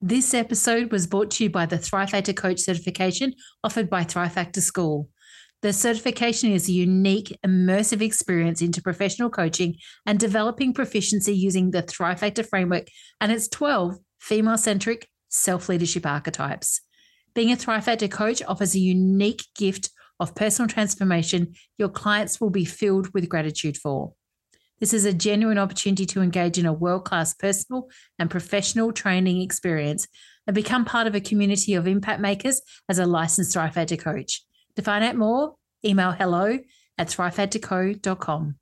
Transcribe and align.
This 0.00 0.32
episode 0.32 0.92
was 0.92 1.08
brought 1.08 1.32
to 1.32 1.44
you 1.44 1.50
by 1.50 1.66
the 1.66 1.76
Thrive 1.76 2.10
Factor 2.10 2.32
Coach 2.32 2.60
certification 2.60 3.34
offered 3.64 3.90
by 3.90 4.04
Thrive 4.04 4.32
Factor 4.32 4.60
School. 4.60 5.08
The 5.62 5.72
certification 5.72 6.52
is 6.52 6.68
a 6.68 6.72
unique, 6.72 7.36
immersive 7.44 8.00
experience 8.00 8.62
into 8.62 8.80
professional 8.80 9.28
coaching 9.28 9.74
and 10.06 10.20
developing 10.20 10.72
proficiency 10.72 11.34
using 11.34 11.72
the 11.72 11.82
Thrive 11.82 12.20
Factor 12.20 12.44
framework 12.44 12.86
and 13.20 13.32
its 13.32 13.48
12 13.48 13.96
female 14.20 14.56
centric 14.56 15.08
self 15.30 15.68
leadership 15.68 16.06
archetypes. 16.06 16.80
Being 17.34 17.50
a 17.50 17.56
Thrive 17.56 17.84
Factor 17.84 18.06
coach 18.06 18.40
offers 18.46 18.76
a 18.76 18.78
unique 18.78 19.42
gift 19.56 19.90
of 20.20 20.36
personal 20.36 20.68
transformation 20.68 21.54
your 21.76 21.88
clients 21.88 22.40
will 22.40 22.50
be 22.50 22.64
filled 22.64 23.12
with 23.14 23.28
gratitude 23.28 23.76
for. 23.76 24.12
This 24.80 24.92
is 24.92 25.04
a 25.04 25.12
genuine 25.12 25.58
opportunity 25.58 26.06
to 26.06 26.22
engage 26.22 26.58
in 26.58 26.66
a 26.66 26.72
world 26.72 27.04
class 27.04 27.34
personal 27.34 27.88
and 28.18 28.30
professional 28.30 28.92
training 28.92 29.42
experience 29.42 30.06
and 30.46 30.54
become 30.54 30.84
part 30.84 31.06
of 31.06 31.14
a 31.14 31.20
community 31.20 31.74
of 31.74 31.86
impact 31.86 32.20
makers 32.20 32.60
as 32.88 32.98
a 32.98 33.06
licensed 33.06 33.52
Thrive 33.52 33.74
coach. 33.98 34.42
To 34.76 34.82
find 34.82 35.04
out 35.04 35.16
more, 35.16 35.54
email 35.84 36.12
hello 36.12 36.58
at 36.96 37.08
thrivefactorco.com. 37.08 38.56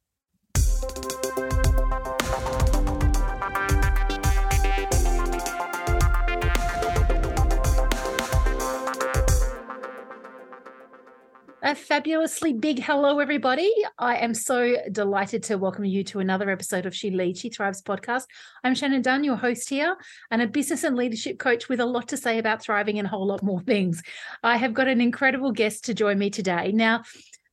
A 11.66 11.74
fabulously 11.74 12.52
big 12.52 12.78
hello, 12.78 13.18
everybody. 13.18 13.72
I 13.98 14.18
am 14.18 14.34
so 14.34 14.76
delighted 14.92 15.42
to 15.42 15.58
welcome 15.58 15.84
you 15.84 16.04
to 16.04 16.20
another 16.20 16.48
episode 16.48 16.86
of 16.86 16.94
She 16.94 17.10
Leads, 17.10 17.40
She 17.40 17.50
Thrives 17.50 17.82
podcast. 17.82 18.26
I'm 18.62 18.76
Shannon 18.76 19.02
Dunn, 19.02 19.24
your 19.24 19.34
host 19.34 19.68
here, 19.68 19.96
and 20.30 20.40
a 20.40 20.46
business 20.46 20.84
and 20.84 20.94
leadership 20.94 21.40
coach 21.40 21.68
with 21.68 21.80
a 21.80 21.84
lot 21.84 22.06
to 22.10 22.16
say 22.16 22.38
about 22.38 22.62
thriving 22.62 23.00
and 23.00 23.06
a 23.06 23.10
whole 23.10 23.26
lot 23.26 23.42
more 23.42 23.60
things. 23.62 24.00
I 24.44 24.58
have 24.58 24.74
got 24.74 24.86
an 24.86 25.00
incredible 25.00 25.50
guest 25.50 25.86
to 25.86 25.94
join 25.94 26.20
me 26.20 26.30
today. 26.30 26.70
Now, 26.70 27.02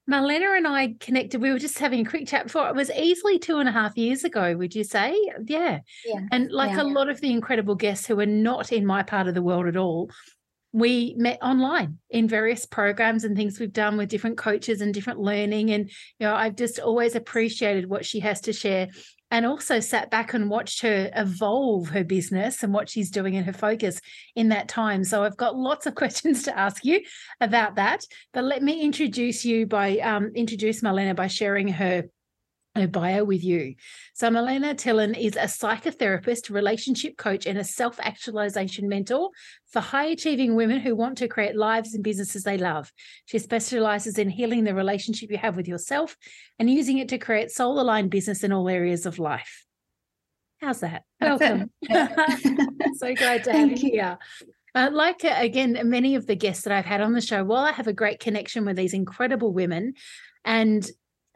Marlena 0.08 0.56
and 0.56 0.68
I 0.68 0.94
connected. 1.00 1.42
We 1.42 1.52
were 1.52 1.58
just 1.58 1.80
having 1.80 2.06
a 2.06 2.10
quick 2.10 2.28
chat 2.28 2.44
before. 2.44 2.70
It 2.70 2.76
was 2.76 2.92
easily 2.92 3.40
two 3.40 3.58
and 3.58 3.68
a 3.68 3.72
half 3.72 3.98
years 3.98 4.24
ago, 4.24 4.56
would 4.56 4.76
you 4.76 4.84
say? 4.84 5.20
Yeah. 5.48 5.80
Yeah. 6.06 6.20
And 6.32 6.52
like 6.52 6.74
yeah. 6.74 6.84
a 6.84 6.86
lot 6.86 7.10
of 7.10 7.20
the 7.20 7.32
incredible 7.32 7.74
guests 7.74 8.06
who 8.06 8.20
are 8.20 8.28
not 8.28 8.72
in 8.72 8.86
my 8.86 9.02
part 9.02 9.28
of 9.28 9.34
the 9.34 9.42
world 9.42 9.66
at 9.66 9.76
all, 9.76 10.12
we 10.74 11.14
met 11.18 11.38
online 11.42 12.00
in 12.10 12.28
various 12.28 12.66
programs 12.66 13.24
and 13.24 13.38
things 13.38 13.60
we've 13.60 13.72
done 13.72 13.96
with 13.96 14.10
different 14.10 14.38
coaches 14.38 14.82
and 14.82 14.94
different 14.94 15.20
learning. 15.20 15.72
And 15.72 15.90
you 16.20 16.28
know 16.28 16.34
i've 16.34 16.56
just 16.56 16.80
always 16.80 17.16
appreciated 17.16 17.90
what 17.90 18.06
she 18.06 18.20
has 18.22 18.42
to 18.42 18.54
share 18.54 18.90
and 19.32 19.46
also 19.46 19.80
sat 19.80 20.12
back 20.12 20.34
and 20.34 20.50
watched 20.50 20.82
her 20.82 21.10
evolve 21.16 21.90
her 21.90 22.04
business 22.04 22.62
and 22.62 22.72
what 22.74 22.88
she's 22.88 23.10
doing 23.10 23.36
and 23.36 23.46
her 23.48 23.54
focus 23.54 24.00
in 24.36 24.50
that 24.50 24.68
time. 24.68 25.04
So 25.04 25.24
i've 25.24 25.38
got 25.38 25.56
lots 25.56 25.86
of 25.86 25.96
questions 26.02 26.44
to 26.44 26.58
ask 26.58 26.84
you 26.84 27.02
about 27.40 27.76
that. 27.76 28.04
But 28.34 28.44
let 28.44 28.64
me 28.64 28.82
introduce 28.82 29.46
you 29.46 29.66
by 29.68 30.00
um, 30.00 30.32
introduce 30.36 30.82
marlena 30.82 31.16
by 31.16 31.28
sharing 31.28 31.68
her 31.70 32.04
bio 32.92 33.24
with 33.24 33.44
you. 33.44 33.76
So, 34.14 34.30
Marlena 34.30 34.74
Tillhon 34.76 35.18
is 35.18 35.36
a 35.36 35.42
psychotherapist, 35.42 36.50
relationship 36.50 37.18
coach, 37.18 37.46
and 37.46 37.58
a 37.58 37.64
self 37.64 38.00
actualization 38.00 38.90
mentor 38.90 39.30
for 39.68 39.80
high 39.80 40.06
achieving 40.06 40.56
women 40.56 40.80
who 40.80 40.96
want 40.96 41.18
to 41.20 41.28
create 41.28 41.56
lives 41.56 41.94
and 41.94 42.04
businesses 42.04 42.44
they 42.44 42.58
love. 42.58 42.92
She 43.26 43.40
specializes 43.40 44.18
in 44.18 44.30
healing 44.30 44.64
the 44.64 44.74
relationship 44.74 45.30
you 45.30 45.38
have 45.38 45.56
with 45.56 45.68
yourself 45.68 46.18
and 46.58 46.70
using 46.70 46.98
it 46.98 47.10
to 47.10 47.18
create 47.18 47.52
soul 47.52 47.80
aligned 47.80 48.10
business 48.10 48.44
in 48.44 48.52
all 48.52 48.68
areas 48.68 49.06
of 49.06 49.20
life. 49.20 49.66
How's 50.60 50.80
that? 50.80 51.04
Welcome. 51.22 51.70
so 52.96 53.14
glad 53.14 53.44
to 53.44 53.52
have 53.52 53.72
you 53.72 53.78
here. 53.78 54.18
Uh, 54.76 54.90
like 54.92 55.24
uh, 55.24 55.36
again, 55.38 55.80
many 55.84 56.16
of 56.16 56.26
the 56.26 56.36
guests 56.36 56.64
that 56.64 56.74
I've 56.74 56.86
had 56.86 57.02
on 57.02 57.14
the 57.14 57.22
show, 57.22 57.44
while 57.44 57.64
I 57.64 57.72
have 57.72 57.88
a 57.88 57.94
great 57.94 58.20
connection 58.20 58.66
with 58.66 58.78
these 58.78 58.94
incredible 58.94 59.54
women, 59.54 59.94
and 60.46 60.90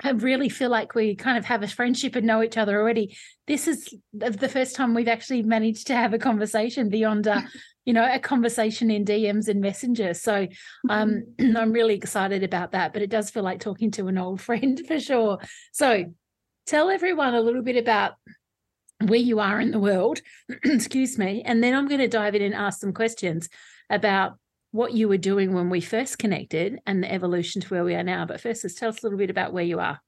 I 0.03 0.11
really 0.11 0.49
feel 0.49 0.69
like 0.69 0.93
we 0.93 1.15
kind 1.15 1.37
of 1.37 1.45
have 1.45 1.63
a 1.63 1.67
friendship 1.67 2.15
and 2.15 2.27
know 2.27 2.43
each 2.43 2.57
other 2.57 2.79
already. 2.79 3.17
This 3.47 3.67
is 3.67 3.93
the 4.13 4.49
first 4.49 4.75
time 4.75 4.93
we've 4.93 5.07
actually 5.07 5.41
managed 5.41 5.87
to 5.87 5.95
have 5.95 6.13
a 6.13 6.19
conversation 6.19 6.89
beyond, 6.89 7.27
uh, 7.27 7.41
you 7.85 7.93
know, 7.93 8.07
a 8.07 8.19
conversation 8.19 8.91
in 8.91 9.05
DMs 9.05 9.47
and 9.47 9.59
Messenger. 9.61 10.13
So 10.13 10.47
um, 10.89 11.23
Mm-hmm. 11.39 11.57
I'm 11.57 11.71
really 11.71 11.95
excited 11.95 12.43
about 12.43 12.73
that. 12.73 12.93
But 12.93 13.01
it 13.01 13.09
does 13.09 13.29
feel 13.31 13.43
like 13.43 13.59
talking 13.59 13.91
to 13.91 14.07
an 14.07 14.17
old 14.17 14.41
friend 14.47 14.79
for 14.87 14.99
sure. 14.99 15.39
So 15.71 16.13
tell 16.67 16.89
everyone 16.89 17.33
a 17.33 17.41
little 17.41 17.63
bit 17.63 17.77
about 17.77 18.13
where 19.05 19.19
you 19.19 19.39
are 19.39 19.59
in 19.59 19.71
the 19.71 19.79
world. 19.79 20.21
Excuse 20.63 21.17
me, 21.17 21.41
and 21.43 21.63
then 21.63 21.73
I'm 21.73 21.87
going 21.87 22.01
to 22.01 22.07
dive 22.07 22.35
in 22.35 22.41
and 22.41 22.53
ask 22.53 22.79
some 22.79 22.93
questions 22.93 23.49
about 23.89 24.37
what 24.71 24.93
you 24.93 25.07
were 25.07 25.17
doing 25.17 25.53
when 25.53 25.69
we 25.69 25.81
first 25.81 26.19
connected 26.19 26.79
and 26.85 27.03
the 27.03 27.11
evolution 27.11 27.61
to 27.61 27.67
where 27.69 27.83
we 27.83 27.95
are 27.95 28.03
now. 28.03 28.25
But 28.25 28.41
first, 28.41 28.63
let's 28.63 28.75
tell 28.75 28.89
us 28.89 29.01
a 29.01 29.05
little 29.05 29.17
bit 29.17 29.29
about 29.29 29.53
where 29.53 29.63
you 29.63 29.79
are. 29.79 29.99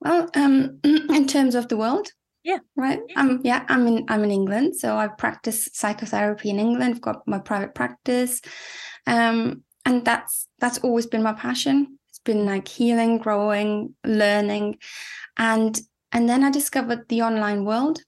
Well, 0.00 0.28
um, 0.34 0.80
in 0.84 1.26
terms 1.26 1.54
of 1.54 1.68
the 1.68 1.76
world, 1.76 2.08
Yeah. 2.44 2.58
right. 2.76 3.00
Um, 3.16 3.40
yeah, 3.44 3.64
I'm 3.68 3.86
in 3.86 4.04
I'm 4.08 4.24
in 4.24 4.30
England, 4.30 4.76
so 4.76 4.96
I 4.96 5.08
practice 5.08 5.68
psychotherapy 5.72 6.50
in 6.50 6.58
England. 6.60 6.94
I've 6.94 7.00
got 7.00 7.22
my 7.26 7.38
private 7.38 7.74
practice, 7.74 8.40
um, 9.06 9.64
and 9.84 10.04
that's 10.04 10.48
that's 10.58 10.78
always 10.78 11.06
been 11.06 11.22
my 11.22 11.32
passion. 11.32 11.98
It's 12.08 12.18
been 12.20 12.44
like 12.44 12.68
healing, 12.68 13.18
growing, 13.18 13.94
learning, 14.04 14.78
and 15.38 15.80
and 16.12 16.28
then 16.28 16.44
I 16.44 16.50
discovered 16.50 17.08
the 17.08 17.22
online 17.22 17.64
world, 17.64 18.00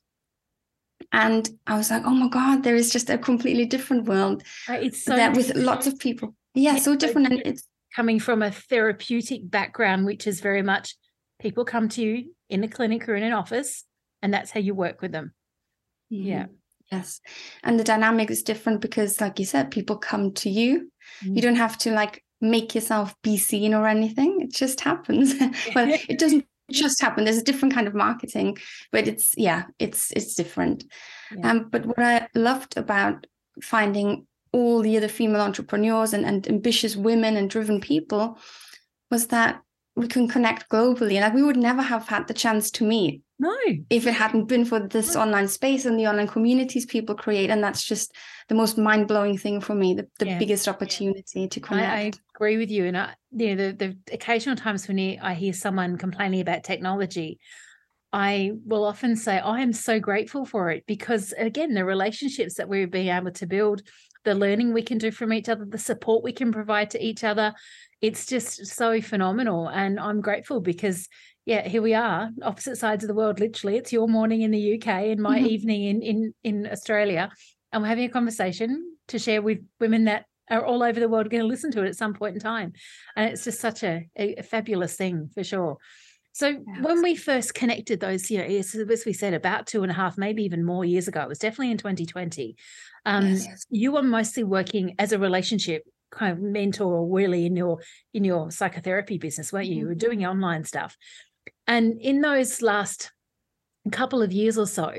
and 1.12 1.48
I 1.66 1.76
was 1.76 1.91
like, 1.91 2.02
oh 2.04 2.10
my 2.14 2.28
god, 2.28 2.62
there 2.62 2.76
is 2.76 2.92
just 2.92 3.10
a 3.10 3.19
completely 3.19 3.64
different 3.64 4.04
world 4.06 4.42
Right, 4.69 4.82
It's 4.82 5.02
so 5.04 5.16
that 5.16 5.36
with 5.36 5.54
lots 5.56 5.86
of 5.86 5.98
people. 5.98 6.34
Yeah, 6.54 6.74
Yeah, 6.74 6.78
so 6.78 6.96
different, 6.96 7.28
and 7.28 7.42
it's 7.44 7.66
coming 7.94 8.20
from 8.20 8.42
a 8.42 8.50
therapeutic 8.50 9.50
background, 9.50 10.06
which 10.06 10.26
is 10.26 10.41
very 10.41 10.62
much 10.62 10.96
people 11.41 11.64
come 11.64 11.88
to 11.90 12.02
you 12.02 12.34
in 12.49 12.64
a 12.64 12.69
clinic 12.69 13.08
or 13.08 13.14
in 13.14 13.22
an 13.22 13.32
office, 13.32 13.84
and 14.22 14.32
that's 14.32 14.50
how 14.50 14.60
you 14.60 14.75
work 14.75 15.00
with 15.00 15.12
them. 15.12 15.32
Yeah. 16.10 16.44
Mhm. 16.44 16.49
Yes. 16.90 17.20
And 17.62 17.78
the 17.78 17.84
dynamic 17.84 18.31
is 18.31 18.43
different 18.43 18.81
because, 18.81 19.20
like 19.20 19.38
you 19.38 19.44
said, 19.44 19.70
people 19.70 19.96
come 19.96 20.32
to 20.34 20.49
you. 20.50 20.90
Mm. 21.22 21.37
You 21.37 21.43
don't 21.43 21.56
have 21.56 21.76
to 21.78 21.93
like 21.93 22.25
make 22.40 22.75
yourself 22.75 23.14
be 23.22 23.37
seen 23.37 23.75
or 23.75 23.87
anything. 23.87 24.40
It 24.40 24.52
just 24.52 24.81
happens. 24.81 25.34
well, 25.75 25.90
it 26.08 26.19
doesn't 26.19 26.46
just 26.70 27.00
happened. 27.00 27.26
There's 27.26 27.38
a 27.38 27.44
different 27.44 27.75
kind 27.75 27.87
of 27.87 27.94
marketing, 27.94 28.59
but 28.93 29.09
it's 29.09 29.35
yeah, 29.37 29.65
it's 29.79 30.11
it's 30.12 30.35
different. 30.35 30.85
Yeah. 31.37 31.50
Um, 31.50 31.69
but 31.70 31.87
what 31.87 31.99
I 31.99 32.29
loved 32.35 32.76
about 32.76 33.26
finding 33.62 34.26
all 34.53 34.81
the 34.81 34.97
other 34.97 35.09
female 35.09 35.41
entrepreneurs 35.41 36.12
and, 36.12 36.25
and 36.25 36.49
ambitious 36.49 36.97
women 36.97 37.37
and 37.37 37.50
driven 37.50 37.81
people 37.81 38.38
was 39.11 39.29
that 39.29 39.61
we 39.99 40.06
can 40.06 40.29
connect 40.29 40.71
globally. 40.71 41.15
And 41.15 41.23
like 41.23 41.35
we 41.35 41.43
would 41.43 41.56
never 41.56 41.83
have 41.83 42.06
had 42.06 42.29
the 42.29 42.35
chance 42.35 42.71
to 42.73 42.85
meet 42.85 43.23
No. 43.41 43.56
if 43.91 44.06
it 44.06 44.15
hadn't 44.15 44.47
been 44.47 44.65
for 44.65 44.81
this 44.81 45.15
Right. 45.15 45.23
online 45.23 45.49
space 45.49 45.85
and 45.85 45.99
the 45.99 46.06
online 46.06 46.29
communities 46.29 46.87
people 46.87 47.15
create 47.17 47.50
and 47.50 47.62
that's 47.62 47.85
just 47.85 48.15
the 48.49 48.55
most 48.55 48.79
mind-blowing 48.79 49.37
thing 49.37 49.61
for 49.61 49.75
me 49.75 49.95
the, 49.95 50.06
the 50.21 50.27
Yeah. 50.27 50.39
biggest 50.39 50.69
opportunity 50.69 51.49
to 51.49 51.61
I, 51.61 51.62
connect 51.62 51.93
I 51.93 52.12
agree 52.37 52.56
with 52.59 52.71
you. 52.71 52.85
And 52.87 52.97
I, 52.97 53.15
you 53.33 53.55
know, 53.55 53.73
the, 53.73 53.73
the 53.73 54.15
occasional 54.15 54.56
times 54.56 54.87
when 54.87 55.19
I 55.21 55.35
hear 55.35 55.53
someone 55.53 55.99
complaining 55.99 56.41
about 56.41 56.62
technology, 56.62 57.41
I 58.12 58.53
will 58.65 58.85
often 58.85 59.17
say, 59.17 59.39
I 59.39 59.61
am 59.61 59.73
so 59.73 60.00
grateful 60.00 60.47
for 60.47 60.71
it 60.71 60.85
because, 60.87 61.35
again, 61.37 61.75
the 61.75 61.85
relationships 61.85 62.55
that 62.55 62.69
we're 62.69 62.87
being 62.87 63.09
able 63.09 63.33
to 63.33 63.47
build, 63.47 63.83
the 64.25 64.35
learning 64.35 64.73
we 64.73 64.83
can 64.83 64.99
do 64.99 65.11
from 65.11 65.33
each 65.33 65.49
other, 65.49 65.67
the 65.67 65.79
support 65.79 66.25
we 66.25 66.33
can 66.33 66.50
provide 66.53 66.91
to 66.91 67.05
each 67.05 67.23
other, 67.23 67.53
it's 68.00 68.27
just 68.27 68.67
so 68.67 69.00
phenomenal. 69.00 69.69
And 69.69 69.99
I'm 69.99 70.21
grateful 70.21 70.61
because, 70.61 71.09
yeah, 71.45 71.67
here 71.67 71.83
we 71.83 71.95
are, 71.95 72.31
opposite 72.43 72.77
sides 72.77 73.05
of 73.05 73.09
the 73.09 73.15
world, 73.15 73.41
literally. 73.41 73.77
It's 73.77 73.93
your 73.93 74.09
morning 74.09 74.43
in 74.43 74.50
the 74.50 74.75
UK 74.75 74.87
and 74.87 75.21
my 75.21 75.39
mm-hmm. 75.39 75.47
evening 75.47 75.85
in, 75.85 76.03
in, 76.03 76.35
in 76.45 76.67
Australia. 76.71 77.31
And 77.73 77.83
we're 77.83 77.89
having 77.89 78.05
a 78.05 78.12
conversation 78.12 78.97
to 79.09 79.19
share 79.19 79.43
with 79.43 79.59
women 79.81 80.05
that 80.05 80.27
are 80.50 80.65
all 80.65 80.83
over 80.83 80.99
the 80.99 81.09
world 81.09 81.31
going 81.31 81.43
to 81.43 81.47
listen 81.47 81.71
to 81.73 81.83
it 81.83 81.89
at 81.89 81.97
some 81.97 82.15
point 82.15 82.35
in 82.35 82.41
time. 82.41 82.73
And 83.17 83.31
it's 83.31 83.45
just 83.45 83.61
such 83.61 83.83
a, 83.83 84.09
a, 84.17 84.43
fabulous 84.43 84.97
thing 84.97 85.29
for 85.35 85.45
sure. 85.45 85.77
So 86.33 86.49
yes. 86.49 86.61
when 86.81 87.03
we 87.03 87.17
first 87.17 87.55
connected 87.55 88.00
those, 88.00 88.31
you 88.31 88.39
know, 88.39 88.45
as 88.45 89.05
we 89.05 89.12
said, 89.12 89.35
about 89.35 89.67
two 89.67 89.83
and 89.83 89.91
a 89.91 89.95
half, 89.95 90.17
maybe 90.17 90.45
even 90.45 90.65
more 90.65 90.85
years 90.85 91.09
ago, 91.09 91.21
it 91.23 91.29
was 91.29 91.39
definitely 91.39 91.73
in 91.73 91.79
2020. 91.79 92.56
Um, 93.05 93.27
yes. 93.27 93.67
You 93.71 93.93
were 93.93 94.03
mostly 94.03 94.45
working 94.45 94.95
as 94.99 95.12
a 95.12 95.19
relationship 95.19 95.83
kind 96.10 96.32
of 96.32 96.40
mentor 96.40 96.93
or 96.93 97.08
really 97.08 97.46
in 97.46 97.56
your 97.56 97.81
in 98.14 98.25
your 98.25 98.50
psychotherapy 98.50 99.19
business, 99.19 99.52
weren't 99.52 99.66
you? 99.66 99.72
Mm-hmm. 99.72 99.81
You 99.81 99.87
were 99.87 99.94
mm-hmm. 99.94 99.99
doing 99.99 100.26
online 100.26 100.64
stuff. 100.64 100.96
And 101.66 102.00
in 102.00 102.20
those 102.20 102.62
last 102.62 103.12
couple 103.90 104.22
of 104.22 104.32
years 104.32 104.58
or 104.58 104.66
so, 104.66 104.93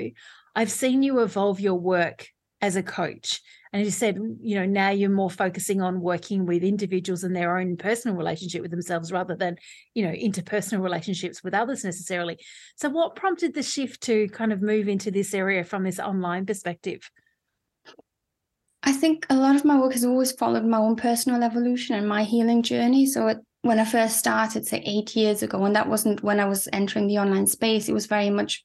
I've 0.56 0.72
seen 0.72 1.04
you 1.04 1.20
evolve 1.20 1.60
your 1.60 1.76
work 1.76 2.28
as 2.62 2.76
a 2.76 2.84
coach. 2.84 3.42
And 3.72 3.86
you 3.86 3.92
said, 3.92 4.18
you 4.42 4.56
know, 4.56 4.66
now 4.66 4.90
you're 4.90 5.12
more 5.12 5.30
focusing 5.30 5.80
on 5.80 6.02
working 6.02 6.48
with 6.48 6.64
individuals 6.64 7.24
and 7.24 7.36
their 7.36 7.58
own 7.60 7.78
personal 7.78 8.18
relationship 8.18 8.64
with 8.64 8.72
themselves 8.72 9.12
rather 9.12 9.36
than, 9.36 9.58
you 9.94 10.04
know, 10.04 10.12
interpersonal 10.12 10.82
relationships 10.82 11.44
with 11.44 11.54
others 11.54 11.84
necessarily. 11.84 12.40
So, 12.78 12.90
what 12.90 13.16
prompted 13.16 13.54
the 13.54 13.62
shift 13.62 14.02
to 14.04 14.28
kind 14.30 14.52
of 14.52 14.64
move 14.64 14.88
into 14.88 15.12
this 15.12 15.36
area 15.36 15.64
from 15.64 15.84
this 15.84 16.00
online 16.00 16.48
perspective? 16.48 17.12
I 18.84 18.94
think 18.94 19.26
a 19.30 19.36
lot 19.36 19.56
of 19.56 19.66
my 19.66 19.80
work 19.80 19.94
has 19.94 20.06
always 20.06 20.32
followed 20.32 20.66
my 20.66 20.78
own 20.78 20.96
personal 20.96 21.44
evolution 21.44 21.96
and 21.96 22.08
my 22.08 22.24
healing 22.24 22.64
journey. 22.64 23.06
So, 23.06 23.28
it, 23.28 23.38
when 23.62 23.80
I 23.80 23.86
first 23.86 24.18
started, 24.18 24.66
say 24.66 24.82
eight 24.86 25.16
years 25.16 25.44
ago, 25.44 25.66
and 25.66 25.76
that 25.76 25.90
wasn't 25.90 26.24
when 26.24 26.40
I 26.40 26.46
was 26.46 26.70
entering 26.72 27.08
the 27.08 27.18
online 27.18 27.48
space, 27.48 27.90
it 27.90 27.94
was 27.94 28.06
very 28.06 28.30
much 28.30 28.64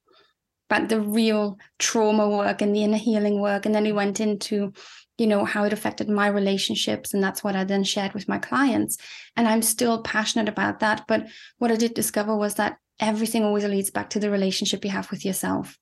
about 0.70 0.88
the 0.88 1.00
real 1.00 1.58
trauma 1.78 2.28
work 2.28 2.62
and 2.62 2.74
the 2.74 2.84
inner 2.84 2.96
healing 2.96 3.40
work. 3.40 3.66
And 3.66 3.74
then 3.74 3.84
we 3.84 3.92
went 3.92 4.20
into, 4.20 4.72
you 5.18 5.26
know, 5.26 5.44
how 5.44 5.64
it 5.64 5.72
affected 5.72 6.08
my 6.08 6.28
relationships. 6.28 7.12
And 7.12 7.22
that's 7.22 7.44
what 7.44 7.56
I 7.56 7.64
then 7.64 7.84
shared 7.84 8.14
with 8.14 8.28
my 8.28 8.38
clients. 8.38 8.96
And 9.36 9.46
I'm 9.46 9.62
still 9.62 10.02
passionate 10.02 10.48
about 10.48 10.80
that. 10.80 11.04
But 11.06 11.26
what 11.58 11.70
I 11.70 11.76
did 11.76 11.94
discover 11.94 12.36
was 12.36 12.54
that 12.54 12.78
everything 13.00 13.44
always 13.44 13.64
leads 13.64 13.90
back 13.90 14.10
to 14.10 14.20
the 14.20 14.30
relationship 14.30 14.84
you 14.84 14.90
have 14.90 15.10
with 15.10 15.24
yourself. 15.24 15.76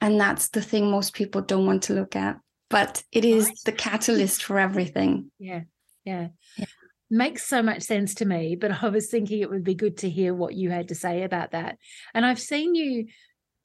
And 0.00 0.20
that's 0.20 0.48
the 0.48 0.62
thing 0.62 0.90
most 0.90 1.14
people 1.14 1.40
don't 1.40 1.66
want 1.66 1.82
to 1.84 1.94
look 1.94 2.14
at. 2.14 2.38
But 2.70 3.02
it 3.12 3.24
is 3.24 3.50
the 3.64 3.72
catalyst 3.72 4.44
for 4.44 4.58
everything. 4.58 5.30
Yeah. 5.38 5.62
Yeah. 6.04 6.28
yeah 6.56 6.66
makes 7.10 7.42
so 7.46 7.62
much 7.62 7.80
sense 7.80 8.16
to 8.16 8.26
me 8.26 8.54
but 8.54 8.82
i 8.82 8.88
was 8.90 9.08
thinking 9.08 9.40
it 9.40 9.48
would 9.48 9.64
be 9.64 9.74
good 9.74 9.96
to 9.96 10.10
hear 10.10 10.34
what 10.34 10.52
you 10.52 10.68
had 10.68 10.88
to 10.88 10.94
say 10.94 11.22
about 11.22 11.52
that 11.52 11.78
and 12.12 12.26
i've 12.26 12.38
seen 12.38 12.74
you 12.74 13.06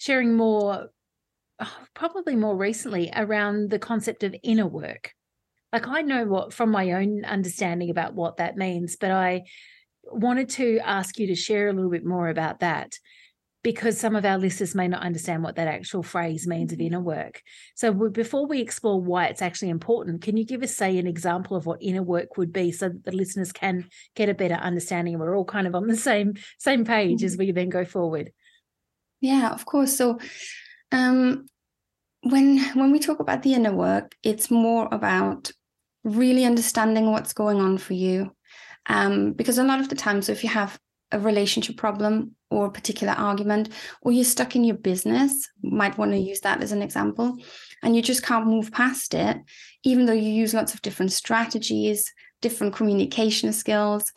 sharing 0.03 0.35
more, 0.35 0.89
oh, 1.59 1.77
probably 1.93 2.35
more 2.35 2.57
recently, 2.57 3.09
around 3.15 3.69
the 3.69 3.79
concept 3.79 4.23
of 4.23 4.35
inner 4.43 4.67
work. 4.67 5.13
Like 5.71 5.87
I 5.87 6.01
know 6.01 6.25
what 6.25 6.53
from 6.53 6.71
my 6.71 6.91
own 6.91 7.23
understanding 7.23 7.89
about 7.89 8.13
what 8.13 8.37
that 8.37 8.57
means, 8.57 8.97
but 8.97 9.11
I 9.11 9.43
wanted 10.03 10.49
to 10.49 10.79
ask 10.83 11.17
you 11.19 11.27
to 11.27 11.35
share 11.35 11.69
a 11.69 11.73
little 11.73 11.89
bit 11.89 12.05
more 12.05 12.27
about 12.27 12.59
that 12.59 12.91
because 13.63 13.97
some 13.97 14.15
of 14.15 14.25
our 14.25 14.37
listeners 14.37 14.75
may 14.75 14.89
not 14.89 15.01
understand 15.01 15.41
what 15.41 15.55
that 15.55 15.69
actual 15.69 16.03
phrase 16.03 16.45
means 16.45 16.71
of 16.71 16.79
mm-hmm. 16.79 16.87
inner 16.87 16.99
work. 16.99 17.41
So, 17.75 17.93
before 17.93 18.45
we 18.45 18.59
explore 18.59 19.01
why 19.01 19.27
it's 19.27 19.41
actually 19.41 19.69
important, 19.69 20.21
can 20.21 20.35
you 20.35 20.45
give 20.45 20.61
us, 20.61 20.75
say, 20.75 20.97
an 20.97 21.07
example 21.07 21.55
of 21.55 21.65
what 21.65 21.81
inner 21.81 22.03
work 22.03 22.37
would 22.37 22.51
be, 22.51 22.71
so 22.71 22.89
that 22.89 23.05
the 23.05 23.13
listeners 23.13 23.51
can 23.51 23.89
get 24.15 24.29
a 24.29 24.33
better 24.33 24.55
understanding? 24.55 25.17
We're 25.17 25.37
all 25.37 25.45
kind 25.45 25.65
of 25.65 25.75
on 25.75 25.87
the 25.87 25.95
same 25.95 26.33
same 26.59 26.85
page 26.85 27.23
as 27.23 27.33
mm-hmm. 27.33 27.45
we 27.45 27.51
then 27.53 27.69
go 27.69 27.85
forward. 27.85 28.31
Yeah, 29.21 29.51
of 29.51 29.65
course. 29.65 29.95
So 29.95 30.19
um, 30.91 31.45
when 32.21 32.59
when 32.73 32.91
we 32.91 32.99
talk 32.99 33.19
about 33.19 33.43
the 33.43 33.53
inner 33.53 33.73
work, 33.73 34.15
it's 34.23 34.51
more 34.51 34.89
about 34.91 35.51
really 36.03 36.43
understanding 36.43 37.11
what's 37.11 37.31
going 37.31 37.61
on 37.61 37.77
for 37.77 37.93
you. 37.93 38.35
Um, 38.87 39.31
because 39.31 39.57
a 39.57 39.63
lot 39.63 39.79
of 39.79 39.87
the 39.87 39.95
times, 39.95 40.25
so 40.25 40.33
if 40.33 40.43
you 40.43 40.49
have 40.49 40.77
a 41.13 41.19
relationship 41.19 41.77
problem 41.77 42.35
or 42.49 42.65
a 42.65 42.71
particular 42.71 43.13
argument, 43.13 43.69
or 44.01 44.11
you're 44.11 44.25
stuck 44.25 44.55
in 44.55 44.63
your 44.63 44.75
business, 44.75 45.49
might 45.63 45.97
want 45.97 46.11
to 46.11 46.17
use 46.17 46.41
that 46.41 46.61
as 46.61 46.71
an 46.71 46.81
example, 46.81 47.37
and 47.81 47.95
you 47.95 48.01
just 48.01 48.23
can't 48.23 48.47
move 48.47 48.71
past 48.71 49.13
it, 49.13 49.37
even 49.83 50.05
though 50.05 50.13
you 50.13 50.29
use 50.31 50.53
lots 50.53 50.73
of 50.73 50.81
different 50.81 51.11
strategies, 51.11 52.11
different 52.41 52.73
communication 52.75 53.53
skills, 53.53 54.11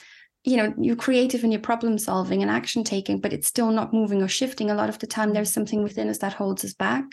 you 0.46 0.56
know 0.56 0.72
you're 0.81 0.96
creative 0.96 1.43
in 1.44 1.50
your 1.50 1.60
problem 1.60 1.98
solving 1.98 2.40
and 2.40 2.50
action 2.50 2.84
taking 2.84 3.20
but 3.20 3.32
it's 3.32 3.49
still 3.49 3.70
not 3.72 3.92
moving 3.92 4.22
or 4.22 4.28
shifting. 4.28 4.70
A 4.70 4.75
lot 4.75 4.88
of 4.88 4.99
the 5.00 5.06
time 5.06 5.32
there's 5.32 5.52
something 5.52 5.82
within 5.82 6.08
us 6.08 6.19
that 6.19 6.32
holds 6.32 6.64
us 6.64 6.72
back. 6.72 7.04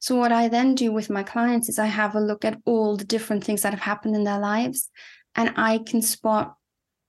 So 0.00 0.14
what 0.14 0.30
i 0.30 0.46
then 0.46 0.74
do 0.74 0.92
with 0.92 1.08
my 1.10 1.22
clients 1.22 1.68
is 1.68 1.78
i 1.78 1.86
have 1.86 2.14
a 2.14 2.20
look 2.20 2.44
at 2.44 2.60
all 2.66 2.96
the 2.96 3.04
different 3.04 3.42
things 3.42 3.62
that 3.62 3.72
have 3.72 3.80
happened 3.80 4.14
in 4.14 4.24
their 4.24 4.38
lives 4.38 4.90
and 5.34 5.54
i 5.56 5.78
can 5.78 6.02
spot 6.02 6.54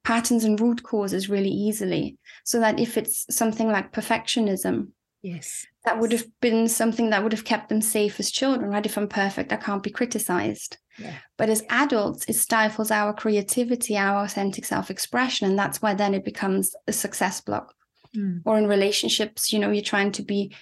patterns 0.07 0.45
and 0.45 0.62
root 0.62 0.83
causes 0.83 1.30
really 1.30 1.50
easily 1.50 2.18
so 2.45 2.62
that 2.62 2.80
if 2.80 2.98
it's 2.98 3.25
something 3.30 3.68
like 3.68 3.92
perfectionism 3.92 4.88
yes 5.21 5.65
that 5.83 6.00
would 6.00 6.13
have 6.13 6.25
been 6.39 6.69
something 6.69 7.09
that 7.09 7.21
would 7.24 7.33
have 7.33 7.44
kept 7.44 7.68
them 7.68 7.81
safe 7.81 8.18
as 8.18 8.31
children 8.31 8.69
right 8.69 8.86
if 8.86 8.98
i'm 8.98 9.07
perfect 9.09 9.51
i 9.51 9.57
can't 9.57 9.83
be 9.83 9.89
criticized 9.89 10.77
yeah. 10.98 11.13
But 11.38 11.50
as 11.50 11.63
adults, 11.69 12.25
it 12.27 12.36
stifles 12.36 12.92
our 12.92 13.13
creativity, 13.13 13.98
our 13.98 14.24
authentic 14.24 14.65
self 14.65 14.89
expression. 14.89 15.48
And 15.48 15.57
that's 15.57 15.81
why 15.81 15.94
then 15.94 16.13
it 16.13 16.25
becomes 16.25 16.75
a 16.88 16.94
success 16.94 17.39
block. 17.42 17.74
Mm. 18.15 18.42
Or 18.45 18.57
in 18.57 18.68
relationships, 18.68 19.54
you 19.54 19.59
know, 19.59 19.71
you're 19.71 19.83
trying 19.83 20.12
to 20.13 20.24
be 20.24 20.56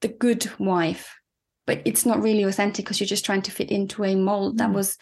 the 0.00 0.08
good 0.08 0.50
wife, 0.58 1.14
but 1.66 1.82
it's 1.84 2.04
not 2.04 2.22
really 2.22 2.42
authentic 2.42 2.84
because 2.84 3.00
you're 3.00 3.06
just 3.06 3.24
trying 3.24 3.42
to 3.42 3.50
fit 3.50 3.70
into 3.70 4.04
a 4.04 4.14
mold 4.14 4.54
mm. 4.54 4.58
that 4.58 4.72
was 4.72 4.98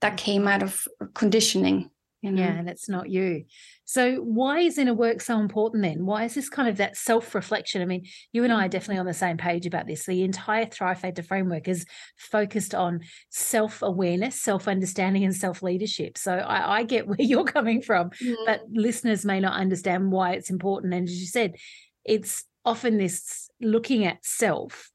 that 0.00 0.16
came 0.16 0.46
out 0.46 0.62
of 0.62 0.86
conditioning. 1.14 1.90
You 2.22 2.32
know? 2.32 2.42
Yeah, 2.42 2.52
and 2.52 2.68
it's 2.68 2.88
not 2.88 3.08
you. 3.08 3.44
So 3.84 4.16
why 4.16 4.60
is 4.60 4.76
inner 4.76 4.94
work 4.94 5.20
so 5.22 5.40
important 5.40 5.82
then? 5.82 6.04
Why 6.04 6.24
is 6.24 6.34
this 6.34 6.50
kind 6.50 6.68
of 6.68 6.76
that 6.76 6.96
self-reflection? 6.96 7.80
I 7.80 7.86
mean, 7.86 8.04
you 8.32 8.44
and 8.44 8.52
I 8.52 8.66
are 8.66 8.68
mm. 8.68 8.70
definitely 8.70 8.98
on 8.98 9.06
the 9.06 9.14
same 9.14 9.38
page 9.38 9.66
about 9.66 9.86
this. 9.86 10.04
The 10.04 10.22
entire 10.22 10.66
Thrive 10.66 11.00
Factor 11.00 11.22
framework 11.22 11.66
is 11.66 11.86
focused 12.18 12.74
on 12.74 13.00
self-awareness, 13.30 14.40
self-understanding, 14.40 15.24
and 15.24 15.34
self-leadership. 15.34 16.18
So 16.18 16.34
I, 16.34 16.78
I 16.78 16.82
get 16.82 17.06
where 17.08 17.16
you're 17.18 17.44
coming 17.44 17.80
from, 17.80 18.10
mm. 18.10 18.36
but 18.44 18.62
listeners 18.70 19.24
may 19.24 19.40
not 19.40 19.58
understand 19.58 20.12
why 20.12 20.32
it's 20.32 20.50
important. 20.50 20.92
And 20.92 21.08
as 21.08 21.18
you 21.18 21.26
said, 21.26 21.54
it's 22.04 22.44
often 22.64 22.98
this 22.98 23.48
looking 23.60 24.04
at 24.04 24.24
self 24.24 24.90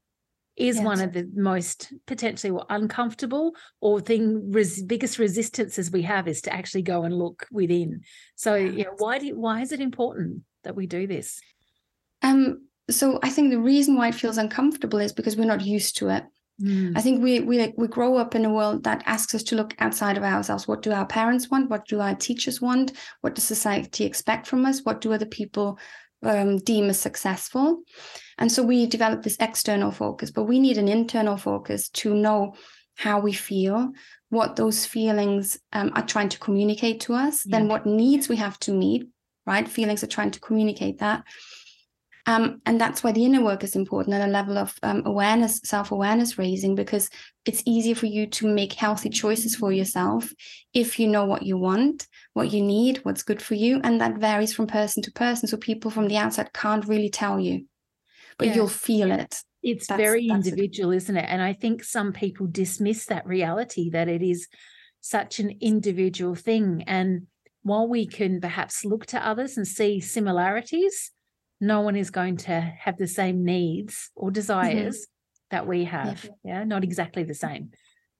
is 0.56 0.76
yes. 0.76 0.84
one 0.84 1.00
of 1.00 1.12
the 1.12 1.30
most 1.34 1.92
potentially 2.06 2.58
uncomfortable 2.70 3.54
or 3.80 4.00
thing 4.00 4.50
res, 4.50 4.82
biggest 4.82 5.18
resistances 5.18 5.90
we 5.90 6.02
have 6.02 6.26
is 6.26 6.40
to 6.42 6.52
actually 6.52 6.82
go 6.82 7.02
and 7.02 7.16
look 7.16 7.46
within. 7.52 8.00
So 8.36 8.54
yeah 8.54 8.86
why 8.98 9.18
do 9.18 9.38
why 9.38 9.60
is 9.60 9.72
it 9.72 9.80
important 9.80 10.42
that 10.64 10.74
we 10.74 10.86
do 10.86 11.06
this? 11.06 11.40
Um 12.22 12.66
so 12.88 13.18
i 13.22 13.28
think 13.28 13.50
the 13.50 13.58
reason 13.58 13.96
why 13.96 14.08
it 14.08 14.14
feels 14.14 14.38
uncomfortable 14.38 15.00
is 15.00 15.12
because 15.12 15.36
we're 15.36 15.44
not 15.44 15.64
used 15.64 15.96
to 15.98 16.08
it. 16.08 16.24
Mm. 16.62 16.96
i 16.96 17.02
think 17.02 17.22
we 17.22 17.40
we 17.40 17.74
we 17.76 17.86
grow 17.86 18.16
up 18.16 18.34
in 18.34 18.46
a 18.46 18.52
world 18.52 18.84
that 18.84 19.02
asks 19.04 19.34
us 19.34 19.42
to 19.42 19.56
look 19.56 19.74
outside 19.78 20.16
of 20.16 20.22
ourselves. 20.22 20.66
What 20.66 20.80
do 20.80 20.90
our 20.92 21.06
parents 21.06 21.50
want? 21.50 21.68
What 21.68 21.86
do 21.86 22.00
our 22.00 22.14
teachers 22.14 22.62
want? 22.62 22.92
What 23.20 23.34
does 23.34 23.44
society 23.44 24.04
expect 24.04 24.46
from 24.46 24.64
us? 24.64 24.80
What 24.82 25.02
do 25.02 25.12
other 25.12 25.26
people 25.26 25.78
um, 26.22 26.58
deem 26.58 26.88
as 26.90 26.98
successful 27.00 27.82
and 28.38 28.52
so 28.52 28.62
we 28.62 28.86
develop 28.86 29.22
this 29.22 29.36
external 29.40 29.90
focus, 29.90 30.30
but 30.30 30.44
we 30.44 30.58
need 30.58 30.78
an 30.78 30.88
internal 30.88 31.36
focus 31.36 31.88
to 31.90 32.14
know 32.14 32.54
how 32.94 33.18
we 33.20 33.32
feel, 33.32 33.92
what 34.28 34.56
those 34.56 34.84
feelings 34.84 35.58
um, 35.72 35.92
are 35.94 36.06
trying 36.06 36.28
to 36.30 36.38
communicate 36.38 37.00
to 37.00 37.14
us, 37.14 37.46
yeah. 37.46 37.58
then 37.58 37.68
what 37.68 37.86
needs 37.86 38.28
we 38.28 38.36
have 38.36 38.58
to 38.60 38.72
meet, 38.72 39.08
right? 39.46 39.68
Feelings 39.68 40.02
are 40.02 40.08
trying 40.08 40.30
to 40.32 40.40
communicate 40.40 40.98
that. 40.98 41.24
Um, 42.28 42.60
and 42.66 42.80
that's 42.80 43.04
why 43.04 43.12
the 43.12 43.24
inner 43.24 43.42
work 43.42 43.62
is 43.62 43.76
important 43.76 44.14
and 44.14 44.24
a 44.24 44.32
level 44.32 44.58
of 44.58 44.76
um, 44.82 45.02
awareness, 45.06 45.60
self 45.62 45.92
awareness 45.92 46.36
raising, 46.36 46.74
because 46.74 47.08
it's 47.44 47.62
easier 47.64 47.94
for 47.94 48.06
you 48.06 48.26
to 48.26 48.52
make 48.52 48.72
healthy 48.72 49.10
choices 49.10 49.54
for 49.54 49.72
yourself 49.72 50.32
if 50.74 50.98
you 50.98 51.06
know 51.06 51.24
what 51.24 51.44
you 51.44 51.56
want, 51.56 52.08
what 52.36 52.52
you 52.52 52.62
need, 52.62 52.98
what's 52.98 53.22
good 53.22 53.40
for 53.40 53.54
you. 53.54 53.80
And 53.82 54.00
that 54.00 54.18
varies 54.18 54.52
from 54.54 54.66
person 54.66 55.02
to 55.04 55.12
person. 55.12 55.48
So 55.48 55.56
people 55.56 55.90
from 55.90 56.08
the 56.08 56.18
outside 56.18 56.52
can't 56.52 56.86
really 56.86 57.08
tell 57.08 57.40
you 57.40 57.66
but 58.38 58.48
yeah. 58.48 58.54
you'll 58.54 58.68
feel 58.68 59.10
it. 59.10 59.42
It's 59.62 59.86
that's, 59.86 60.00
very 60.00 60.28
that's 60.28 60.46
individual, 60.46 60.92
is 60.92 61.04
isn't 61.04 61.16
it? 61.16 61.26
And 61.28 61.42
I 61.42 61.52
think 61.52 61.82
some 61.82 62.12
people 62.12 62.46
dismiss 62.46 63.06
that 63.06 63.26
reality 63.26 63.90
that 63.90 64.08
it 64.08 64.22
is 64.22 64.48
such 65.00 65.38
an 65.38 65.56
individual 65.60 66.34
thing. 66.34 66.84
And 66.86 67.26
while 67.62 67.88
we 67.88 68.06
can 68.06 68.40
perhaps 68.40 68.84
look 68.84 69.06
to 69.06 69.26
others 69.26 69.56
and 69.56 69.66
see 69.66 70.00
similarities, 70.00 71.10
no 71.60 71.80
one 71.80 71.96
is 71.96 72.10
going 72.10 72.36
to 72.36 72.60
have 72.60 72.98
the 72.98 73.08
same 73.08 73.44
needs 73.44 74.10
or 74.14 74.28
mm-hmm. 74.28 74.34
desires 74.34 74.96
mm-hmm. 74.96 75.56
that 75.56 75.66
we 75.66 75.84
have. 75.84 76.28
Yeah. 76.44 76.58
yeah. 76.58 76.64
not 76.64 76.84
exactly 76.84 77.24
the 77.24 77.34
same. 77.34 77.70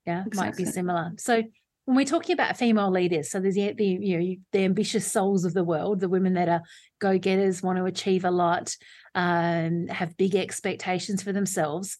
Yeah, 0.07 0.25
exactly. 0.27 0.41
might 0.41 0.57
be 0.57 0.65
similar. 0.65 1.13
So, 1.19 1.43
when 1.87 1.97
we're 1.97 2.05
talking 2.05 2.35
about 2.35 2.57
female 2.57 2.91
leaders, 2.91 3.31
so 3.31 3.39
there's 3.39 3.55
the, 3.55 3.73
the 3.73 3.85
you 3.85 4.19
know 4.19 4.35
the 4.53 4.65
ambitious 4.65 5.11
souls 5.11 5.45
of 5.45 5.55
the 5.55 5.65
world, 5.65 6.01
the 6.01 6.09
women 6.09 6.35
that 6.35 6.49
are 6.49 6.63
go 7.01 7.17
getters, 7.17 7.63
want 7.63 7.79
to 7.79 7.85
achieve 7.85 8.25
a 8.25 8.31
lot, 8.31 8.77
um, 9.15 9.87
have 9.87 10.17
big 10.17 10.35
expectations 10.35 11.23
for 11.23 11.33
themselves. 11.33 11.97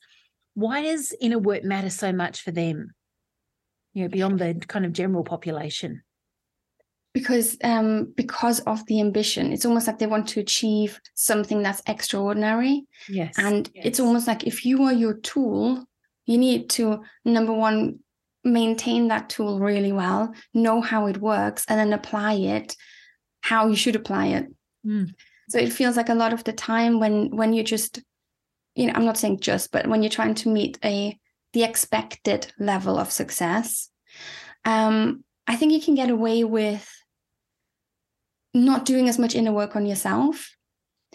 Why 0.55 0.83
does 0.83 1.15
inner 1.21 1.39
work 1.39 1.63
matter 1.63 1.91
so 1.91 2.13
much 2.13 2.43
for 2.43 2.51
them? 2.51 2.95
You 3.95 4.03
know, 4.03 4.09
beyond 4.09 4.41
the 4.41 4.55
kind 4.67 4.85
of 4.85 4.93
general 4.93 5.23
population. 5.23 6.03
Because 7.15 7.57
um, 7.63 8.13
because 8.17 8.59
of 8.61 8.85
the 8.87 9.01
ambition, 9.01 9.53
it's 9.53 9.65
almost 9.65 9.87
like 9.87 9.99
they 9.99 10.07
want 10.09 10.27
to 10.29 10.41
achieve 10.41 11.01
something 11.15 11.63
that's 11.63 11.83
extraordinary. 11.87 12.87
Yes, 13.09 13.39
and 13.39 13.71
yes. 13.73 13.87
it's 13.87 14.01
almost 14.01 14.27
like 14.27 14.49
if 14.49 14.67
you 14.67 14.83
are 14.83 14.93
your 14.93 15.15
tool, 15.15 15.87
you 16.27 16.39
need 16.39 16.71
to 16.71 17.05
number 17.25 17.53
one 17.53 18.01
maintain 18.47 19.09
that 19.09 19.29
tool 19.29 19.59
really 19.59 19.93
well, 19.93 20.33
know 20.55 20.81
how 20.81 21.07
it 21.07 21.19
works, 21.19 21.65
and 21.69 21.79
then 21.79 21.93
apply 21.93 22.35
it 22.35 22.77
how 23.43 23.69
you 23.69 23.77
should 23.77 23.95
apply 23.95 24.27
it. 24.27 24.47
Mm. 24.85 25.15
So 25.49 25.59
it 25.59 25.73
feels 25.73 25.97
like 25.97 26.09
a 26.09 26.15
lot 26.15 26.33
of 26.33 26.43
the 26.45 26.53
time 26.53 26.99
when 26.99 27.37
when 27.37 27.53
you 27.53 27.63
just, 27.63 28.01
you 28.75 28.87
know, 28.87 28.93
I'm 28.95 29.05
not 29.05 29.19
saying 29.19 29.41
just, 29.41 29.71
but 29.71 29.87
when 29.87 30.03
you're 30.03 30.11
trying 30.11 30.35
to 30.37 30.49
meet 30.49 30.79
a 30.85 31.17
the 31.53 31.63
expected 31.63 32.53
level 32.59 32.99
of 32.99 33.13
success, 33.13 33.89
um, 34.65 35.25
I 35.47 35.57
think 35.57 35.73
you 35.73 35.81
can 35.81 35.95
get 35.95 36.11
away 36.11 36.43
with 36.45 36.89
not 38.53 38.85
doing 38.85 39.09
as 39.09 39.19
much 39.19 39.35
inner 39.35 39.53
work 39.53 39.77
on 39.77 39.87
yourself. 39.87 40.51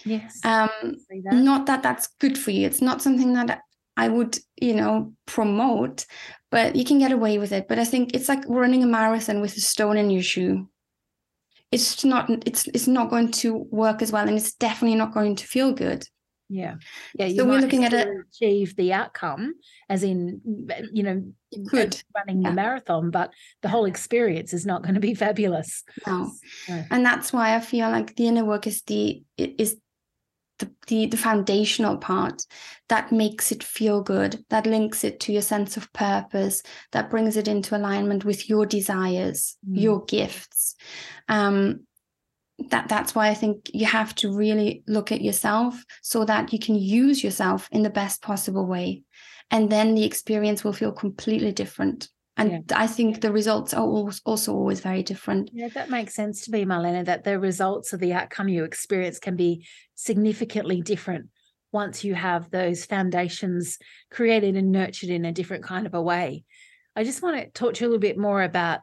Yes. 0.06 0.40
Um, 0.46 0.70
that. 0.82 1.34
not 1.34 1.66
that 1.66 1.84
that's 1.84 2.08
good 2.20 2.38
for 2.38 2.52
you. 2.52 2.66
It's 2.66 2.82
not 2.82 3.02
something 3.02 3.34
that 3.34 3.62
I 4.02 4.08
would, 4.08 4.40
you 4.60 4.74
know, 4.74 5.14
promote, 5.28 6.08
but 6.50 6.76
you 6.76 6.84
can 6.84 6.98
get 6.98 7.12
away 7.12 7.38
with 7.38 7.52
it. 7.52 7.68
But 7.68 7.78
I 7.78 7.86
think 7.86 8.16
it's 8.16 8.28
like 8.28 8.44
running 8.48 8.82
a 8.82 8.88
marathon 8.88 9.42
with 9.42 9.56
a 9.56 9.62
stone 9.62 9.96
in 9.96 10.10
your 10.10 10.24
shoe. 10.24 10.68
It's 11.72 12.04
not 12.04 12.28
it's 12.48 12.68
it's 12.70 12.88
not 12.88 13.12
going 13.12 13.30
to 13.44 13.54
work 13.70 14.02
as 14.02 14.12
well, 14.12 14.28
and 14.28 14.36
it's 14.36 14.56
definitely 14.56 14.98
not 14.98 15.14
going 15.14 15.36
to 15.36 15.46
feel 15.46 15.72
good. 15.72 16.04
Yeah, 16.50 16.78
yeah. 17.14 17.30
So 17.30 17.46
we're 17.46 17.60
looking 17.60 17.86
at 17.86 17.94
it 17.94 18.08
achieve 18.34 18.76
the 18.76 18.92
outcome, 18.92 19.54
as 19.88 20.02
in 20.02 20.42
you 20.92 21.04
know, 21.04 21.24
good 21.68 22.02
running 22.16 22.42
yeah. 22.42 22.50
the 22.50 22.56
marathon, 22.56 23.12
but 23.12 23.32
the 23.62 23.70
whole 23.70 23.86
experience 23.86 24.52
is 24.52 24.66
not 24.66 24.82
going 24.82 24.96
to 24.96 25.00
be 25.00 25.14
fabulous. 25.26 25.84
No, 26.08 26.32
and 26.68 27.06
that's 27.06 27.32
why 27.32 27.56
I 27.56 27.60
feel 27.60 27.88
like 27.92 28.16
the 28.16 28.28
inner 28.28 28.46
work 28.46 28.66
is 28.66 28.82
the 28.82 29.22
is 29.38 29.78
the, 30.62 30.72
the, 30.88 31.06
the 31.08 31.18
foundational 31.18 31.98
part 31.98 32.46
that 32.88 33.12
makes 33.12 33.52
it 33.52 33.64
feel 33.64 34.02
good, 34.02 34.46
that 34.50 34.66
links 34.66 35.04
it 35.04 35.20
to 35.22 35.34
your 35.34 35.42
sense 35.42 35.76
of 35.76 35.92
purpose, 35.92 36.64
that 36.94 37.10
brings 37.10 37.36
it 37.36 37.48
into 37.48 37.76
alignment 37.76 38.24
with 38.24 38.48
your 38.48 38.66
desires, 38.66 39.58
mm. 39.70 39.82
your 39.82 40.06
gifts. 40.06 40.76
Um, 41.28 41.82
that 42.70 42.88
that's 42.88 43.16
why 43.16 43.28
I 43.28 43.34
think 43.34 43.72
you 43.74 43.86
have 43.86 44.16
to 44.16 44.32
really 44.32 44.84
look 44.88 45.12
at 45.12 45.22
yourself 45.22 45.84
so 46.02 46.26
that 46.26 46.54
you 46.54 46.60
can 46.60 46.76
use 46.76 47.24
yourself 47.24 47.68
in 47.72 47.82
the 47.82 47.90
best 47.90 48.22
possible 48.22 48.66
way, 48.66 49.04
and 49.50 49.70
then 49.70 49.96
the 49.96 50.06
experience 50.06 50.64
will 50.64 50.74
feel 50.74 50.92
completely 50.92 51.52
different. 51.52 52.10
And 52.38 52.52
yeah. 52.52 52.60
I 52.76 52.88
think 52.88 53.22
the 53.22 53.32
results 53.32 53.74
are 53.74 53.86
also 54.26 54.54
always 54.54 54.80
very 54.80 55.04
different. 55.04 55.50
Yeah, 55.54 55.68
that 55.70 55.90
makes 55.90 56.16
sense 56.16 56.46
to 56.46 56.52
me, 56.52 56.66
Marlena, 56.66 57.06
that 57.06 57.24
the 57.24 57.40
results 57.40 57.94
of 57.94 58.00
the 58.00 58.14
outcome 58.14 58.48
you 58.48 58.64
experience 58.64 59.20
can 59.20 59.36
be 59.36 59.68
significantly 59.96 60.82
different 60.82 61.30
once 61.72 62.04
you 62.04 62.16
have 62.16 62.50
those 62.50 62.86
foundations 62.86 63.78
created 64.10 64.56
and 64.56 64.72
nurtured 64.72 65.10
in 65.10 65.26
a 65.26 65.32
different 65.32 65.64
kind 65.64 65.86
of 65.86 65.94
a 65.94 66.02
way. 66.02 66.44
I 66.96 67.04
just 67.04 67.22
want 67.22 67.38
to 67.38 67.50
talk 67.52 67.76
to 67.76 67.82
you 67.82 67.88
a 67.88 67.90
little 67.90 68.00
bit 68.00 68.18
more 68.18 68.44
about 68.44 68.82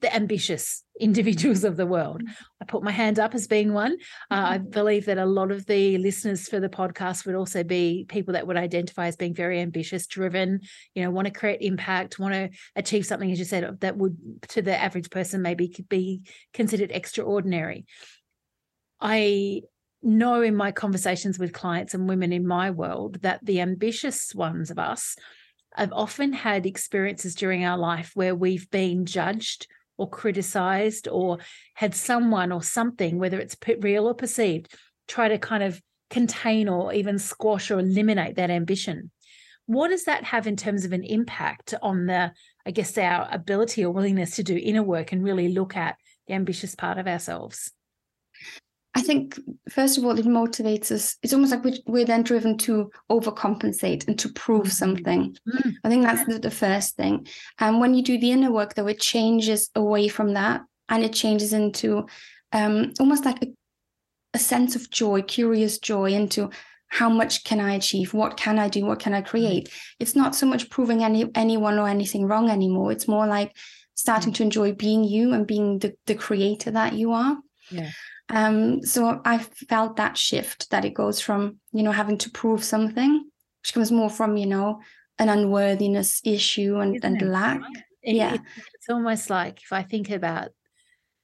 the 0.00 0.14
ambitious 0.14 0.82
individuals 1.00 1.62
of 1.64 1.76
the 1.76 1.86
world. 1.86 2.22
Mm. 2.22 2.32
I 2.62 2.64
put 2.64 2.82
my 2.82 2.90
hand 2.90 3.18
up 3.18 3.34
as 3.34 3.46
being 3.46 3.72
one. 3.72 3.92
Uh, 4.30 4.34
I 4.34 4.58
mm-hmm. 4.58 4.70
believe 4.70 5.06
that 5.06 5.18
a 5.18 5.26
lot 5.26 5.50
of 5.50 5.66
the 5.66 5.98
listeners 5.98 6.48
for 6.48 6.60
the 6.60 6.68
podcast 6.68 7.26
would 7.26 7.34
also 7.34 7.62
be 7.62 8.06
people 8.08 8.32
that 8.34 8.46
would 8.46 8.56
identify 8.56 9.06
as 9.06 9.16
being 9.16 9.34
very 9.34 9.60
ambitious, 9.60 10.06
driven, 10.06 10.60
you 10.94 11.02
know, 11.02 11.10
want 11.10 11.26
to 11.26 11.32
create 11.32 11.60
impact, 11.60 12.18
want 12.18 12.34
to 12.34 12.50
achieve 12.76 13.06
something, 13.06 13.30
as 13.30 13.38
you 13.38 13.44
said, 13.44 13.80
that 13.80 13.96
would 13.96 14.16
to 14.48 14.62
the 14.62 14.76
average 14.76 15.10
person 15.10 15.42
maybe 15.42 15.68
could 15.68 15.88
be 15.88 16.22
considered 16.54 16.90
extraordinary. 16.90 17.84
I 19.00 19.62
know 20.02 20.42
in 20.42 20.54
my 20.54 20.72
conversations 20.72 21.38
with 21.38 21.52
clients 21.52 21.92
and 21.92 22.08
women 22.08 22.32
in 22.32 22.46
my 22.46 22.70
world 22.70 23.20
that 23.22 23.44
the 23.44 23.60
ambitious 23.60 24.34
ones 24.34 24.70
of 24.70 24.78
us 24.78 25.16
have 25.74 25.92
often 25.92 26.32
had 26.32 26.66
experiences 26.66 27.34
during 27.34 27.64
our 27.64 27.78
life 27.78 28.12
where 28.14 28.34
we've 28.34 28.70
been 28.70 29.06
judged 29.06 29.66
or 29.96 30.08
criticized 30.08 31.08
or 31.08 31.38
had 31.74 31.94
someone 31.94 32.52
or 32.52 32.62
something, 32.62 33.18
whether 33.18 33.38
it's 33.38 33.56
real 33.80 34.06
or 34.06 34.14
perceived, 34.14 34.74
try 35.06 35.28
to 35.28 35.38
kind 35.38 35.62
of 35.62 35.80
contain 36.10 36.68
or 36.68 36.92
even 36.92 37.18
squash 37.18 37.70
or 37.70 37.78
eliminate 37.78 38.36
that 38.36 38.50
ambition. 38.50 39.10
What 39.66 39.88
does 39.88 40.04
that 40.04 40.24
have 40.24 40.46
in 40.46 40.56
terms 40.56 40.84
of 40.84 40.92
an 40.92 41.04
impact 41.04 41.74
on 41.82 42.06
the, 42.06 42.32
I 42.64 42.70
guess, 42.70 42.96
our 42.96 43.28
ability 43.30 43.84
or 43.84 43.92
willingness 43.92 44.36
to 44.36 44.42
do 44.42 44.56
inner 44.56 44.82
work 44.82 45.12
and 45.12 45.22
really 45.22 45.48
look 45.48 45.76
at 45.76 45.96
the 46.26 46.34
ambitious 46.34 46.74
part 46.74 46.96
of 46.96 47.06
ourselves? 47.06 47.72
I 48.98 49.02
think 49.02 49.38
first 49.70 49.96
of 49.96 50.04
all, 50.04 50.18
it 50.18 50.26
motivates 50.26 50.90
us. 50.90 51.16
It's 51.22 51.32
almost 51.32 51.52
like 51.52 51.62
we're, 51.86 52.04
then 52.04 52.24
driven 52.24 52.58
to 52.58 52.90
overcompensate 53.08 54.08
and 54.08 54.18
to 54.18 54.28
prove 54.30 54.72
something. 54.72 55.36
Mm-hmm. 55.48 55.70
I 55.84 55.88
think 55.88 56.02
that's 56.02 56.24
the, 56.26 56.40
the 56.40 56.50
first 56.50 56.96
thing. 56.96 57.28
And 57.58 57.80
when 57.80 57.94
you 57.94 58.02
do 58.02 58.18
the 58.18 58.32
inner 58.32 58.50
work, 58.50 58.74
though, 58.74 58.88
it 58.88 59.00
changes 59.00 59.70
away 59.76 60.08
from 60.08 60.34
that, 60.34 60.62
and 60.88 61.04
it 61.04 61.12
changes 61.12 61.52
into 61.52 62.06
um, 62.52 62.92
almost 62.98 63.24
like 63.24 63.40
a, 63.42 63.48
a 64.34 64.38
sense 64.38 64.74
of 64.74 64.90
joy, 64.90 65.22
curious 65.22 65.78
joy 65.78 66.12
into 66.12 66.50
how 66.88 67.08
much 67.08 67.44
can 67.44 67.60
I 67.60 67.74
achieve? 67.74 68.14
What 68.14 68.36
can 68.36 68.58
I 68.58 68.68
do? 68.68 68.84
What 68.84 68.98
can 68.98 69.14
I 69.14 69.20
mm-hmm. 69.20 69.30
create? 69.30 69.68
It's 70.00 70.16
not 70.16 70.34
so 70.34 70.46
much 70.46 70.70
proving 70.70 71.04
any 71.04 71.30
anyone 71.36 71.78
or 71.78 71.86
anything 71.86 72.26
wrong 72.26 72.50
anymore. 72.50 72.90
It's 72.90 73.06
more 73.06 73.28
like 73.28 73.54
starting 73.94 74.32
to 74.32 74.42
enjoy 74.42 74.72
being 74.72 75.04
you 75.04 75.32
and 75.34 75.46
being 75.46 75.78
the, 75.78 75.94
the 76.06 76.14
creator 76.14 76.72
that 76.72 76.94
you 76.94 77.12
are. 77.12 77.36
Yeah. 77.70 77.90
Um, 78.30 78.82
so 78.82 79.20
I 79.24 79.38
felt 79.38 79.96
that 79.96 80.18
shift 80.18 80.70
that 80.70 80.84
it 80.84 80.94
goes 80.94 81.20
from, 81.20 81.56
you 81.72 81.82
know, 81.82 81.92
having 81.92 82.18
to 82.18 82.30
prove 82.30 82.62
something, 82.62 83.24
which 83.62 83.72
comes 83.72 83.90
more 83.90 84.10
from, 84.10 84.36
you 84.36 84.46
know, 84.46 84.80
an 85.18 85.28
unworthiness 85.28 86.20
issue 86.24 86.76
and, 86.76 87.02
and 87.02 87.30
lack. 87.30 87.60
It, 88.02 88.16
yeah. 88.16 88.34
It, 88.34 88.40
it's 88.74 88.88
almost 88.90 89.30
like 89.30 89.62
if 89.62 89.72
I 89.72 89.82
think 89.82 90.10
about 90.10 90.50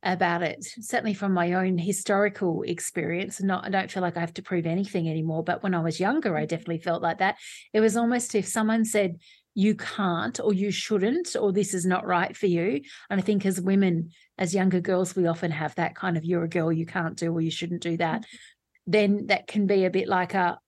about 0.03 0.43
it, 0.43 0.63
certainly 0.63 1.15
from 1.15 1.33
my 1.33 1.55
own 1.55 1.79
historical 1.79 2.63
experience, 2.63 3.41
not 3.41 3.65
I 3.65 3.71
don't 3.71 3.91
feel 3.91 4.03
like 4.03 4.19
I 4.19 4.21
have 4.21 4.35
to 4.35 4.43
prove 4.43 4.67
anything 4.67 5.09
anymore. 5.09 5.43
But 5.43 5.63
when 5.63 5.75
I 5.75 5.81
was 5.81 5.99
younger, 5.99 6.37
I 6.37 6.41
mm-hmm. 6.41 6.49
definitely 6.49 6.81
felt 6.81 7.03
like 7.03 7.19
that. 7.19 7.37
It 7.73 7.81
was 7.81 7.97
almost 7.97 8.35
if 8.35 8.47
someone 8.47 8.85
said, 8.85 9.17
you 9.55 9.75
can't 9.75 10.41
or 10.41 10.53
you 10.53 10.71
shouldn't 10.71 11.37
or 11.37 11.53
this 11.53 11.75
is 11.75 11.87
not 11.87 12.07
right 12.07 12.37
for 12.37 12.47
you 12.47 12.81
and 13.09 13.21
i 13.21 13.23
think 13.23 13.47
as 13.47 13.61
women 13.61 14.11
as 14.37 14.55
younger 14.55 14.81
girls 14.81 15.15
we 15.15 15.27
often 15.27 15.51
have 15.51 15.75
that 15.77 15.95
kind 15.95 16.17
of 16.17 16.25
you're 16.25 16.45
a 16.45 16.49
girl 16.49 16.73
you 16.73 16.85
can't 16.85 17.17
do 17.17 17.33
or 17.33 17.41
you 17.41 17.51
shouldn't 17.51 17.83
do 17.83 17.97
that 17.97 18.21
mm-hmm. 18.21 18.91
then 18.91 19.27
that 19.27 19.47
can 19.47 19.67
be 19.67 19.85
a 19.85 19.91
bit 19.91 20.09
like 20.09 20.35
a 20.35 20.59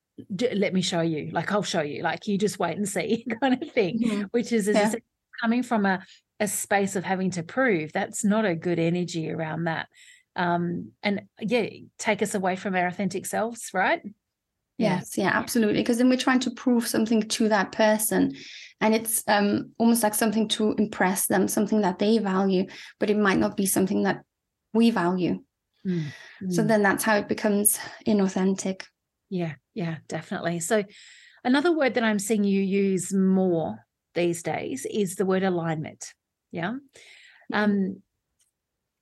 let 0.55 0.73
me 0.73 0.81
show 0.81 1.00
you 1.00 1.31
like 1.33 1.52
i'll 1.52 1.62
show 1.62 1.83
you 1.83 2.02
like 2.02 2.26
you 2.26 2.38
just 2.38 2.59
wait 2.59 2.76
and 2.76 2.88
see 2.88 3.26
kind 3.40 3.61
of 3.61 3.71
thing 3.73 4.00
mm-hmm. 4.00 4.23
which 4.31 4.52
is 4.52 4.69
yeah. 4.69 4.95
coming 5.40 5.62
from 5.62 5.85
a, 5.85 6.02
a 6.40 6.49
space 6.49 6.97
of 6.97 7.05
having 7.05 7.31
to 7.31 7.43
prove 7.43 7.93
that's 7.93 8.25
not 8.25 8.45
a 8.45 8.55
good 8.55 8.78
energy 8.78 9.31
around 9.31 9.64
that 9.64 9.88
um 10.37 10.93
and 11.02 11.23
yeah 11.40 11.66
take 11.99 12.23
us 12.23 12.35
away 12.35 12.57
from 12.57 12.75
our 12.75 12.87
authentic 12.87 13.26
selves 13.26 13.71
right 13.75 14.00
Yes, 14.78 15.16
yeah, 15.16 15.30
absolutely. 15.33 15.80
Because 15.80 15.99
then 15.99 16.09
we're 16.09 16.18
trying 16.18 16.40
to 16.40 16.50
prove 16.50 16.87
something 16.87 17.23
to 17.23 17.49
that 17.49 17.73
person. 17.73 18.35
And 18.80 18.95
it's 18.95 19.23
um, 19.26 19.73
almost 19.78 20.02
like 20.02 20.14
something 20.14 20.49
to 20.49 20.73
impress 20.73 21.26
them, 21.26 21.49
something 21.49 21.80
that 21.80 21.99
they 21.99 22.18
value, 22.18 22.66
but 23.00 23.09
it 23.09 23.16
might 23.16 23.38
not 23.38 23.56
be 23.56 23.66
something 23.66 24.02
that 24.02 24.23
we 24.75 24.90
value. 24.90 25.42
Mm, 25.87 26.12
So 26.50 26.62
then 26.62 26.83
that's 26.83 27.04
how 27.04 27.16
it 27.16 27.28
becomes 27.28 27.78
inauthentic. 28.06 28.83
Yeah, 29.30 29.54
yeah, 29.75 29.97
definitely. 30.09 30.61
So 30.61 30.85
another 31.42 31.73
word 31.73 31.95
that 31.95 32.04
I'm 32.04 32.18
seeing 32.18 32.45
you 32.45 32.61
use 32.61 33.14
more 33.14 33.78
these 34.14 34.42
days 34.42 34.87
is 34.90 35.16
the 35.16 35.26
word 35.26 35.42
alignment. 35.42 36.12
Yeah. 36.52 36.73
Mm-hmm. 37.52 37.54
Um, 37.54 38.02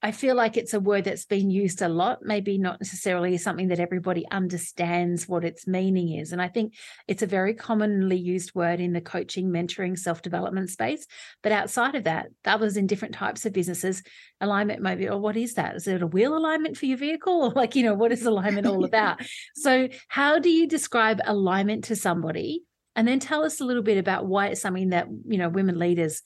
I 0.05 0.13
feel 0.13 0.35
like 0.37 0.59
it's 0.59 0.75
a 0.75 0.81
word 0.81 1.05
that's 1.05 1.25
been 1.25 1.49
used 1.49 1.81
a 1.81 1.89
lot, 1.89 2.19
maybe 2.21 2.59
not 2.59 2.79
necessarily 2.79 3.39
something 3.39 3.69
that 3.69 3.81
everybody 3.81 4.27
understands 4.31 5.27
what 5.27 5.47
its 5.47 5.67
meaning 5.67 6.19
is. 6.19 6.31
And 6.31 6.43
I 6.43 6.49
think 6.49 6.75
it's 7.09 7.23
a 7.23 7.27
very 7.27 7.55
commonly 7.55 8.19
used 8.19 8.55
word 8.55 8.81
in 8.81 8.93
the 8.93 9.01
coaching, 9.01 9.49
mentoring, 9.49 9.99
self 9.99 10.21
development 10.21 10.69
space. 10.69 11.07
But 11.43 11.53
outside 11.53 11.95
of 11.95 12.05
that, 12.05 12.27
others 12.45 12.77
in 12.77 12.87
different 12.87 13.15
types 13.15 13.47
of 13.47 13.55
businesses, 13.55 14.03
alignment 14.43 14.83
maybe, 14.83 15.05
be, 15.05 15.09
oh, 15.09 15.17
what 15.17 15.39
is 15.39 15.55
that? 15.55 15.75
Is 15.75 15.89
it 15.89 16.03
a 16.03 16.07
wheel 16.07 16.37
alignment 16.37 16.77
for 16.77 16.85
your 16.85 16.99
vehicle? 16.99 17.25
Or 17.45 17.51
like, 17.53 17.75
you 17.75 17.83
know, 17.83 17.95
what 17.95 18.13
is 18.13 18.27
alignment 18.27 18.67
all 18.67 18.85
about? 18.91 19.23
so, 19.57 19.89
how 20.09 20.39
do 20.39 20.51
you 20.51 20.69
describe 20.69 21.23
alignment 21.25 21.85
to 21.85 21.97
somebody? 21.97 22.63
And 22.95 23.09
then 23.09 23.21
tell 23.21 23.43
us 23.43 23.59
a 23.59 23.65
little 23.65 23.83
bit 23.83 23.97
about 23.97 24.27
why 24.27 24.49
it's 24.49 24.61
something 24.61 24.91
that, 24.91 25.07
you 25.27 25.39
know, 25.39 25.49
women 25.49 25.79
leaders 25.79 26.21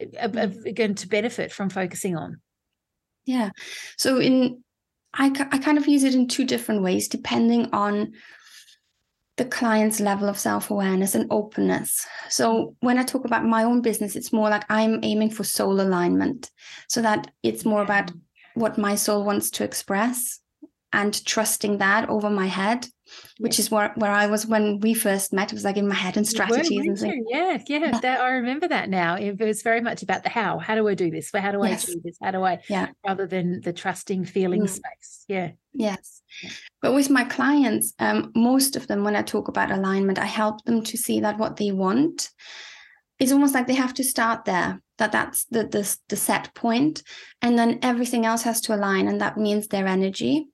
are, 0.00 0.28
mm. 0.28 0.66
are 0.66 0.72
going 0.72 0.96
to 0.96 1.08
benefit 1.08 1.52
from 1.52 1.70
focusing 1.70 2.16
on? 2.16 2.40
Yeah. 3.30 3.50
So 3.96 4.18
in 4.18 4.64
I, 5.14 5.26
I 5.52 5.58
kind 5.58 5.78
of 5.78 5.86
use 5.86 6.04
it 6.04 6.14
in 6.14 6.26
two 6.26 6.44
different 6.44 6.82
ways 6.82 7.08
depending 7.08 7.68
on 7.72 8.12
the 9.36 9.44
client's 9.44 10.00
level 10.00 10.28
of 10.28 10.38
self-awareness 10.38 11.14
and 11.14 11.26
openness. 11.30 12.06
So 12.28 12.76
when 12.80 12.98
I 12.98 13.04
talk 13.04 13.24
about 13.24 13.44
my 13.44 13.62
own 13.64 13.82
business, 13.82 14.16
it's 14.16 14.32
more 14.32 14.50
like 14.50 14.64
I'm 14.68 15.00
aiming 15.02 15.30
for 15.30 15.44
soul 15.44 15.80
alignment 15.80 16.50
so 16.88 17.00
that 17.02 17.30
it's 17.42 17.64
more 17.64 17.82
about 17.82 18.10
what 18.54 18.78
my 18.78 18.96
soul 18.96 19.24
wants 19.24 19.50
to 19.52 19.64
express 19.64 20.40
and 20.92 21.24
trusting 21.24 21.78
that 21.78 22.08
over 22.08 22.28
my 22.28 22.46
head 22.46 22.86
which 23.38 23.58
is 23.58 23.70
where, 23.70 23.92
where 23.96 24.10
I 24.10 24.26
was 24.26 24.46
when 24.46 24.80
we 24.80 24.94
first 24.94 25.32
met. 25.32 25.52
It 25.52 25.54
was 25.54 25.64
like 25.64 25.76
in 25.76 25.88
my 25.88 25.94
head 25.94 26.16
and 26.16 26.26
strategies 26.26 26.86
and 26.86 26.98
things. 26.98 27.24
Yeah, 27.28 27.58
yeah, 27.66 27.78
yeah. 27.78 28.00
That, 28.00 28.20
I 28.20 28.30
remember 28.30 28.68
that 28.68 28.88
now. 28.88 29.16
It 29.16 29.38
was 29.38 29.62
very 29.62 29.80
much 29.80 30.02
about 30.02 30.22
the 30.22 30.28
how. 30.28 30.58
How 30.58 30.74
do 30.74 30.86
I 30.88 30.94
do 30.94 31.10
this? 31.10 31.30
How 31.34 31.52
do 31.52 31.62
I 31.62 31.70
yes. 31.70 31.84
achieve 31.84 32.02
this? 32.02 32.18
How 32.22 32.30
do 32.30 32.44
I? 32.44 32.58
Yeah. 32.68 32.88
Rather 33.06 33.26
than 33.26 33.60
the 33.60 33.72
trusting 33.72 34.24
feeling 34.24 34.62
mm. 34.62 34.68
space. 34.68 35.24
Yeah. 35.28 35.52
Yes. 35.72 36.22
But 36.82 36.94
with 36.94 37.10
my 37.10 37.24
clients, 37.24 37.94
um, 37.98 38.32
most 38.34 38.76
of 38.76 38.86
them, 38.86 39.04
when 39.04 39.16
I 39.16 39.22
talk 39.22 39.48
about 39.48 39.70
alignment, 39.70 40.18
I 40.18 40.26
help 40.26 40.64
them 40.64 40.82
to 40.84 40.96
see 40.96 41.20
that 41.20 41.38
what 41.38 41.56
they 41.56 41.72
want. 41.72 42.30
It's 43.18 43.32
almost 43.32 43.54
like 43.54 43.66
they 43.66 43.74
have 43.74 43.94
to 43.94 44.04
start 44.04 44.44
there. 44.44 44.80
That 44.98 45.12
that's 45.12 45.44
the 45.46 45.64
the, 45.64 45.96
the 46.08 46.16
set 46.16 46.54
point, 46.54 47.02
and 47.40 47.58
then 47.58 47.78
everything 47.82 48.26
else 48.26 48.42
has 48.42 48.60
to 48.62 48.74
align, 48.74 49.08
and 49.08 49.20
that 49.20 49.38
means 49.38 49.66
their 49.66 49.86
energy 49.86 50.48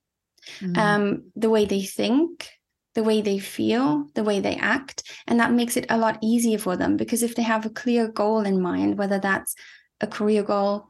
mm. 0.60 0.76
um, 0.76 1.24
the 1.34 1.50
way 1.50 1.64
they 1.64 1.82
think, 1.82 2.50
the 2.94 3.04
way 3.04 3.20
they 3.20 3.38
feel, 3.38 4.06
the 4.14 4.24
way 4.24 4.40
they 4.40 4.56
act. 4.56 5.02
And 5.26 5.38
that 5.38 5.52
makes 5.52 5.76
it 5.76 5.86
a 5.90 5.98
lot 5.98 6.18
easier 6.22 6.58
for 6.58 6.76
them 6.76 6.96
because 6.96 7.22
if 7.22 7.34
they 7.34 7.42
have 7.42 7.66
a 7.66 7.70
clear 7.70 8.08
goal 8.08 8.40
in 8.40 8.60
mind, 8.60 8.98
whether 8.98 9.18
that's 9.18 9.54
a 10.00 10.06
career 10.06 10.42
goal, 10.42 10.88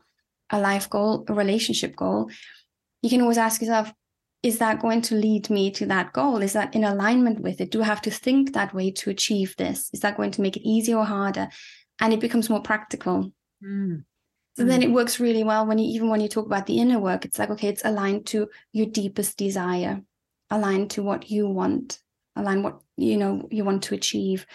a 0.51 0.61
life 0.61 0.89
goal, 0.89 1.25
a 1.29 1.35
relationship 1.35 1.97
goal, 1.97 2.31
you 3.03 3.11
can 3.11 3.21
always 3.21 3.39
ask 3.39 3.61
yourself, 3.61 3.93
is 4.43 4.59
that 4.59 4.81
going 4.81 5.03
to 5.03 5.17
lead 5.17 5.51
me 5.51 5.71
to 5.73 5.87
that 5.87 6.13
goal? 6.13 6.41
Is 6.43 6.53
that 6.53 6.75
in 6.75 6.85
alignment 6.85 7.41
with 7.41 7.61
it? 7.61 7.73
Do 7.73 7.83
I 7.83 7.87
have 7.87 8.03
to 8.03 8.11
think 8.11 8.53
that 8.53 8.73
way 8.73 8.93
to 8.93 9.11
achieve 9.11 9.57
this? 9.57 9.91
Is 9.93 10.01
that 10.01 10.17
going 10.17 10.31
to 10.33 10.43
make 10.43 10.57
it 10.57 10.69
easier 10.69 10.99
or 10.99 11.05
harder? 11.05 11.49
And 12.01 12.13
it 12.13 12.21
becomes 12.21 12.49
more 12.49 12.61
practical. 12.61 13.33
Mm. 13.65 14.05
So 14.57 14.65
then 14.65 14.83
it 14.83 14.91
works 14.91 15.21
really 15.21 15.45
well 15.45 15.67
when 15.67 15.79
you 15.79 15.87
even 15.95 16.09
when 16.09 16.21
you 16.21 16.29
talk 16.29 16.47
about 16.47 16.65
the 16.65 16.79
inner 16.79 16.99
work, 16.99 17.25
it's 17.27 17.39
like, 17.39 17.51
okay, 17.51 17.69
it's 17.69 17.85
aligned 17.85 18.27
to 18.29 18.49
your 18.73 18.87
deepest 18.87 19.37
desire, 19.37 20.01
aligned 20.51 20.91
to 20.93 21.03
what 21.03 21.31
you 21.31 21.47
want, 21.47 21.99
align 22.37 22.63
what 22.63 22.81
you 22.97 23.19
know 23.19 23.47
you 23.51 23.65
want 23.65 23.83
to 23.85 23.95
achieve. 23.95 24.47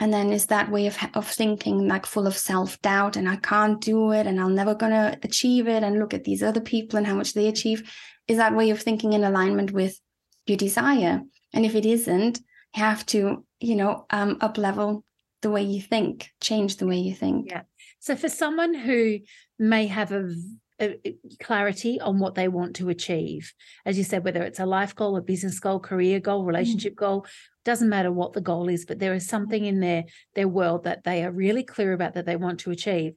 And 0.00 0.12
then 0.12 0.32
is 0.32 0.46
that 0.46 0.70
way 0.70 0.86
of 0.86 0.96
of 1.14 1.28
thinking 1.28 1.86
like 1.86 2.06
full 2.06 2.26
of 2.26 2.36
self-doubt 2.36 3.16
and 3.16 3.28
I 3.28 3.36
can't 3.36 3.78
do 3.80 4.12
it 4.12 4.26
and 4.26 4.40
I'm 4.40 4.54
never 4.54 4.74
gonna 4.74 5.18
achieve 5.22 5.68
it 5.68 5.82
and 5.82 5.98
look 5.98 6.14
at 6.14 6.24
these 6.24 6.42
other 6.42 6.60
people 6.60 6.96
and 6.96 7.06
how 7.06 7.14
much 7.14 7.34
they 7.34 7.48
achieve. 7.48 7.90
Is 8.28 8.38
that 8.38 8.56
way 8.56 8.70
of 8.70 8.80
thinking 8.80 9.12
in 9.12 9.22
alignment 9.22 9.70
with 9.70 10.00
your 10.46 10.56
desire? 10.56 11.20
And 11.52 11.66
if 11.66 11.74
it 11.74 11.84
isn't, 11.84 12.38
you 12.74 12.82
have 12.82 13.04
to, 13.06 13.44
you 13.60 13.76
know, 13.76 14.06
um, 14.10 14.38
up 14.40 14.56
level 14.56 15.04
the 15.42 15.50
way 15.50 15.62
you 15.62 15.80
think, 15.80 16.30
change 16.40 16.76
the 16.76 16.86
way 16.86 16.96
you 16.96 17.14
think. 17.14 17.50
Yeah. 17.50 17.62
So, 18.06 18.14
for 18.14 18.28
someone 18.28 18.72
who 18.72 19.18
may 19.58 19.88
have 19.88 20.12
a, 20.12 20.32
a, 20.80 21.16
clarity 21.42 22.00
on 22.00 22.20
what 22.20 22.36
they 22.36 22.46
want 22.46 22.76
to 22.76 22.88
achieve, 22.88 23.52
as 23.84 23.98
you 23.98 24.04
said, 24.04 24.22
whether 24.22 24.44
it's 24.44 24.60
a 24.60 24.64
life 24.64 24.94
goal, 24.94 25.16
a 25.16 25.20
business 25.20 25.58
goal, 25.58 25.80
career 25.80 26.20
goal, 26.20 26.44
mm. 26.44 26.46
relationship 26.46 26.92
mm. 26.92 26.98
goal, 26.98 27.26
doesn't 27.64 27.88
matter 27.88 28.12
what 28.12 28.32
the 28.32 28.40
goal 28.40 28.68
is, 28.68 28.86
but 28.86 29.00
there 29.00 29.12
is 29.12 29.26
something 29.26 29.64
in 29.64 29.80
their 29.80 30.04
their 30.36 30.46
world 30.46 30.84
that 30.84 31.02
they 31.02 31.24
are 31.24 31.32
really 31.32 31.64
clear 31.64 31.92
about 31.92 32.14
that 32.14 32.26
they 32.26 32.36
want 32.36 32.60
to 32.60 32.70
achieve, 32.70 33.14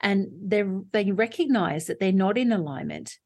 and 0.00 0.28
they 0.42 0.64
they 0.90 1.12
recognize 1.12 1.84
that 1.88 2.00
they're 2.00 2.10
not 2.10 2.38
in 2.38 2.50
alignment. 2.50 3.18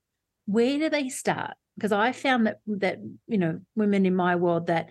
Where 0.47 0.79
do 0.79 0.89
they 0.91 1.11
start? 1.11 1.55
Because 1.77 1.93
I 1.93 2.11
found 2.11 2.49
that 2.49 2.59
that 2.67 2.99
you 3.29 3.39
know 3.39 3.61
women 3.77 4.05
in 4.05 4.17
my 4.17 4.35
world 4.35 4.67
that 4.67 4.91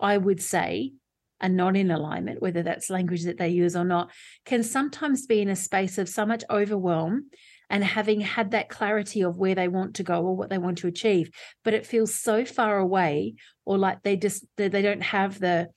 I 0.00 0.18
would 0.18 0.42
say 0.42 0.94
are 1.40 1.48
not 1.48 1.76
in 1.76 1.90
alignment, 1.90 2.42
whether 2.42 2.62
that's 2.62 2.90
language 2.90 3.24
that 3.24 3.38
they 3.38 3.48
use 3.48 3.76
or 3.76 3.84
not, 3.84 4.10
can 4.44 4.62
sometimes 4.62 5.26
be 5.26 5.40
in 5.40 5.48
a 5.48 5.56
space 5.56 5.98
of 5.98 6.08
so 6.08 6.26
much 6.26 6.44
overwhelm 6.50 7.30
and 7.70 7.84
having 7.84 8.20
had 8.20 8.50
that 8.50 8.68
clarity 8.68 9.22
of 9.22 9.36
where 9.36 9.54
they 9.54 9.68
want 9.68 9.94
to 9.94 10.02
go 10.02 10.22
or 10.22 10.36
what 10.36 10.50
they 10.50 10.58
want 10.58 10.78
to 10.78 10.88
achieve 10.88 11.30
but 11.64 11.72
it 11.72 11.86
feels 11.86 12.14
so 12.14 12.44
far 12.44 12.78
away 12.78 13.34
or 13.64 13.78
like 13.78 14.02
they 14.02 14.16
just 14.16 14.44
they, 14.56 14.68
don't 14.68 15.02
have 15.02 15.38
the 15.38 15.68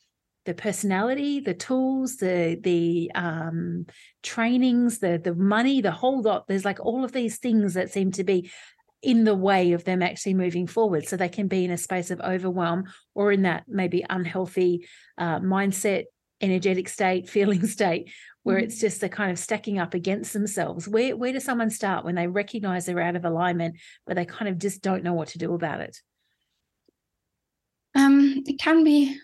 the 0.46 0.54
personality 0.54 1.40
the 1.40 1.54
tools 1.54 2.18
the 2.18 2.58
the 2.62 3.12
um 3.16 3.86
trainings 4.24 5.00
the 5.00 5.20
the 5.24 5.36
money 5.36 5.82
the 5.82 5.92
whole 5.92 6.22
lot. 6.22 6.48
There's 6.48 6.66
like 6.66 6.80
all 6.80 7.06
of 7.06 7.12
these 7.12 7.38
things 7.38 7.76
that 7.76 7.92
seem 7.92 8.12
to 8.14 8.24
be 8.24 8.52
in 9.04 9.26
the 9.26 9.36
way 9.36 9.74
of 9.74 9.84
them 9.84 10.02
actually 10.02 10.34
moving 10.34 10.66
forward. 10.66 11.06
So 11.06 11.18
they 11.18 11.30
can 11.30 11.48
be 11.48 11.66
in 11.66 11.72
a 11.72 11.78
space 11.78 12.10
of 12.10 12.22
overwhelm 12.22 12.86
or 13.14 13.32
in 13.32 13.44
that 13.44 13.66
maybe 13.68 14.04
unhealthy 14.10 14.88
uh, 15.18 15.40
mindset, 15.40 16.06
energetic 16.40 16.88
state, 16.88 17.30
feeling 17.38 17.68
state, 17.68 18.12
where 18.44 18.58
mm-hmm. 18.58 18.66
it's 18.66 18.80
just 18.80 19.02
the 19.02 19.10
kind 19.10 19.30
of 19.32 19.38
stacking 19.38 19.78
up 19.78 19.94
against 19.94 20.32
themselves. 20.32 20.88
Where 20.88 21.16
where 21.18 21.34
does 21.34 21.44
someone 21.44 21.70
start 21.70 22.06
when 22.06 22.16
they 22.16 22.28
recognize 22.28 22.86
they're 22.86 23.02
out 23.02 23.18
of 23.18 23.26
alignment, 23.26 23.76
but 24.08 24.16
they 24.16 24.26
kind 24.26 24.48
of 24.48 24.58
just 24.58 24.82
don't 24.82 25.04
know 25.04 25.14
what 25.14 25.30
to 25.30 25.38
do 25.38 25.54
about 25.54 25.82
it? 25.82 25.98
Um, 27.96 28.42
it 28.48 28.58
can 28.58 28.84
be 28.84 29.20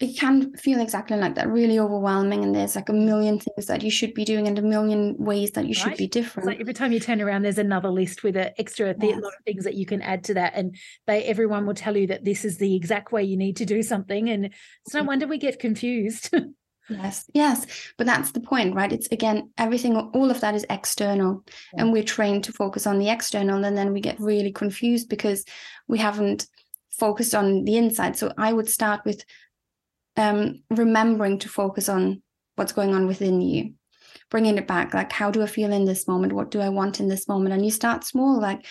it 0.00 0.18
can 0.18 0.56
feel 0.56 0.80
exactly 0.80 1.16
like 1.18 1.34
that 1.34 1.48
really 1.48 1.78
overwhelming 1.78 2.42
and 2.42 2.54
there's 2.54 2.74
like 2.74 2.88
a 2.88 2.92
million 2.92 3.38
things 3.38 3.66
that 3.66 3.82
you 3.82 3.90
should 3.90 4.14
be 4.14 4.24
doing 4.24 4.48
and 4.48 4.58
a 4.58 4.62
million 4.62 5.14
ways 5.18 5.50
that 5.52 5.66
you 5.66 5.74
right. 5.74 5.76
should 5.76 5.96
be 5.96 6.08
different 6.08 6.46
like 6.46 6.60
every 6.60 6.72
time 6.72 6.90
you 6.90 6.98
turn 6.98 7.20
around 7.20 7.42
there's 7.42 7.58
another 7.58 7.90
list 7.90 8.22
with 8.22 8.36
an 8.36 8.50
extra 8.58 8.94
yes. 8.98 9.20
lot 9.20 9.34
of 9.38 9.44
things 9.44 9.64
that 9.64 9.74
you 9.74 9.84
can 9.84 10.00
add 10.00 10.24
to 10.24 10.34
that 10.34 10.52
and 10.54 10.76
they 11.06 11.22
everyone 11.24 11.66
will 11.66 11.74
tell 11.74 11.96
you 11.96 12.06
that 12.06 12.24
this 12.24 12.44
is 12.44 12.58
the 12.58 12.74
exact 12.74 13.12
way 13.12 13.22
you 13.22 13.36
need 13.36 13.56
to 13.56 13.66
do 13.66 13.82
something 13.82 14.30
and 14.30 14.46
it's 14.46 14.94
no 14.94 15.00
mm-hmm. 15.00 15.08
wonder 15.08 15.26
we 15.26 15.38
get 15.38 15.58
confused 15.58 16.34
yes 16.88 17.30
yes 17.34 17.66
but 17.98 18.06
that's 18.06 18.32
the 18.32 18.40
point 18.40 18.74
right 18.74 18.92
it's 18.92 19.08
again 19.12 19.50
everything 19.58 19.94
all 19.96 20.30
of 20.30 20.40
that 20.40 20.54
is 20.54 20.66
external 20.70 21.44
yeah. 21.74 21.82
and 21.82 21.92
we're 21.92 22.02
trained 22.02 22.42
to 22.42 22.52
focus 22.52 22.86
on 22.86 22.98
the 22.98 23.10
external 23.10 23.64
and 23.64 23.76
then 23.76 23.92
we 23.92 24.00
get 24.00 24.18
really 24.18 24.50
confused 24.50 25.08
because 25.08 25.44
we 25.88 25.98
haven't 25.98 26.48
focused 26.90 27.34
on 27.34 27.64
the 27.64 27.76
inside 27.76 28.16
so 28.16 28.32
i 28.38 28.52
would 28.52 28.68
start 28.68 29.00
with 29.04 29.24
um, 30.20 30.62
remembering 30.70 31.38
to 31.38 31.48
focus 31.48 31.88
on 31.88 32.22
what's 32.56 32.72
going 32.72 32.94
on 32.94 33.06
within 33.06 33.40
you 33.40 33.72
bringing 34.30 34.56
it 34.56 34.66
back 34.66 34.94
like 34.94 35.12
how 35.12 35.30
do 35.30 35.42
i 35.42 35.46
feel 35.46 35.72
in 35.72 35.84
this 35.84 36.06
moment? 36.06 36.32
What 36.32 36.50
do 36.50 36.60
i 36.60 36.68
want 36.68 37.00
in 37.00 37.08
this 37.08 37.28
moment? 37.28 37.52
And 37.52 37.64
you 37.64 37.70
start 37.70 38.04
small 38.04 38.40
like 38.40 38.64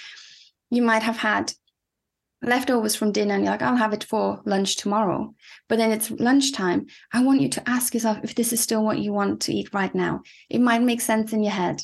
you 0.70 0.82
might 0.82 1.04
have 1.04 1.18
had 1.18 1.54
leftovers 2.42 2.96
from 2.96 3.12
dinner 3.12 3.36
and 3.36 3.44
you're 3.44 3.52
like 3.52 3.62
i'll 3.62 3.76
have 3.76 3.94
it 3.94 4.04
for 4.04 4.42
lunch 4.46 4.78
tomorrow. 4.78 5.34
But 5.68 5.78
then 5.78 5.92
it's 5.92 6.12
lunchtime. 6.12 6.88
I 7.14 7.24
want 7.24 7.42
you 7.42 7.50
to 7.50 7.70
ask 7.70 7.94
yourself 7.94 8.20
if 8.24 8.36
this 8.36 8.54
is 8.54 8.62
still 8.62 8.84
what 8.84 9.00
you 9.00 9.12
want 9.12 9.42
to 9.42 9.54
eat 9.54 9.74
right 9.74 9.94
now. 9.94 10.22
It 10.50 10.62
might 10.62 10.82
make 10.82 11.02
sense 11.02 11.34
in 11.34 11.44
your 11.44 11.54
head 11.54 11.82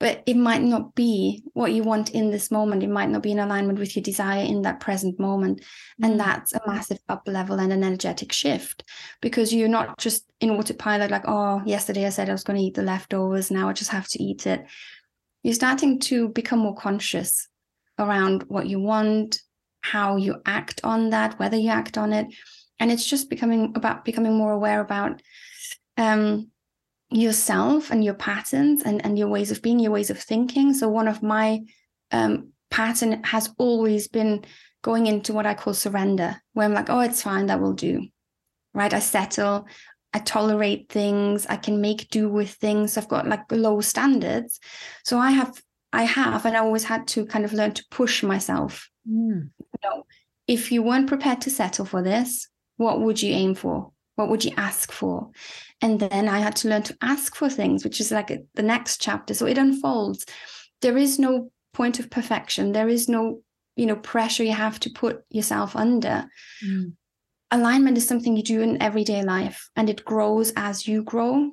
but 0.00 0.22
it 0.26 0.36
might 0.36 0.62
not 0.62 0.94
be 0.94 1.42
what 1.52 1.72
you 1.72 1.82
want 1.82 2.10
in 2.10 2.30
this 2.30 2.50
moment. 2.50 2.82
It 2.82 2.90
might 2.90 3.10
not 3.10 3.22
be 3.22 3.30
in 3.30 3.38
alignment 3.38 3.78
with 3.78 3.94
your 3.94 4.02
desire 4.02 4.44
in 4.44 4.62
that 4.62 4.80
present 4.80 5.20
moment. 5.20 5.62
And 6.02 6.14
mm. 6.14 6.18
that's 6.18 6.52
a 6.52 6.60
massive 6.66 6.98
up 7.08 7.22
level 7.26 7.60
and 7.60 7.72
an 7.72 7.84
energetic 7.84 8.32
shift 8.32 8.84
because 9.20 9.52
you're 9.52 9.68
not 9.68 9.96
just 9.98 10.24
in 10.40 10.50
autopilot, 10.50 11.10
like, 11.10 11.24
oh, 11.26 11.62
yesterday 11.64 12.06
I 12.06 12.10
said 12.10 12.28
I 12.28 12.32
was 12.32 12.44
going 12.44 12.58
to 12.58 12.64
eat 12.64 12.74
the 12.74 12.82
leftovers. 12.82 13.50
Now 13.50 13.68
I 13.68 13.72
just 13.72 13.90
have 13.90 14.08
to 14.08 14.22
eat 14.22 14.46
it. 14.46 14.66
You're 15.42 15.54
starting 15.54 16.00
to 16.00 16.28
become 16.28 16.58
more 16.58 16.74
conscious 16.74 17.48
around 17.98 18.44
what 18.48 18.66
you 18.66 18.80
want, 18.80 19.40
how 19.82 20.16
you 20.16 20.40
act 20.44 20.80
on 20.82 21.10
that, 21.10 21.38
whether 21.38 21.56
you 21.56 21.70
act 21.70 21.96
on 21.96 22.12
it. 22.12 22.26
And 22.80 22.90
it's 22.90 23.06
just 23.06 23.30
becoming 23.30 23.72
about 23.76 24.04
becoming 24.04 24.36
more 24.36 24.52
aware 24.52 24.80
about 24.80 25.22
um, 25.96 26.50
yourself 27.14 27.90
and 27.90 28.04
your 28.04 28.14
patterns 28.14 28.82
and, 28.82 29.04
and 29.04 29.18
your 29.18 29.28
ways 29.28 29.50
of 29.50 29.62
being, 29.62 29.78
your 29.78 29.92
ways 29.92 30.10
of 30.10 30.18
thinking. 30.18 30.74
So 30.74 30.88
one 30.88 31.08
of 31.08 31.22
my 31.22 31.60
um, 32.10 32.52
pattern 32.70 33.22
has 33.24 33.50
always 33.56 34.08
been 34.08 34.44
going 34.82 35.06
into 35.06 35.32
what 35.32 35.46
I 35.46 35.54
call 35.54 35.74
surrender, 35.74 36.36
where 36.52 36.66
I'm 36.66 36.74
like, 36.74 36.90
oh, 36.90 37.00
it's 37.00 37.22
fine, 37.22 37.46
that 37.46 37.60
will 37.60 37.72
do. 37.72 38.06
Right. 38.74 38.92
I 38.92 38.98
settle, 38.98 39.66
I 40.12 40.18
tolerate 40.18 40.88
things, 40.88 41.46
I 41.46 41.56
can 41.56 41.80
make 41.80 42.10
do 42.10 42.28
with 42.28 42.50
things. 42.50 42.98
I've 42.98 43.08
got 43.08 43.28
like 43.28 43.50
low 43.50 43.80
standards. 43.80 44.58
So 45.04 45.18
I 45.18 45.30
have, 45.30 45.62
I 45.92 46.02
have, 46.02 46.44
and 46.44 46.56
I 46.56 46.60
always 46.60 46.84
had 46.84 47.06
to 47.08 47.24
kind 47.26 47.44
of 47.44 47.52
learn 47.52 47.72
to 47.72 47.84
push 47.90 48.22
myself. 48.22 48.90
Mm. 49.08 49.50
You 49.58 49.78
know, 49.82 50.06
if 50.48 50.72
you 50.72 50.82
weren't 50.82 51.06
prepared 51.06 51.40
to 51.42 51.50
settle 51.50 51.84
for 51.84 52.02
this, 52.02 52.48
what 52.76 53.00
would 53.00 53.22
you 53.22 53.32
aim 53.32 53.54
for? 53.54 53.92
What 54.16 54.28
would 54.28 54.44
you 54.44 54.52
ask 54.56 54.92
for? 54.92 55.30
And 55.80 56.00
then 56.00 56.28
I 56.28 56.38
had 56.38 56.56
to 56.56 56.68
learn 56.68 56.82
to 56.84 56.96
ask 57.02 57.34
for 57.34 57.48
things, 57.48 57.84
which 57.84 58.00
is 58.00 58.10
like 58.12 58.30
the 58.54 58.62
next 58.62 59.00
chapter. 59.00 59.34
So 59.34 59.46
it 59.46 59.58
unfolds. 59.58 60.24
There 60.82 60.96
is 60.96 61.18
no 61.18 61.50
point 61.72 61.98
of 61.98 62.10
perfection. 62.10 62.72
There 62.72 62.88
is 62.88 63.08
no, 63.08 63.40
you 63.76 63.86
know, 63.86 63.96
pressure 63.96 64.44
you 64.44 64.52
have 64.52 64.78
to 64.80 64.90
put 64.90 65.24
yourself 65.30 65.74
under. 65.74 66.26
Mm. 66.64 66.92
Alignment 67.50 67.98
is 67.98 68.06
something 68.06 68.36
you 68.36 68.42
do 68.42 68.62
in 68.62 68.80
everyday 68.82 69.22
life 69.22 69.68
and 69.76 69.90
it 69.90 70.04
grows 70.04 70.52
as 70.56 70.86
you 70.86 71.02
grow. 71.02 71.50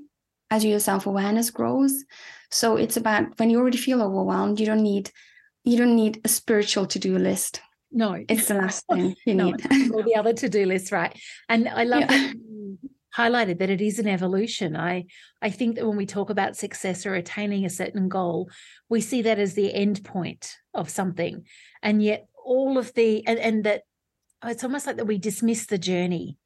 as 0.51 0.65
your 0.65 0.79
self-awareness 0.79 1.49
grows 1.49 2.03
so 2.51 2.75
it's 2.75 2.97
about 2.97 3.39
when 3.39 3.49
you 3.49 3.57
already 3.57 3.77
feel 3.77 4.03
overwhelmed 4.03 4.59
you 4.59 4.65
don't 4.65 4.83
need 4.83 5.09
you 5.63 5.77
don't 5.77 5.95
need 5.95 6.21
a 6.23 6.27
spiritual 6.27 6.85
to-do 6.85 7.17
list 7.17 7.61
no 7.91 8.23
it's 8.29 8.47
the 8.47 8.53
last 8.53 8.85
thing 8.91 9.15
you 9.25 9.33
no, 9.33 9.45
need 9.45 9.91
all 9.93 10.03
the 10.03 10.15
other 10.15 10.33
to-do 10.33 10.65
lists 10.65 10.91
right 10.91 11.17
and 11.49 11.67
i 11.69 11.83
love 11.83 12.01
yeah. 12.01 12.33
Highlighted 13.15 13.59
that 13.59 13.69
it 13.69 13.81
is 13.81 13.99
an 13.99 14.07
evolution 14.07 14.75
i 14.75 15.05
i 15.41 15.49
think 15.49 15.75
that 15.75 15.87
when 15.87 15.97
we 15.97 16.05
talk 16.05 16.29
about 16.29 16.55
success 16.55 17.05
or 17.05 17.13
attaining 17.13 17.65
a 17.65 17.69
certain 17.69 18.07
goal 18.07 18.49
we 18.89 19.01
see 19.01 19.21
that 19.21 19.39
as 19.39 19.53
the 19.53 19.73
end 19.73 20.03
point 20.03 20.57
of 20.73 20.89
something 20.89 21.43
and 21.81 22.01
yet 22.01 22.27
all 22.43 22.77
of 22.77 22.93
the 22.93 23.25
and, 23.27 23.39
and 23.39 23.63
that 23.63 23.83
it's 24.43 24.63
almost 24.63 24.87
like 24.87 24.97
that 24.97 25.07
we 25.07 25.17
dismiss 25.17 25.65
the 25.65 25.77
journey 25.77 26.37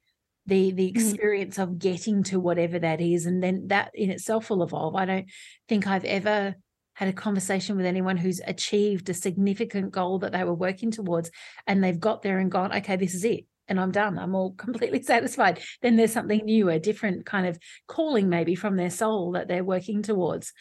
the 0.46 0.70
the 0.72 0.90
mm-hmm. 0.90 0.98
experience 0.98 1.56
mm. 1.56 1.62
of 1.62 1.78
getting 1.78 2.22
to 2.22 2.40
whatever 2.40 2.78
that 2.78 3.00
is 3.00 3.26
and 3.26 3.42
then 3.42 3.68
that 3.68 3.90
in 3.94 4.10
itself 4.10 4.50
will 4.50 4.62
evolve 4.62 4.94
i 4.96 5.04
don't 5.04 5.26
think 5.68 5.86
i've 5.86 6.04
ever 6.04 6.54
had 6.94 7.08
a 7.08 7.12
conversation 7.12 7.76
with 7.76 7.84
anyone 7.84 8.16
who's 8.16 8.40
achieved 8.46 9.08
a 9.10 9.14
significant 9.14 9.90
goal 9.92 10.18
that 10.18 10.32
they 10.32 10.44
were 10.44 10.54
working 10.54 10.90
towards 10.90 11.30
and 11.66 11.84
they've 11.84 12.00
got 12.00 12.22
there 12.22 12.38
and 12.38 12.50
gone 12.50 12.74
okay 12.74 12.96
this 12.96 13.14
is 13.14 13.24
it 13.24 13.44
and 13.68 13.80
i'm 13.80 13.90
done 13.90 14.18
i'm 14.18 14.34
all 14.34 14.52
completely 14.52 15.02
satisfied 15.02 15.60
then 15.82 15.96
there's 15.96 16.12
something 16.12 16.44
new 16.44 16.68
a 16.68 16.78
different 16.78 17.26
kind 17.26 17.46
of 17.46 17.58
calling 17.86 18.28
maybe 18.28 18.54
from 18.54 18.76
their 18.76 18.90
soul 18.90 19.32
that 19.32 19.48
they're 19.48 19.64
working 19.64 20.02
towards 20.02 20.52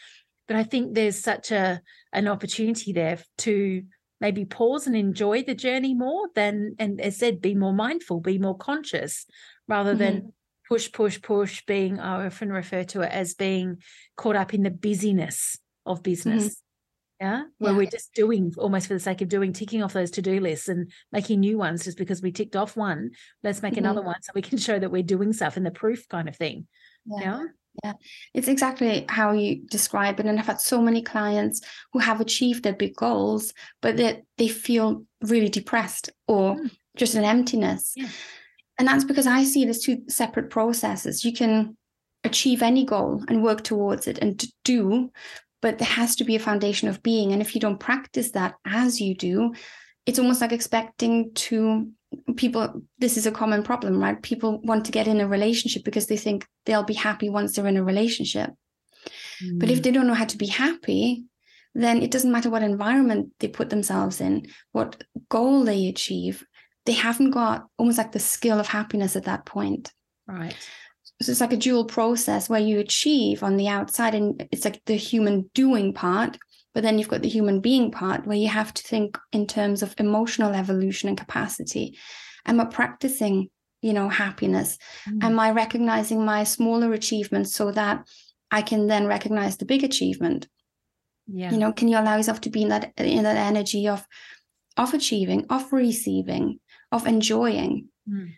but 0.47 0.57
i 0.57 0.63
think 0.63 0.93
there's 0.93 1.19
such 1.19 1.51
a 1.51 1.81
an 2.13 2.27
opportunity 2.27 2.93
there 2.93 3.19
to 3.37 3.83
maybe 4.21 4.45
pause 4.45 4.87
and 4.87 4.95
enjoy 4.95 5.43
the 5.43 5.55
journey 5.55 5.93
more 5.93 6.29
than 6.35 6.75
and 6.79 7.01
as 7.01 7.17
said 7.17 7.41
be 7.41 7.53
more 7.53 7.73
mindful 7.73 8.19
be 8.19 8.37
more 8.37 8.57
conscious 8.57 9.25
rather 9.67 9.91
mm-hmm. 9.91 9.99
than 9.99 10.33
push, 10.67 10.91
push, 10.91 11.21
push, 11.21 11.63
being, 11.65 11.99
I 11.99 12.25
often 12.25 12.51
refer 12.51 12.83
to 12.85 13.01
it 13.01 13.11
as 13.11 13.33
being 13.33 13.77
caught 14.15 14.35
up 14.35 14.53
in 14.53 14.63
the 14.63 14.71
busyness 14.71 15.57
of 15.85 16.03
business. 16.03 16.45
Mm-hmm. 16.45 16.64
Yeah. 17.19 17.43
Where 17.59 17.71
yeah. 17.71 17.77
we're 17.77 17.89
just 17.89 18.13
doing 18.13 18.53
almost 18.57 18.87
for 18.87 18.93
the 18.93 18.99
sake 18.99 19.21
of 19.21 19.29
doing, 19.29 19.53
ticking 19.53 19.81
off 19.83 19.93
those 19.93 20.11
to 20.11 20.21
do 20.21 20.39
lists 20.39 20.67
and 20.67 20.91
making 21.11 21.39
new 21.39 21.57
ones 21.57 21.85
just 21.85 21.97
because 21.97 22.21
we 22.21 22.31
ticked 22.31 22.55
off 22.55 22.75
one. 22.75 23.11
Let's 23.43 23.61
make 23.61 23.73
mm-hmm. 23.73 23.85
another 23.85 24.01
one 24.01 24.21
so 24.21 24.31
we 24.35 24.41
can 24.41 24.57
show 24.57 24.77
that 24.77 24.91
we're 24.91 25.03
doing 25.03 25.31
stuff 25.31 25.57
and 25.57 25.65
the 25.65 25.71
proof 25.71 26.07
kind 26.09 26.27
of 26.27 26.35
thing. 26.35 26.67
Yeah. 27.05 27.21
yeah. 27.21 27.43
Yeah, 27.83 27.93
it's 28.33 28.47
exactly 28.47 29.05
how 29.09 29.33
you 29.33 29.67
describe 29.69 30.19
it. 30.19 30.25
And 30.25 30.39
I've 30.39 30.45
had 30.45 30.61
so 30.61 30.81
many 30.81 31.01
clients 31.01 31.61
who 31.91 31.99
have 31.99 32.21
achieved 32.21 32.63
their 32.63 32.73
big 32.73 32.95
goals, 32.95 33.53
but 33.81 33.97
that 33.97 34.23
they 34.37 34.47
feel 34.47 35.03
really 35.21 35.49
depressed 35.49 36.09
or 36.25 36.55
mm. 36.55 36.71
just 36.95 37.15
an 37.15 37.25
emptiness. 37.25 37.91
Yeah. 37.95 38.07
And 38.77 38.87
that's 38.87 39.03
because 39.03 39.27
I 39.27 39.43
see 39.43 39.63
it 39.63 39.69
as 39.69 39.81
two 39.81 40.03
separate 40.07 40.49
processes. 40.49 41.25
You 41.25 41.33
can 41.33 41.77
achieve 42.23 42.61
any 42.61 42.85
goal 42.85 43.23
and 43.27 43.43
work 43.43 43.63
towards 43.63 44.07
it 44.07 44.19
and 44.19 44.43
do, 44.63 45.11
but 45.65 45.79
there 45.79 45.87
has 45.87 46.15
to 46.17 46.23
be 46.23 46.35
a 46.35 46.47
foundation 46.47 46.87
of 46.89 47.01
being. 47.01 47.33
And 47.33 47.41
if 47.41 47.55
you 47.55 47.59
don't 47.59 47.79
practice 47.79 48.29
that 48.33 48.53
as 48.67 49.01
you 49.01 49.15
do, 49.15 49.51
it's 50.05 50.19
almost 50.19 50.39
like 50.39 50.51
expecting 50.51 51.33
to 51.33 51.89
people 52.35 52.83
this 52.99 53.17
is 53.17 53.25
a 53.25 53.31
common 53.31 53.61
problem 53.61 53.99
right 53.99 54.21
people 54.21 54.61
want 54.61 54.85
to 54.85 54.91
get 54.91 55.05
in 55.05 55.19
a 55.19 55.27
relationship 55.27 55.83
because 55.83 56.07
they 56.07 56.15
think 56.15 56.47
they'll 56.65 56.83
be 56.83 56.93
happy 56.93 57.29
once 57.29 57.53
they're 57.53 57.67
in 57.67 57.75
a 57.75 57.83
relationship 57.83 58.51
mm. 59.43 59.59
but 59.59 59.69
if 59.69 59.79
mm. 59.79 59.83
they 59.83 59.91
don't 59.91 60.07
know 60.07 60.13
how 60.13 60.23
to 60.23 60.37
be 60.37 60.47
happy 60.47 61.25
then 61.73 62.01
it 62.01 62.11
doesn't 62.11 62.31
matter 62.31 62.49
what 62.49 62.63
environment 62.63 63.33
they 63.39 63.49
put 63.49 63.69
themselves 63.69 64.21
in 64.21 64.47
what 64.71 65.03
goal 65.27 65.65
they 65.65 65.87
achieve 65.87 66.45
they 66.85 66.93
haven't 66.93 67.31
got 67.31 67.65
almost 67.77 67.97
like 67.97 68.11
the 68.11 68.19
skill 68.19 68.59
of 68.59 68.67
happiness 68.67 69.15
at 69.15 69.23
that 69.23 69.45
point. 69.45 69.91
Right. 70.27 70.55
So 71.21 71.31
it's 71.31 71.41
like 71.41 71.53
a 71.53 71.57
dual 71.57 71.85
process 71.85 72.49
where 72.49 72.59
you 72.59 72.79
achieve 72.79 73.41
on 73.41 73.57
the 73.57 73.69
outside 73.69 74.15
and 74.15 74.47
it's 74.51 74.65
like 74.65 74.81
the 74.85 74.95
human 74.95 75.49
doing 75.53 75.93
part, 75.93 76.37
but 76.73 76.83
then 76.83 76.99
you've 76.99 77.07
got 77.07 77.21
the 77.21 77.29
human 77.29 77.61
being 77.61 77.89
part 77.89 78.27
where 78.27 78.35
you 78.35 78.49
have 78.49 78.73
to 78.73 78.83
think 78.83 79.17
in 79.31 79.47
terms 79.47 79.81
of 79.81 79.95
emotional 79.97 80.53
evolution 80.53 81.07
and 81.07 81.17
capacity. 81.17 81.97
Am 82.45 82.59
I 82.59 82.65
practicing, 82.65 83.49
you 83.81 83.93
know, 83.93 84.09
happiness? 84.09 84.77
Mm. 85.09 85.23
Am 85.23 85.39
I 85.39 85.51
recognizing 85.51 86.25
my 86.25 86.43
smaller 86.43 86.91
achievements 86.91 87.55
so 87.55 87.71
that 87.71 88.05
I 88.51 88.61
can 88.61 88.87
then 88.87 89.07
recognize 89.07 89.55
the 89.55 89.65
big 89.65 89.85
achievement? 89.85 90.49
Yeah. 91.27 91.51
You 91.51 91.57
know, 91.57 91.71
can 91.71 91.87
you 91.87 91.97
allow 91.97 92.17
yourself 92.17 92.41
to 92.41 92.49
be 92.49 92.63
in 92.63 92.69
that 92.69 92.91
in 92.97 93.23
that 93.23 93.37
energy 93.37 93.87
of 93.87 94.05
of 94.77 94.93
achieving, 94.93 95.45
of 95.49 95.71
receiving, 95.71 96.59
of 96.91 97.07
enjoying? 97.07 97.87
Mm. 98.07 98.33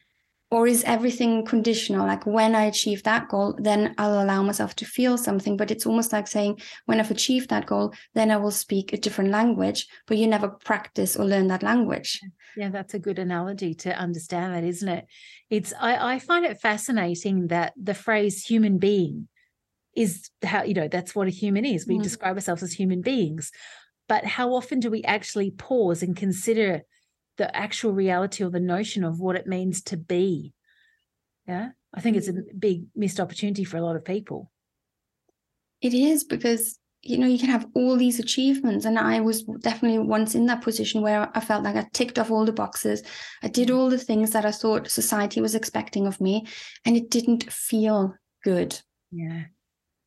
Or 0.49 0.65
is 0.65 0.83
everything 0.86 1.43
conditional? 1.45 2.07
Like 2.07 2.25
when 2.25 2.55
I 2.55 2.63
achieve 2.63 3.03
that 3.03 3.27
goal, 3.27 3.57
then 3.60 3.93
I'll 3.97 4.23
allow 4.23 4.43
myself 4.43 4.75
to 4.77 4.86
feel 4.86 5.17
something. 5.17 5.57
But 5.57 5.71
it's 5.71 5.86
almost 5.86 6.13
like 6.13 6.25
saying, 6.25 6.62
when 6.86 7.01
I've 7.01 7.12
achieved 7.12 7.49
that 7.49 7.65
goal, 7.65 7.93
then 8.13 8.31
I 8.31 8.38
will 8.38 8.51
speak 8.51 8.93
a 8.93 8.97
different 8.97 9.31
language, 9.31 9.88
but 10.05 10.17
you 10.17 10.25
never 10.25 10.47
practice 10.47 11.17
or 11.17 11.25
learn 11.25 11.47
that 11.47 11.63
language. 11.63 12.21
Yeah, 12.55 12.69
that's 12.69 12.93
a 12.93 12.99
good 12.99 13.19
analogy 13.19 13.73
to 13.75 13.93
understand 13.93 14.53
that, 14.53 14.63
isn't 14.63 14.88
it? 14.88 15.05
It's 15.49 15.73
I, 15.79 16.13
I 16.13 16.19
find 16.19 16.45
it 16.45 16.62
fascinating 16.62 17.47
that 17.47 17.73
the 17.75 17.93
phrase 17.93 18.45
human 18.45 18.77
being 18.77 19.27
is 19.97 20.29
how, 20.43 20.63
you 20.63 20.75
know, 20.75 20.88
that's 20.88 21.13
what 21.13 21.27
a 21.27 21.31
human 21.31 21.65
is. 21.65 21.86
We 21.86 21.97
mm. 21.97 22.03
describe 22.03 22.38
ourselves 22.38 22.63
as 22.63 22.71
human 22.71 23.01
beings. 23.01 23.51
But 24.07 24.23
how 24.23 24.53
often 24.53 24.79
do 24.79 24.89
we 24.89 25.03
actually 25.03 25.51
pause 25.51 26.01
and 26.01 26.15
consider 26.15 26.83
the 27.38 27.56
actual 27.56 27.93
reality 27.93 28.43
or 28.43 28.50
the 28.50 28.60
notion 28.60 29.04
of 29.04 29.19
what 29.19 29.36
it 29.36 29.47
means 29.47 29.82
to 29.84 29.97
be. 29.97 30.54
Yeah. 31.47 31.69
I 31.93 32.02
think 32.02 32.17
it's 32.17 32.28
a 32.28 32.34
mm. 32.34 32.43
big 32.58 32.86
missed 32.95 33.19
opportunity 33.19 33.63
for 33.63 33.78
a 33.78 33.82
lot 33.82 33.95
of 33.95 34.06
people. 34.06 34.52
It 35.82 35.93
is 35.93 36.23
because, 36.23 36.80
you 37.04 37.17
know, 37.17 37.28
you 37.28 37.39
can 37.39 37.50
have 37.50 37.67
all 37.73 37.95
these 37.95 38.19
achievements. 38.19 38.86
And 38.86 38.97
I 38.97 39.21
was 39.21 39.43
definitely 39.43 40.00
once 40.00 40.36
in 40.36 40.47
that 40.47 40.62
position 40.62 41.02
where 41.02 41.30
I 41.34 41.39
felt 41.39 41.63
like 41.63 41.76
I 41.76 41.88
ticked 41.93 42.19
off 42.19 42.32
all 42.32 42.45
the 42.45 42.52
boxes. 42.52 43.04
I 43.43 43.47
did 43.47 43.71
all 43.71 43.89
the 43.89 44.00
things 44.00 44.32
that 44.32 44.45
I 44.45 44.52
thought 44.52 44.89
society 44.89 45.39
was 45.39 45.56
expecting 45.56 46.08
of 46.08 46.19
me. 46.19 46.47
And 46.86 46.97
it 46.97 47.10
didn't 47.10 47.52
feel 47.52 48.15
good. 48.43 48.80
Yeah. 49.12 49.43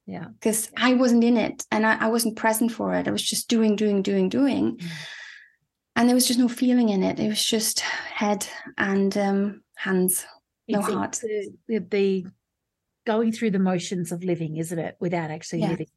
Yeah. 0.07 0.27
Because 0.41 0.71
I 0.77 0.95
wasn't 0.95 1.23
in 1.23 1.37
it 1.37 1.65
and 1.71 1.87
I, 1.87 1.97
I, 2.01 2.09
wasn't 2.09 2.37
present 2.37 2.73
for 2.73 2.95
it. 2.95 3.07
I 3.07 3.13
was 3.13 3.23
just 3.23 3.49
doing, 3.49 3.77
doing, 3.77 4.03
doing, 4.03 4.29
doing. 4.29 4.77
Mm 4.77 4.89
and 5.97 6.09
there 6.09 6.15
was 6.15 6.27
just 6.27 6.39
no 6.39 6.49
feeling 6.49 6.89
in 6.89 7.03
it. 7.03 7.19
It 7.19 7.29
was 7.29 7.45
just 7.45 7.81
head 7.81 8.47
and 8.79 9.17
um, 9.19 9.63
hands, 9.77 10.25
no 10.69 10.81
it's, 10.81 10.89
heart. 10.89 11.21
the, 11.69 11.79
the, 11.79 12.27
going 13.07 13.33
through 13.33 13.51
the 13.51 13.59
motions 13.59 14.13
of 14.13 14.23
living, 14.23 14.57
isn't 14.57 14.79
it, 14.79 14.97
without 15.01 15.31
actually 15.31 15.61
yeah. 15.61 15.71
living? 15.71 15.89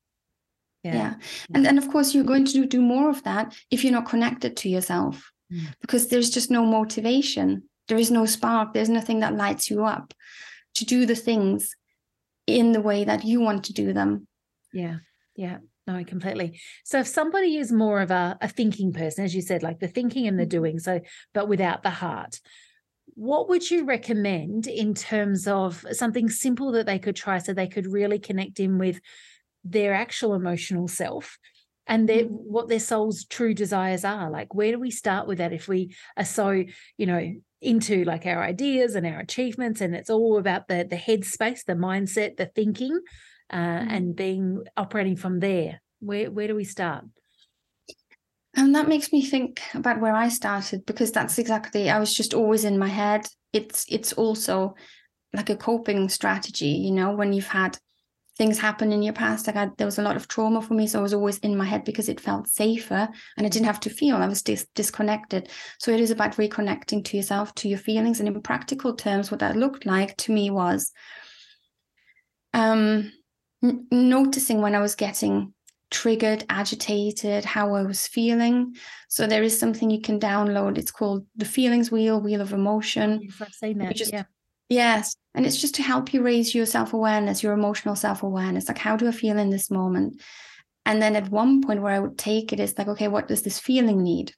Yeah. 0.84 0.96
yeah. 0.96 1.14
And 1.54 1.66
and 1.66 1.78
of 1.78 1.90
course 1.90 2.14
you're 2.14 2.26
going 2.26 2.46
to 2.46 2.52
do, 2.52 2.66
do 2.66 2.82
more 2.82 3.10
of 3.10 3.24
that 3.24 3.56
if 3.72 3.84
you're 3.84 3.94
not 3.94 4.10
connected 4.10 4.58
to 4.58 4.70
yourself. 4.70 5.32
Mm. 5.52 5.68
Because 5.80 6.08
there's 6.08 6.30
just 6.30 6.52
no 6.52 6.66
motivation. 6.66 7.64
There 7.88 7.98
is 7.98 8.12
no 8.12 8.26
spark. 8.26 8.74
There's 8.74 8.90
nothing 8.90 9.20
that 9.20 9.36
lights 9.36 9.70
you 9.70 9.86
up 9.86 10.14
to 10.76 10.86
do 10.86 11.06
the 11.06 11.16
things 11.16 11.76
in 12.48 12.72
the 12.72 12.82
way 12.82 13.04
that 13.04 13.24
you 13.24 13.40
want 13.40 13.66
to 13.66 13.74
do 13.74 13.94
them. 13.94 14.28
Yeah. 14.74 14.98
Yeah. 15.36 15.60
No, 15.86 16.04
completely. 16.06 16.62
So 16.86 17.00
if 17.00 17.08
somebody 17.08 17.58
is 17.58 17.72
more 17.72 18.02
of 18.02 18.10
a, 18.10 18.38
a 18.40 18.48
thinking 18.48 18.94
person, 18.94 19.26
as 19.26 19.36
you 19.36 19.42
said, 19.42 19.64
like 19.64 19.80
the 19.80 19.88
thinking 19.88 20.28
and 20.28 20.40
the 20.40 20.44
mm-hmm. 20.44 20.50
doing, 20.50 20.80
so 20.80 21.02
but 21.34 21.50
without 21.50 21.84
the 21.84 21.90
heart, 21.90 22.40
what 23.16 23.50
would 23.50 23.70
you 23.70 23.86
recommend 23.86 24.66
in 24.66 24.94
terms 24.94 25.48
of 25.48 25.86
something 25.92 26.30
simple 26.30 26.72
that 26.72 26.86
they 26.86 27.00
could 27.00 27.16
try 27.16 27.38
so 27.38 27.54
they 27.54 27.68
could 27.68 27.92
really 27.92 28.18
connect 28.18 28.60
in 28.60 28.78
with 28.78 29.02
their 29.64 29.94
actual 29.94 30.34
emotional 30.34 30.88
self 30.88 31.38
and 31.86 32.08
their, 32.08 32.24
mm-hmm. 32.24 32.34
what 32.34 32.70
their 32.70 32.80
soul's 32.80 33.26
true 33.26 33.54
desires 33.54 34.06
are 34.06 34.30
like 34.30 34.54
where 34.54 34.72
do 34.72 34.80
we 34.80 34.92
start 34.92 35.28
with 35.28 35.38
that 35.38 35.54
if 35.54 35.68
we 35.68 35.96
are 36.18 36.26
so 36.26 36.64
you 36.98 37.06
know 37.06 37.34
into 37.62 38.04
like 38.04 38.26
our 38.26 38.44
ideas 38.44 38.96
and 38.96 39.06
our 39.06 39.20
achievements 39.20 39.82
and 39.82 39.96
it's 39.96 40.10
all 40.10 40.38
about 40.38 40.68
the 40.68 40.86
the 40.90 40.98
headspace 40.98 41.64
the 41.66 41.74
mindset 41.74 42.38
the 42.38 42.46
thinking 42.46 43.00
uh, 43.52 43.86
and 43.90 44.16
being 44.16 44.64
operating 44.78 45.16
from 45.16 45.40
there? 45.40 45.82
Where 46.00 46.30
where 46.32 46.48
do 46.48 46.56
we 46.56 46.64
start? 46.64 47.06
And 48.56 48.76
that 48.76 48.88
makes 48.88 49.12
me 49.12 49.26
think 49.26 49.62
about 49.74 50.00
where 50.00 50.16
I 50.16 50.30
started 50.30 50.86
because 50.86 51.12
that's 51.12 51.40
exactly 51.40 51.90
I 51.90 52.00
was 52.00 52.14
just 52.14 52.34
always 52.34 52.66
in 52.66 52.78
my 52.78 52.90
head. 52.90 53.28
It's 53.52 53.86
it's 53.90 54.14
also 54.14 54.76
like 55.34 55.50
a 55.50 55.56
coping 55.56 56.10
strategy, 56.10 56.68
you 56.68 56.92
know, 56.92 57.12
when 57.16 57.34
you've 57.34 57.48
had 57.48 57.78
things 58.38 58.60
happen 58.60 58.92
in 58.92 59.04
your 59.04 59.14
past. 59.14 59.48
Like 59.48 59.56
I, 59.56 59.70
there 59.78 59.88
was 59.88 60.00
a 60.00 60.04
lot 60.04 60.16
of 60.16 60.28
trauma 60.28 60.62
for 60.62 60.74
me, 60.74 60.88
so 60.88 61.00
I 61.00 61.04
was 61.04 61.14
always 61.14 61.38
in 61.40 61.58
my 61.58 61.66
head 61.66 61.84
because 61.84 62.10
it 62.10 62.20
felt 62.20 62.48
safer 62.48 63.08
and 63.38 63.46
I 63.46 63.50
didn't 63.50 63.68
have 63.68 63.80
to 63.82 63.90
feel. 63.90 64.16
I 64.16 64.28
was 64.28 64.42
dis- 64.42 64.68
disconnected. 64.76 65.50
So 65.80 65.92
it 65.92 66.00
is 66.00 66.12
about 66.12 66.38
reconnecting 66.38 67.04
to 67.06 67.18
yourself, 67.18 67.54
to 67.56 67.70
your 67.70 67.80
feelings, 67.80 68.20
and 68.20 68.28
in 68.28 68.42
practical 68.42 68.96
terms, 68.96 69.32
what 69.32 69.40
that 69.40 69.56
looked 69.56 69.86
like 69.86 70.18
to 70.18 70.32
me 70.32 70.50
was, 70.50 70.92
um, 72.54 73.12
noticing 73.64 74.62
when 74.62 74.76
I 74.76 74.80
was 74.80 74.96
getting 74.96 75.54
triggered, 75.90 76.44
agitated, 76.50 77.46
how 77.46 77.76
I 77.76 77.84
was 77.84 78.08
feeling. 78.08 78.76
So 79.08 79.28
there 79.28 79.44
is 79.44 79.58
something 79.58 79.90
you 79.90 80.02
can 80.02 80.20
download. 80.20 80.78
It's 80.78 80.92
called 80.92 81.26
the 81.36 81.46
Feelings 81.46 81.92
Wheel, 81.92 82.20
Wheel 82.20 82.42
of 82.42 82.52
Emotion. 82.52 83.22
Yes, 83.22 83.42
I've 83.42 83.54
seen 83.54 83.78
that. 83.78 83.96
Just, 83.96 84.12
yeah. 84.12 84.24
Yes. 84.70 85.16
And 85.36 85.46
it's 85.46 85.62
just 85.62 85.76
to 85.76 85.84
help 85.84 86.14
you 86.14 86.22
raise 86.22 86.54
your 86.54 86.66
self 86.66 86.94
awareness, 86.94 87.44
your 87.44 87.54
emotional 87.54 87.96
self 87.96 88.24
awareness. 88.24 88.68
Like, 88.68 88.80
how 88.80 88.98
do 88.98 89.08
I 89.08 89.12
feel 89.12 89.38
in 89.38 89.50
this 89.50 89.70
moment? 89.70 90.22
And 90.86 91.02
then 91.02 91.16
at 91.16 91.30
one 91.30 91.62
point 91.62 91.82
where 91.82 91.94
I 91.94 92.00
would 92.00 92.18
take 92.18 92.52
it 92.52 92.60
is 92.60 92.78
like, 92.78 92.88
okay, 92.88 93.08
what 93.08 93.28
does 93.28 93.44
this 93.44 93.60
feeling 93.60 94.04
need? 94.04 94.34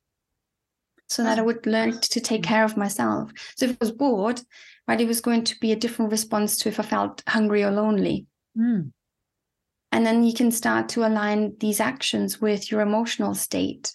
So 1.07 1.23
that 1.23 1.39
I 1.39 1.41
would 1.41 1.65
learn 1.65 1.99
to 1.99 2.19
take 2.19 2.43
care 2.43 2.63
of 2.63 2.77
myself. 2.77 3.31
So 3.55 3.65
if 3.65 3.71
I 3.73 3.77
was 3.79 3.91
bored, 3.91 4.41
right, 4.87 4.99
it 4.99 5.07
was 5.07 5.21
going 5.21 5.43
to 5.45 5.55
be 5.59 5.71
a 5.71 5.75
different 5.75 6.11
response 6.11 6.57
to 6.57 6.69
if 6.69 6.79
I 6.79 6.83
felt 6.83 7.23
hungry 7.27 7.63
or 7.63 7.71
lonely. 7.71 8.25
Mm. 8.57 8.91
And 9.95 10.05
then 10.05 10.25
you 10.25 10.33
can 10.33 10.51
start 10.51 10.89
to 10.89 11.07
align 11.07 11.55
these 11.61 11.79
actions 11.79 12.41
with 12.41 12.69
your 12.69 12.81
emotional 12.81 13.33
state. 13.33 13.93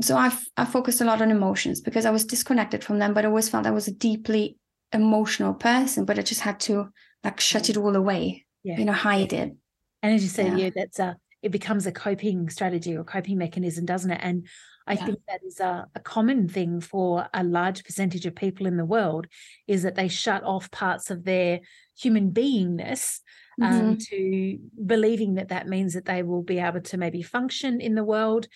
So 0.00 0.16
I've 0.16 0.44
I 0.56 0.64
focused 0.64 1.00
a 1.00 1.04
lot 1.04 1.22
on 1.22 1.30
emotions 1.30 1.80
because 1.80 2.04
I 2.04 2.10
was 2.10 2.24
disconnected 2.24 2.82
from 2.82 2.98
them, 2.98 3.14
but 3.14 3.24
I 3.24 3.28
always 3.28 3.48
felt 3.48 3.66
I 3.66 3.70
was 3.70 3.86
a 3.86 3.94
deeply 3.94 4.58
emotional 4.92 5.54
person, 5.54 6.04
but 6.04 6.18
I 6.18 6.22
just 6.22 6.40
had 6.40 6.58
to 6.60 6.88
like 7.22 7.38
shut 7.38 7.70
it 7.70 7.76
all 7.76 7.94
away, 7.94 8.46
Yeah. 8.64 8.78
you 8.78 8.84
know, 8.84 8.92
hide 8.92 9.32
it. 9.32 9.54
And 10.02 10.12
as 10.12 10.24
you 10.24 10.28
said, 10.28 10.58
Yeah. 10.58 10.64
yeah, 10.64 10.70
that's 10.74 10.98
a 10.98 11.16
it 11.40 11.52
becomes 11.52 11.86
a 11.86 11.92
coping 11.92 12.50
strategy 12.50 12.96
or 12.96 13.04
coping 13.04 13.38
mechanism, 13.38 13.86
doesn't 13.86 14.10
it? 14.10 14.20
And 14.20 14.48
I 14.88 14.96
Yeah. 14.96 15.04
think 15.04 15.18
that 15.28 15.40
is 15.46 15.60
a, 15.60 15.86
a 15.94 16.00
common 16.00 16.48
thing 16.48 16.80
for 16.80 17.28
a 17.32 17.44
large 17.44 17.84
percentage 17.84 18.26
of 18.26 18.34
people 18.34 18.66
in 18.66 18.76
the 18.76 18.84
world 18.84 19.28
is 19.68 19.84
that 19.84 19.94
they 19.94 20.08
shut 20.08 20.42
off 20.42 20.68
parts 20.72 21.10
of 21.10 21.22
their 21.22 21.60
human 21.96 22.32
beingness 22.32 23.20
um, 23.60 23.96
Mhm. 23.96 24.06
to 24.10 24.58
believing 24.86 25.34
that 25.34 25.48
that 25.48 25.66
means 25.68 25.94
that 25.94 26.04
they 26.06 26.22
will 26.22 26.42
be 26.42 26.58
able 26.58 26.80
to 26.82 26.96
maybe 26.96 27.22
function 27.22 27.80
in 27.80 27.94
the 27.94 28.04
world, 28.04 28.48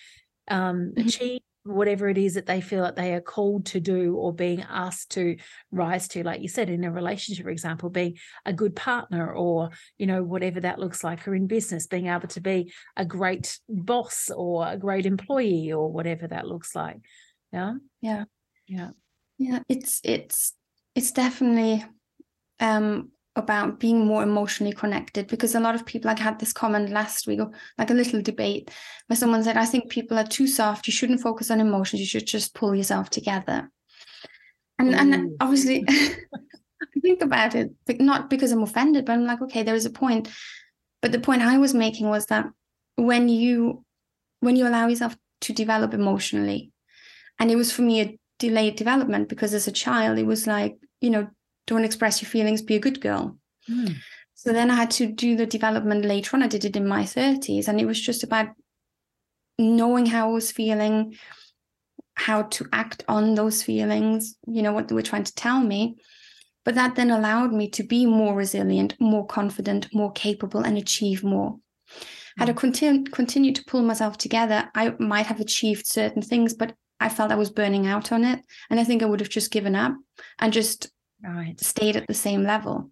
um, 0.49 0.93
Mhm. 0.95 1.07
achieve 1.07 1.41
whatever 1.63 2.09
it 2.09 2.17
is 2.17 2.35
that 2.35 2.45
they 2.45 2.61
feel 2.61 2.83
that 2.83 2.95
they 2.97 3.13
are 3.13 3.21
called 3.21 3.65
to 3.65 3.79
do 3.79 4.15
or 4.17 4.33
being 4.33 4.61
asked 4.63 5.11
to 5.11 5.37
rise 5.71 6.07
to 6.09 6.23
like 6.23 6.41
you 6.41 6.47
said 6.49 6.69
in 6.69 6.83
a 6.83 6.91
relationship 6.91 7.43
for 7.45 7.49
example 7.51 7.89
being 7.89 8.17
a 8.45 8.53
good 8.53 8.75
partner 8.75 9.33
or 9.33 9.69
you 9.97 10.05
know 10.05 10.23
whatever 10.23 10.59
that 10.59 10.79
looks 10.79 11.03
like 11.03 11.27
or 11.27 11.33
in 11.35 11.47
business 11.47 11.87
being 11.87 12.07
able 12.07 12.27
to 12.27 12.41
be 12.41 12.71
a 12.97 13.05
great 13.05 13.59
boss 13.69 14.29
or 14.29 14.67
a 14.67 14.77
great 14.77 15.05
employee 15.05 15.71
or 15.71 15.91
whatever 15.91 16.27
that 16.27 16.47
looks 16.47 16.75
like 16.75 16.97
yeah 17.53 17.75
Yeah. 18.01 18.25
yeah 18.67 18.91
Yeah, 19.37 19.59
it's 19.67 19.99
it's 20.03 20.55
it's 20.95 21.11
definitely 21.11 21.83
um 22.59 23.11
about 23.35 23.79
being 23.79 24.05
more 24.05 24.21
emotionally 24.21 24.73
connected 24.73 25.27
because 25.27 25.55
a 25.55 25.59
lot 25.59 25.73
of 25.73 25.85
people 25.85 26.07
like 26.07 26.19
had 26.19 26.39
this 26.39 26.53
comment 26.53 26.91
last 26.91 27.25
week 27.25 27.39
or 27.39 27.51
like 27.79 27.89
a 27.89 27.93
little 27.93 28.21
debate 28.21 28.69
where 29.07 29.17
someone 29.17 29.43
said 29.43 29.57
i 29.57 29.65
think 29.65 29.89
people 29.89 30.17
are 30.19 30.25
too 30.25 30.47
soft. 30.47 30.87
You 30.87 30.93
shouldn't 30.93 31.21
focus 31.21 31.49
on 31.49 31.59
emotions. 31.59 31.99
You 31.99 32.05
should 32.05 32.27
just 32.27 32.53
pull 32.53 32.75
yourself 32.75 33.09
together. 33.09 33.71
And 34.77 34.93
and 34.93 35.13
mm. 35.13 35.35
obviously 35.39 35.83
I 35.89 36.99
think 37.01 37.21
about 37.21 37.55
it 37.55 37.71
but 37.85 37.99
not 37.99 38.29
because 38.29 38.51
i'm 38.51 38.63
offended 38.63 39.05
but 39.05 39.13
i'm 39.13 39.25
like 39.25 39.41
okay 39.41 39.63
there 39.63 39.75
is 39.75 39.85
a 39.85 39.89
point. 39.89 40.29
But 41.01 41.11
the 41.11 41.19
point 41.19 41.41
i 41.41 41.57
was 41.57 41.73
making 41.73 42.09
was 42.09 42.27
that 42.27 42.45
when 42.95 43.29
you 43.29 43.83
when 44.39 44.55
you 44.55 44.67
allow 44.67 44.87
yourself 44.87 45.17
to 45.41 45.53
develop 45.53 45.93
emotionally 45.93 46.71
and 47.39 47.51
it 47.51 47.55
was 47.55 47.71
for 47.71 47.81
me 47.81 48.01
a 48.01 48.19
delayed 48.39 48.75
development 48.75 49.27
because 49.29 49.53
as 49.53 49.67
a 49.67 49.71
child 49.71 50.17
it 50.17 50.25
was 50.25 50.47
like 50.47 50.77
you 51.01 51.09
know 51.09 51.27
don't 51.67 51.85
express 51.85 52.21
your 52.21 52.29
feelings 52.29 52.61
be 52.61 52.75
a 52.75 52.79
good 52.79 53.01
girl 53.01 53.37
Mm. 53.69 53.95
so 54.33 54.51
then 54.51 54.69
i 54.69 54.75
had 54.75 54.91
to 54.91 55.07
do 55.07 55.37
the 55.37 55.45
development 55.45 56.03
later 56.03 56.35
on 56.35 56.43
i 56.43 56.47
did 56.47 56.65
it 56.65 56.75
in 56.75 56.85
my 56.85 57.03
30s 57.03 57.69
and 57.69 57.79
it 57.79 57.85
was 57.85 58.01
just 58.01 58.23
about 58.23 58.47
knowing 59.57 60.05
how 60.05 60.27
i 60.29 60.33
was 60.33 60.51
feeling 60.51 61.15
how 62.15 62.41
to 62.43 62.65
act 62.73 63.05
on 63.07 63.35
those 63.35 63.63
feelings 63.63 64.35
you 64.47 64.61
know 64.61 64.73
what 64.73 64.89
they 64.89 64.95
were 64.95 65.01
trying 65.01 65.23
to 65.23 65.33
tell 65.35 65.61
me 65.61 65.95
but 66.65 66.75
that 66.75 66.95
then 66.95 67.09
allowed 67.09 67.53
me 67.53 67.69
to 67.69 67.83
be 67.83 68.05
more 68.05 68.35
resilient 68.35 68.95
more 68.99 69.25
confident 69.25 69.87
more 69.93 70.11
capable 70.11 70.59
and 70.59 70.77
achieve 70.77 71.23
more 71.23 71.57
had 72.37 72.49
I 72.49 72.53
continu- 72.53 73.11
continued 73.11 73.55
to 73.57 73.65
pull 73.65 73.83
myself 73.83 74.17
together, 74.17 74.67
I 74.73 74.95
might 74.97 75.27
have 75.27 75.39
achieved 75.39 75.85
certain 75.85 76.23
things, 76.23 76.55
but 76.55 76.73
I 76.99 77.07
felt 77.09 77.31
I 77.31 77.35
was 77.35 77.51
burning 77.51 77.85
out 77.85 78.11
on 78.11 78.23
it. 78.23 78.39
And 78.71 78.79
I 78.79 78.83
think 78.83 79.03
I 79.03 79.05
would 79.05 79.19
have 79.19 79.29
just 79.29 79.51
given 79.51 79.75
up 79.75 79.93
and 80.39 80.51
just 80.51 80.89
right 81.23 81.59
stayed 81.59 81.95
at 81.95 82.07
the 82.07 82.13
same 82.13 82.43
level 82.43 82.89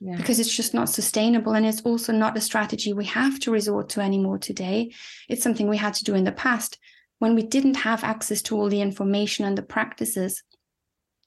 yeah 0.00 0.16
because 0.16 0.38
it's 0.38 0.54
just 0.54 0.74
not 0.74 0.88
sustainable. 0.88 1.52
And 1.54 1.66
it's 1.66 1.80
also 1.82 2.12
not 2.12 2.36
a 2.36 2.40
strategy 2.40 2.92
we 2.92 3.04
have 3.06 3.38
to 3.40 3.50
resort 3.50 3.88
to 3.90 4.00
anymore 4.00 4.38
today. 4.38 4.92
It's 5.28 5.42
something 5.42 5.68
we 5.68 5.76
had 5.76 5.94
to 5.94 6.04
do 6.04 6.14
in 6.14 6.24
the 6.24 6.32
past 6.32 6.78
when 7.18 7.34
we 7.34 7.42
didn't 7.42 7.74
have 7.74 8.04
access 8.04 8.40
to 8.42 8.56
all 8.56 8.68
the 8.68 8.80
information 8.80 9.44
and 9.44 9.58
the 9.58 9.62
practices 9.62 10.42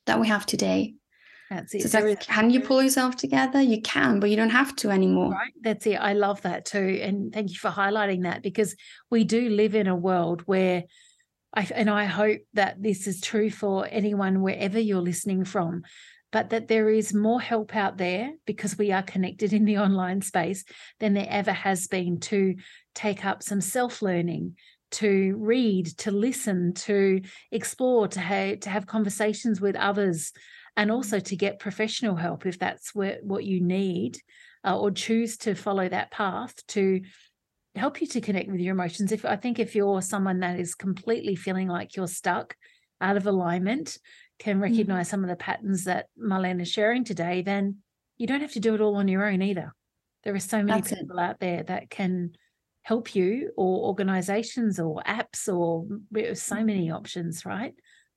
that 0.06 0.20
we 0.22 0.28
have 0.30 0.46
today. 0.46 0.96
that's 1.50 1.74
So 1.74 1.78
it 1.78 1.82
it's 1.84 1.92
There 1.92 2.08
like, 2.10 2.20
is- 2.22 2.28
can 2.28 2.50
you 2.50 2.62
pull 2.62 2.82
yourself 2.82 3.18
together? 3.18 3.62
You 3.62 3.82
can, 3.82 4.20
but 4.22 4.30
you 4.30 4.38
don't 4.38 4.50
have 4.62 4.74
to 4.78 4.90
anymore. 4.90 5.32
Right. 5.32 5.52
That's 5.62 5.86
it. 5.86 5.96
I 5.96 6.14
love 6.14 6.42
that 6.44 6.64
too. 6.64 7.00
And 7.02 7.34
thank 7.34 7.50
you 7.50 7.58
for 7.58 7.70
highlighting 7.70 8.24
that 8.24 8.42
because 8.42 8.76
we 9.10 9.26
do 9.26 9.50
live 9.50 9.76
in 9.76 9.88
a 9.88 9.96
world 9.96 10.44
where 10.46 10.86
I 11.54 11.68
and 11.76 11.90
I 11.90 12.06
hope 12.06 12.40
that 12.54 12.82
this 12.82 13.08
is 13.08 13.20
true 13.20 13.50
for 13.50 13.86
anyone 13.92 14.42
wherever 14.42 14.80
you're 14.80 15.02
listening 15.02 15.44
from, 15.44 15.84
but 16.32 16.50
that 16.50 16.68
there 16.68 16.90
is 16.90 17.14
more 17.14 17.42
help 17.42 17.76
out 17.76 17.98
there 17.98 18.32
because 18.46 18.78
we 18.78 18.92
are 18.92 19.04
connected 19.04 19.54
in 19.54 19.66
the 19.66 19.78
online 19.78 20.22
space 20.22 20.64
than 21.00 21.14
there 21.14 21.28
ever 21.30 21.52
has 21.52 21.88
been 21.88 22.20
to 22.20 22.56
take 22.96 23.26
up 23.26 23.44
some 23.44 23.62
self-learning, 23.62 24.56
to 24.92 25.36
read, 25.38 25.88
to 25.98 26.12
listen, 26.12 26.74
to 26.74 27.22
explore, 27.52 28.08
to 28.08 28.20
have 28.20 28.60
to 28.62 28.70
have 28.70 28.86
conversations 28.88 29.60
with 29.60 29.76
others 29.76 30.32
and 30.78 30.90
also 30.90 31.20
to 31.20 31.36
get 31.36 31.60
professional 31.60 32.16
help 32.16 32.46
if 32.46 32.58
that's 32.58 32.96
where, 32.96 33.20
what 33.24 33.44
you 33.44 33.62
need 33.62 34.18
uh, 34.66 34.78
or 34.78 34.92
choose 34.92 35.38
to 35.38 35.54
follow 35.54 35.88
that 35.88 36.12
path 36.12 36.56
to 36.68 37.02
help 37.76 38.02
you 38.02 38.08
to 38.08 38.22
connect 38.22 38.50
with 38.50 38.60
your 38.60 38.74
emotions. 38.74 39.12
If 39.12 39.26
i 39.26 39.36
think 39.36 39.60
if 39.60 39.76
you're 39.76 40.02
someone 40.02 40.40
that 40.40 40.60
is 40.60 40.76
completely 40.76 41.36
feeling 41.36 41.68
like 41.68 41.96
you're 41.96 42.08
stuck 42.08 42.56
out 43.02 43.18
of 43.18 43.28
alignment 43.28 43.98
can 44.42 44.56
Mm-hmm. 44.56 44.64
recognize 44.64 45.08
some 45.10 45.24
of 45.24 45.30
the 45.30 45.36
patterns 45.36 45.86
that 45.86 46.08
Marlena 46.22 46.62
is 46.64 46.72
sharing 46.72 47.04
today 47.06 47.42
then 47.42 47.78
you 48.18 48.28
don't 48.28 48.42
have 48.42 48.54
to 48.54 48.60
do 48.60 48.76
it 48.76 48.82
all 48.82 48.96
on 48.96 49.08
your 49.08 49.26
own 49.26 49.42
either 49.42 49.74
there 50.24 50.36
are 50.36 50.40
so 50.40 50.58
many 50.64 50.82
That's 50.82 50.92
it. 50.92 51.00
people 51.00 51.20
out 51.20 51.40
there 51.40 51.64
that 51.64 51.90
can 51.90 52.32
help 52.84 53.16
you 53.16 53.52
or 53.56 53.88
organizations 53.88 54.80
or 54.80 55.02
apps 55.08 55.48
or 55.48 55.86
so 56.36 56.64
many 56.64 56.90
options 56.92 57.46
right 57.46 57.74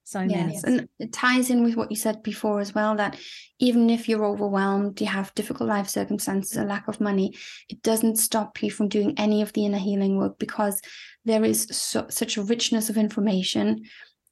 so 0.06 0.20
many 0.20 0.52
Yes, 0.52 0.64
and 0.64 0.86
it 0.98 1.12
ties 1.14 1.48
in 1.48 1.64
with 1.64 1.76
what 1.76 1.90
you 1.90 1.96
said 1.96 2.22
before 2.22 2.60
as 2.60 2.74
well 2.74 2.94
that 2.96 3.18
even 3.58 3.88
if 3.88 4.06
you're 4.06 4.26
overwhelmed, 4.26 5.00
you 5.00 5.06
have 5.06 5.34
difficult 5.34 5.66
life 5.70 5.88
circumstances, 5.88 6.58
a 6.58 6.64
lack 6.64 6.88
of 6.88 7.00
money, 7.00 7.34
it 7.70 7.80
doesn't 7.82 8.16
stop 8.16 8.62
you 8.62 8.70
from 8.70 8.88
doing 8.88 9.14
any 9.16 9.40
of 9.40 9.54
the 9.54 9.64
inner 9.64 9.78
healing 9.78 10.18
work 10.18 10.38
because 10.38 10.82
there 11.24 11.42
is 11.42 11.66
so, 11.70 12.06
such 12.10 12.36
a 12.36 12.42
richness 12.42 12.90
of 12.90 12.98
information 12.98 13.84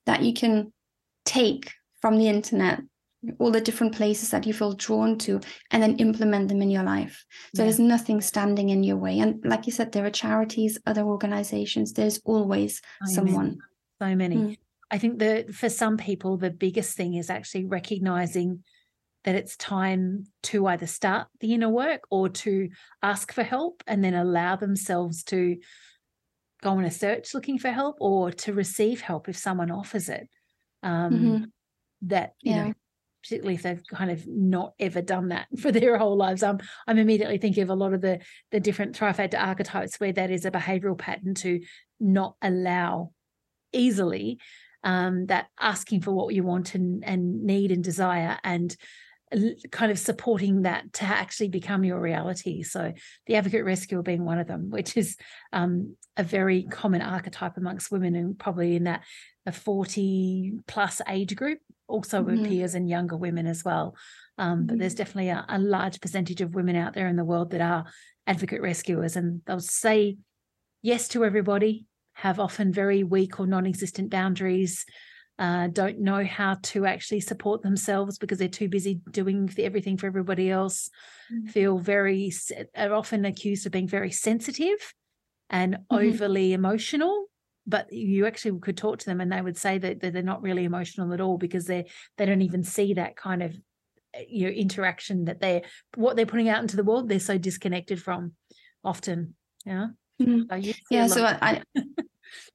that 0.04 0.22
you 0.22 0.34
can 0.34 0.74
take 1.24 1.72
from 2.02 2.18
the 2.18 2.28
internet, 2.28 2.80
all 3.38 3.50
the 3.52 3.60
different 3.60 3.94
places 3.94 4.30
that 4.30 4.46
you 4.46 4.52
feel 4.52 4.74
drawn 4.74 5.16
to, 5.18 5.40
and 5.70 5.82
then 5.82 5.96
implement 5.96 6.48
them 6.48 6.60
in 6.60 6.70
your 6.70 6.82
life. 6.82 7.24
So 7.54 7.62
Yeah. 7.62 7.66
there's 7.66 7.78
nothing 7.78 8.20
standing 8.20 8.68
in 8.70 8.82
your 8.82 8.96
way. 8.98 9.18
And 9.20 9.42
like 9.44 9.66
you 9.66 9.72
said, 9.72 9.92
there 9.92 10.04
are 10.04 10.10
charities, 10.10 10.78
other 10.86 11.02
organizations, 11.04 11.92
there's 11.94 12.20
always 12.24 12.82
So 13.00 13.06
many, 13.06 13.14
someone. 13.14 13.58
so 14.02 14.16
many. 14.16 14.36
Mm. 14.36 14.56
I 14.90 14.98
think 14.98 15.20
that 15.20 15.54
for 15.54 15.68
some 15.70 15.96
people, 15.96 16.36
the 16.36 16.50
biggest 16.50 16.96
thing 16.96 17.14
is 17.14 17.30
actually 17.30 17.64
recognizing 17.66 18.64
that 19.24 19.36
it's 19.36 19.56
time 19.56 20.24
to 20.42 20.66
either 20.66 20.86
start 20.88 21.28
the 21.40 21.54
inner 21.54 21.68
work 21.70 22.02
or 22.10 22.28
to 22.28 22.68
ask 23.02 23.32
for 23.32 23.44
help 23.44 23.82
and 23.86 24.02
then 24.04 24.14
allow 24.14 24.56
themselves 24.56 25.22
to 25.22 25.58
go 26.60 26.70
on 26.70 26.84
a 26.84 26.90
search 26.90 27.34
looking 27.34 27.58
for 27.58 27.70
help 27.70 27.96
or 28.00 28.30
to 28.32 28.52
receive 28.52 29.00
help 29.00 29.28
if 29.28 29.36
someone 29.36 29.70
offers 29.70 30.08
it. 30.08 30.28
Um, 30.82 31.12
Mhm. 31.12 31.52
That, 32.02 32.34
you 32.40 32.54
Yeah. 32.54 32.64
know, 32.64 32.72
particularly 33.22 33.54
if 33.54 33.62
they've 33.62 33.86
kind 33.86 34.10
of 34.10 34.26
not 34.26 34.74
ever 34.80 35.00
done 35.00 35.28
that 35.28 35.46
for 35.60 35.70
their 35.70 35.96
whole 35.96 36.16
lives. 36.16 36.42
Um, 36.42 36.58
I'm 36.86 36.98
immediately 36.98 37.38
thinking 37.38 37.62
of 37.62 37.70
a 37.70 37.74
lot 37.74 37.94
of 37.94 38.00
the 38.00 38.20
the 38.50 38.60
different 38.60 38.96
Thrive 38.96 39.16
Factor 39.16 39.38
archetypes 39.38 40.00
where 40.00 40.12
that 40.12 40.30
is 40.30 40.44
a 40.44 40.50
behavioral 40.50 40.98
pattern 40.98 41.34
to 41.36 41.60
not 42.00 42.36
allow 42.42 43.12
easily 43.72 44.38
um, 44.84 45.26
that 45.26 45.46
asking 45.60 46.00
for 46.00 46.12
what 46.12 46.34
you 46.34 46.42
want 46.42 46.74
and, 46.74 47.04
and 47.04 47.44
need 47.44 47.70
and 47.70 47.84
desire 47.84 48.38
and 48.42 48.76
kind 49.70 49.90
of 49.90 49.98
supporting 49.98 50.62
that 50.62 50.92
to 50.94 51.04
actually 51.04 51.48
become 51.48 51.84
your 51.84 52.00
reality. 52.00 52.62
So 52.62 52.92
the 53.26 53.36
advocate 53.36 53.64
rescuer 53.64 54.02
being 54.02 54.24
one 54.24 54.38
of 54.38 54.46
them, 54.46 54.70
which 54.70 54.96
is 54.96 55.16
um, 55.52 55.96
a 56.16 56.22
very 56.22 56.64
common 56.64 57.02
archetype 57.02 57.56
amongst 57.56 57.90
women 57.90 58.14
and 58.14 58.38
probably 58.38 58.76
in 58.76 58.84
that 58.84 59.04
a 59.46 59.52
40 59.52 60.52
plus 60.66 61.00
age 61.08 61.34
group 61.34 61.58
also 61.88 62.24
Mhm. 62.24 62.44
appears 62.44 62.74
in 62.74 62.88
younger 62.88 63.16
women 63.16 63.46
as 63.46 63.64
well. 63.64 63.96
Um, 64.38 64.66
But 64.66 64.78
there's 64.78 64.94
definitely 64.94 65.30
a, 65.30 65.44
a 65.48 65.58
large 65.58 66.00
percentage 66.00 66.40
of 66.40 66.54
women 66.54 66.76
out 66.76 66.94
there 66.94 67.08
in 67.08 67.16
the 67.16 67.24
world 67.24 67.50
that 67.50 67.60
are 67.60 67.84
advocate 68.26 68.62
rescuers 68.62 69.16
and 69.16 69.42
they'll 69.46 69.60
say 69.60 70.16
yes 70.82 71.08
to 71.08 71.24
everybody, 71.24 71.86
have 72.14 72.38
often 72.38 72.72
very 72.72 73.02
weak 73.02 73.40
or 73.40 73.46
non 73.46 73.66
existent 73.66 74.10
boundaries, 74.10 74.84
uh, 75.38 75.66
don't 75.68 75.98
know 75.98 76.24
how 76.24 76.56
to 76.62 76.86
actually 76.86 77.20
support 77.20 77.62
themselves 77.62 78.18
because 78.18 78.38
they're 78.38 78.48
too 78.48 78.68
busy 78.68 79.00
doing 79.10 79.52
everything 79.58 79.96
for 79.96 80.06
everybody 80.06 80.50
else, 80.50 80.90
mm-hmm. 81.32 81.48
feel 81.48 81.78
very, 81.78 82.32
are 82.76 82.94
often 82.94 83.24
accused 83.24 83.66
of 83.66 83.72
being 83.72 83.88
very 83.88 84.10
sensitive 84.10 84.94
and 85.50 85.74
mm-hmm. 85.74 85.96
overly 85.96 86.52
emotional. 86.52 87.26
But 87.66 87.92
you 87.92 88.26
actually 88.26 88.58
could 88.58 88.76
talk 88.76 88.98
to 88.98 89.06
them 89.06 89.20
and 89.20 89.32
they 89.32 89.40
would 89.40 89.56
say 89.56 89.78
that, 89.78 90.00
that 90.00 90.12
they're 90.12 90.22
not 90.22 90.42
really 90.42 90.64
emotional 90.64 91.12
at 91.12 91.20
all 91.20 91.38
because 91.38 91.66
they 91.66 91.88
they 92.18 92.26
don't 92.26 92.42
even 92.42 92.64
see 92.64 92.94
that 92.94 93.14
kind 93.14 93.40
of 93.40 93.56
eh, 94.14 94.24
you 94.28 94.46
know 94.46 94.50
interaction 94.50 95.26
that 95.26 95.40
they're 95.40 95.62
what 95.94 96.16
they're 96.16 96.26
putting 96.26 96.48
out 96.48 96.60
into 96.60 96.74
the 96.74 96.82
world 96.82 97.08
they're 97.08 97.20
so 97.20 97.38
disconnected 97.38 98.02
from 98.02 98.32
often 98.82 99.36
yeah 99.64 99.86
mm-hmm. 100.20 100.70
yeah 100.90 101.06
so 101.06 101.24
I, 101.24 101.62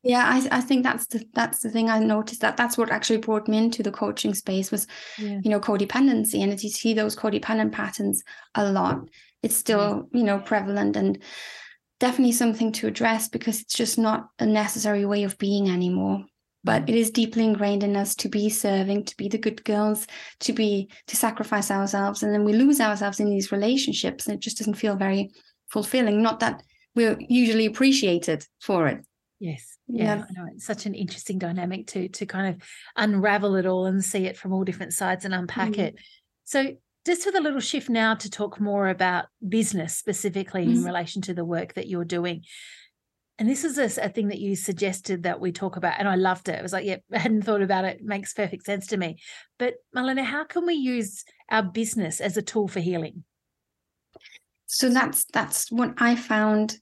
yeah 0.03 0.23
I, 0.25 0.57
I 0.57 0.61
think 0.61 0.83
that's 0.83 1.07
the 1.07 1.23
that's 1.33 1.59
the 1.59 1.69
thing 1.69 1.89
i 1.89 1.99
noticed 1.99 2.41
that 2.41 2.57
that's 2.57 2.77
what 2.77 2.91
actually 2.91 3.19
brought 3.19 3.47
me 3.47 3.57
into 3.57 3.83
the 3.83 3.91
coaching 3.91 4.33
space 4.33 4.71
was 4.71 4.87
yeah. 5.17 5.39
you 5.43 5.49
know 5.49 5.59
codependency 5.59 6.41
and 6.41 6.51
as 6.51 6.63
you 6.63 6.69
see 6.69 6.93
those 6.93 7.15
codependent 7.15 7.71
patterns 7.71 8.23
a 8.55 8.69
lot 8.71 9.09
it's 9.43 9.55
still 9.55 10.07
you 10.13 10.23
know 10.23 10.39
prevalent 10.39 10.95
and 10.95 11.21
definitely 11.99 12.31
something 12.31 12.71
to 12.71 12.87
address 12.87 13.27
because 13.27 13.61
it's 13.61 13.73
just 13.73 13.97
not 13.97 14.27
a 14.39 14.45
necessary 14.45 15.05
way 15.05 15.23
of 15.23 15.37
being 15.37 15.69
anymore 15.69 16.23
but 16.63 16.85
mm. 16.85 16.89
it 16.89 16.95
is 16.95 17.11
deeply 17.11 17.43
ingrained 17.43 17.83
in 17.83 17.95
us 17.95 18.15
to 18.15 18.29
be 18.29 18.49
serving 18.49 19.03
to 19.03 19.15
be 19.17 19.27
the 19.27 19.37
good 19.37 19.63
girls 19.63 20.07
to 20.39 20.53
be 20.53 20.89
to 21.07 21.15
sacrifice 21.15 21.71
ourselves 21.71 22.23
and 22.23 22.33
then 22.33 22.43
we 22.43 22.53
lose 22.53 22.79
ourselves 22.79 23.19
in 23.19 23.29
these 23.29 23.51
relationships 23.51 24.27
and 24.27 24.35
it 24.35 24.41
just 24.41 24.57
doesn't 24.57 24.75
feel 24.75 24.95
very 24.95 25.31
fulfilling 25.69 26.21
not 26.21 26.39
that 26.39 26.61
we're 26.97 27.17
usually 27.29 27.65
appreciated 27.65 28.45
for 28.59 28.87
it 28.87 29.05
Yes. 29.39 29.77
Yeah. 29.87 30.15
yeah. 30.15 30.23
I 30.27 30.33
know. 30.33 30.49
It's 30.53 30.65
such 30.65 30.85
an 30.85 30.95
interesting 30.95 31.37
dynamic 31.37 31.87
to 31.87 32.09
to 32.09 32.25
kind 32.25 32.55
of 32.55 32.67
unravel 32.95 33.55
it 33.55 33.65
all 33.65 33.85
and 33.85 34.03
see 34.03 34.25
it 34.25 34.37
from 34.37 34.53
all 34.53 34.63
different 34.63 34.93
sides 34.93 35.25
and 35.25 35.33
unpack 35.33 35.73
mm. 35.73 35.79
it. 35.79 35.95
So 36.43 36.73
just 37.05 37.25
with 37.25 37.35
a 37.35 37.41
little 37.41 37.59
shift 37.59 37.89
now 37.89 38.15
to 38.15 38.29
talk 38.29 38.59
more 38.59 38.89
about 38.89 39.25
business 39.47 39.95
specifically 39.95 40.65
mm. 40.65 40.75
in 40.75 40.83
relation 40.83 41.21
to 41.23 41.33
the 41.33 41.45
work 41.45 41.75
that 41.75 41.87
you're 41.87 42.05
doing. 42.05 42.43
And 43.39 43.47
this 43.47 43.63
is 43.63 43.77
a, 43.77 44.05
a, 44.05 44.09
thing 44.09 44.29
that 44.29 44.39
you 44.39 44.55
suggested 44.55 45.23
that 45.23 45.39
we 45.39 45.51
talk 45.51 45.77
about, 45.77 45.99
and 45.99 46.07
I 46.07 46.15
loved 46.15 46.49
it. 46.49 46.57
It 46.57 46.63
was 46.63 46.73
like, 46.73 46.85
"Yep, 46.85 47.03
I 47.13 47.19
hadn't 47.19 47.43
thought 47.43 47.61
about 47.61 47.85
it. 47.85 47.97
it 47.97 48.03
makes 48.03 48.33
perfect 48.33 48.65
sense 48.65 48.87
to 48.87 48.97
me." 48.97 49.17
But 49.59 49.75
Marlena, 49.95 50.23
how 50.23 50.43
can 50.43 50.65
we 50.65 50.73
use 50.73 51.23
our 51.49 51.61
business 51.61 52.19
as 52.19 52.35
a 52.35 52.41
tool 52.41 52.67
for 52.67 52.79
healing? 52.79 53.23
So 54.65 54.89
that's 54.89 55.25
that's 55.25 55.71
what 55.71 55.93
I 55.99 56.15
found 56.15 56.79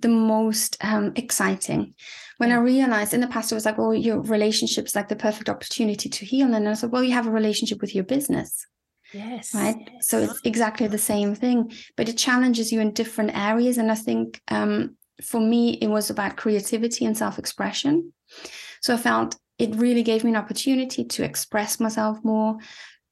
the 0.00 0.08
most 0.08 0.76
um, 0.82 1.12
exciting 1.16 1.94
when. 2.38 2.52
I 2.52 2.56
realized 2.56 3.14
in 3.14 3.20
the 3.20 3.26
past 3.26 3.52
it 3.52 3.54
was 3.54 3.64
like, 3.64 3.78
well, 3.78 3.94
your 3.94 4.20
relationship 4.20 4.86
is 4.86 4.94
like 4.94 5.08
the 5.08 5.16
perfect 5.16 5.48
opportunity 5.48 6.08
to 6.08 6.24
heal, 6.24 6.52
and 6.52 6.68
I 6.68 6.74
said, 6.74 6.92
well, 6.92 7.04
you 7.04 7.12
have 7.12 7.26
a 7.26 7.30
relationship 7.30 7.80
with 7.80 7.94
your 7.94 8.04
business. 8.04 8.66
Yes. 9.12 9.54
Right. 9.54 9.76
Yes. 9.92 10.08
So 10.08 10.20
it's 10.20 10.40
exactly 10.44 10.88
the 10.88 10.98
same 10.98 11.34
thing, 11.34 11.72
but 11.96 12.08
it 12.08 12.18
challenges 12.18 12.72
you 12.72 12.80
in 12.80 12.92
different 12.92 13.36
areas. 13.36 13.78
And 13.78 13.90
I 13.90 13.94
think 13.94 14.40
um, 14.48 14.96
for 15.22 15.40
me, 15.40 15.74
it 15.74 15.88
was 15.88 16.10
about 16.10 16.36
creativity 16.36 17.04
and 17.04 17.16
self 17.16 17.38
expression. 17.38 18.12
So 18.80 18.94
I 18.94 18.98
felt 18.98 19.36
it 19.58 19.74
really 19.76 20.02
gave 20.02 20.24
me 20.24 20.30
an 20.30 20.36
opportunity 20.36 21.04
to 21.04 21.24
express 21.24 21.80
myself 21.80 22.18
more, 22.22 22.58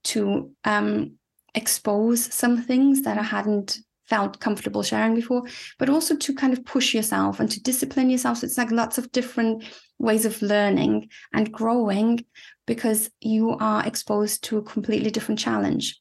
to 0.04 0.50
um, 0.64 1.12
expose 1.54 2.32
some 2.34 2.62
things 2.62 3.02
that 3.02 3.18
I 3.18 3.22
hadn't 3.22 3.78
felt 4.14 4.38
comfortable 4.38 4.84
sharing 4.84 5.14
before, 5.14 5.42
but 5.76 5.88
also 5.88 6.14
to 6.16 6.32
kind 6.34 6.52
of 6.52 6.64
push 6.64 6.94
yourself 6.94 7.40
and 7.40 7.50
to 7.50 7.60
discipline 7.60 8.10
yourself. 8.10 8.38
So 8.38 8.46
it's 8.46 8.56
like 8.56 8.70
lots 8.70 8.96
of 8.96 9.10
different 9.10 9.64
ways 9.98 10.24
of 10.24 10.40
learning 10.40 11.08
and 11.32 11.52
growing 11.52 12.24
because 12.64 13.10
you 13.20 13.56
are 13.58 13.84
exposed 13.84 14.44
to 14.44 14.58
a 14.58 14.62
completely 14.62 15.10
different 15.10 15.40
challenge. 15.40 16.00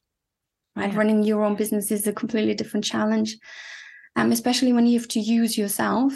Right. 0.76 0.92
Yeah. 0.92 0.98
Running 1.00 1.24
your 1.24 1.44
own 1.44 1.56
business 1.56 1.92
is 1.92 2.06
a 2.06 2.14
completely 2.14 2.54
different 2.54 2.86
challenge. 2.86 3.36
Um, 4.16 4.32
especially 4.32 4.74
when 4.74 4.86
you 4.86 5.00
have 5.00 5.08
to 5.10 5.20
use 5.20 5.58
yourself 5.58 6.14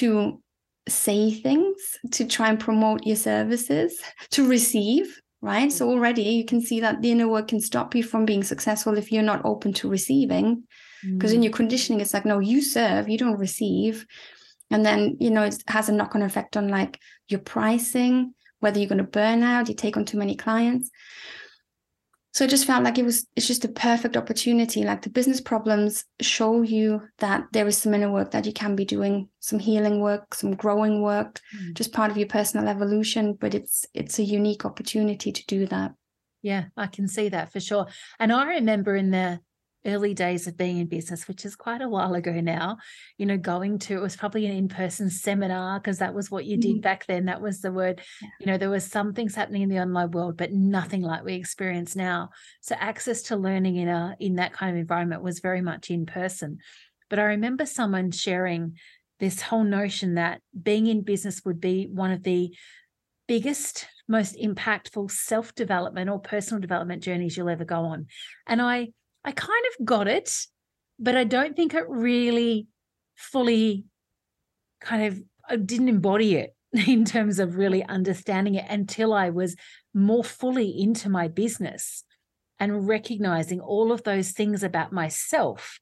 to 0.00 0.40
say 0.88 1.30
things, 1.30 1.76
to 2.12 2.24
try 2.24 2.48
and 2.48 2.58
promote 2.58 3.06
your 3.06 3.16
services, 3.16 4.00
to 4.30 4.48
receive 4.48 5.20
right? 5.42 5.72
So 5.72 5.88
already 5.88 6.22
you 6.22 6.44
can 6.44 6.60
see 6.60 6.80
that 6.80 7.02
the 7.02 7.12
inner 7.12 7.28
work 7.28 7.48
can 7.48 7.60
stop 7.60 7.94
you 7.94 8.02
from 8.02 8.24
being 8.24 8.44
successful 8.44 8.98
if 8.98 9.10
you're 9.10 9.22
not 9.22 9.44
open 9.44 9.72
to 9.74 9.88
receiving. 9.88 10.64
Because 11.02 11.32
mm. 11.32 11.36
in 11.36 11.42
your 11.42 11.52
conditioning, 11.52 12.00
it's 12.00 12.12
like, 12.12 12.26
no, 12.26 12.40
you 12.40 12.60
serve, 12.60 13.08
you 13.08 13.16
don't 13.16 13.38
receive. 13.38 14.06
And 14.70 14.84
then, 14.84 15.16
you 15.18 15.30
know, 15.30 15.44
it 15.44 15.62
has 15.66 15.88
a 15.88 15.92
knock 15.92 16.14
on 16.14 16.22
effect 16.22 16.56
on 16.56 16.68
like 16.68 16.98
your 17.28 17.40
pricing, 17.40 18.34
whether 18.60 18.78
you're 18.78 18.88
going 18.88 18.98
to 18.98 19.04
burn 19.04 19.42
out, 19.42 19.68
you 19.68 19.74
take 19.74 19.96
on 19.96 20.04
too 20.04 20.18
many 20.18 20.36
clients 20.36 20.90
so 22.32 22.44
I 22.44 22.48
just 22.48 22.64
felt 22.64 22.84
like 22.84 22.96
it 22.96 23.04
was 23.04 23.26
it's 23.34 23.48
just 23.48 23.64
a 23.64 23.68
perfect 23.68 24.16
opportunity. 24.16 24.84
Like 24.84 25.02
the 25.02 25.10
business 25.10 25.40
problems 25.40 26.04
show 26.20 26.62
you 26.62 27.02
that 27.18 27.44
there 27.52 27.66
is 27.66 27.76
some 27.76 27.92
inner 27.92 28.10
work 28.10 28.30
that 28.30 28.46
you 28.46 28.52
can 28.52 28.76
be 28.76 28.84
doing, 28.84 29.28
some 29.40 29.58
healing 29.58 30.00
work, 30.00 30.34
some 30.34 30.54
growing 30.54 31.02
work, 31.02 31.40
mm. 31.56 31.74
just 31.74 31.92
part 31.92 32.10
of 32.10 32.16
your 32.16 32.28
personal 32.28 32.68
evolution. 32.68 33.34
But 33.34 33.54
it's 33.54 33.84
it's 33.94 34.18
a 34.18 34.22
unique 34.22 34.64
opportunity 34.64 35.32
to 35.32 35.46
do 35.46 35.66
that. 35.66 35.94
Yeah, 36.42 36.66
I 36.76 36.86
can 36.86 37.08
see 37.08 37.28
that 37.30 37.52
for 37.52 37.60
sure. 37.60 37.86
And 38.18 38.32
I 38.32 38.44
remember 38.44 38.94
in 38.94 39.10
the 39.10 39.40
early 39.86 40.12
days 40.12 40.46
of 40.46 40.56
being 40.56 40.78
in 40.78 40.86
business, 40.86 41.26
which 41.26 41.44
is 41.44 41.56
quite 41.56 41.80
a 41.80 41.88
while 41.88 42.14
ago 42.14 42.32
now, 42.40 42.76
you 43.16 43.24
know, 43.24 43.38
going 43.38 43.78
to 43.78 43.94
it 43.94 44.00
was 44.00 44.16
probably 44.16 44.46
an 44.46 44.56
in-person 44.56 45.08
seminar 45.08 45.80
because 45.80 45.98
that 45.98 46.14
was 46.14 46.30
what 46.30 46.44
you 46.44 46.56
did 46.56 46.76
mm-hmm. 46.76 46.80
back 46.80 47.06
then. 47.06 47.26
That 47.26 47.40
was 47.40 47.60
the 47.60 47.72
word, 47.72 48.00
yeah. 48.20 48.28
you 48.40 48.46
know, 48.46 48.58
there 48.58 48.70
was 48.70 48.84
some 48.84 49.14
things 49.14 49.34
happening 49.34 49.62
in 49.62 49.68
the 49.68 49.80
online 49.80 50.10
world, 50.10 50.36
but 50.36 50.52
nothing 50.52 51.02
like 51.02 51.24
we 51.24 51.34
experience 51.34 51.96
now. 51.96 52.30
So 52.60 52.74
access 52.78 53.22
to 53.22 53.36
learning 53.36 53.76
in 53.76 53.88
a 53.88 54.16
in 54.20 54.36
that 54.36 54.52
kind 54.52 54.70
of 54.70 54.80
environment 54.80 55.22
was 55.22 55.40
very 55.40 55.62
much 55.62 55.90
in 55.90 56.06
person. 56.06 56.58
But 57.08 57.18
I 57.18 57.24
remember 57.24 57.66
someone 57.66 58.10
sharing 58.10 58.76
this 59.18 59.40
whole 59.40 59.64
notion 59.64 60.14
that 60.14 60.40
being 60.60 60.86
in 60.86 61.02
business 61.02 61.42
would 61.44 61.60
be 61.60 61.88
one 61.90 62.10
of 62.10 62.22
the 62.22 62.54
biggest 63.26 63.86
most 64.08 64.36
impactful 64.36 65.08
self-development 65.08 66.10
or 66.10 66.18
personal 66.18 66.60
development 66.60 67.00
journeys 67.00 67.36
you'll 67.36 67.48
ever 67.48 67.64
go 67.64 67.76
on 67.76 68.08
and 68.48 68.60
i 68.60 68.88
I 69.24 69.32
kind 69.32 69.64
of 69.78 69.84
got 69.84 70.08
it, 70.08 70.46
but 70.98 71.16
I 71.16 71.24
don't 71.24 71.56
think 71.56 71.74
it 71.74 71.84
really 71.88 72.68
fully 73.16 73.84
kind 74.80 75.04
of 75.04 75.22
I 75.48 75.56
didn't 75.56 75.88
embody 75.88 76.36
it 76.36 76.54
in 76.88 77.04
terms 77.04 77.38
of 77.38 77.56
really 77.56 77.84
understanding 77.84 78.54
it 78.54 78.66
until 78.68 79.12
I 79.12 79.30
was 79.30 79.56
more 79.92 80.24
fully 80.24 80.70
into 80.80 81.08
my 81.08 81.28
business 81.28 82.04
and 82.58 82.86
recognizing 82.86 83.60
all 83.60 83.90
of 83.90 84.04
those 84.04 84.30
things 84.32 84.62
about 84.62 84.92
myself 84.92 85.80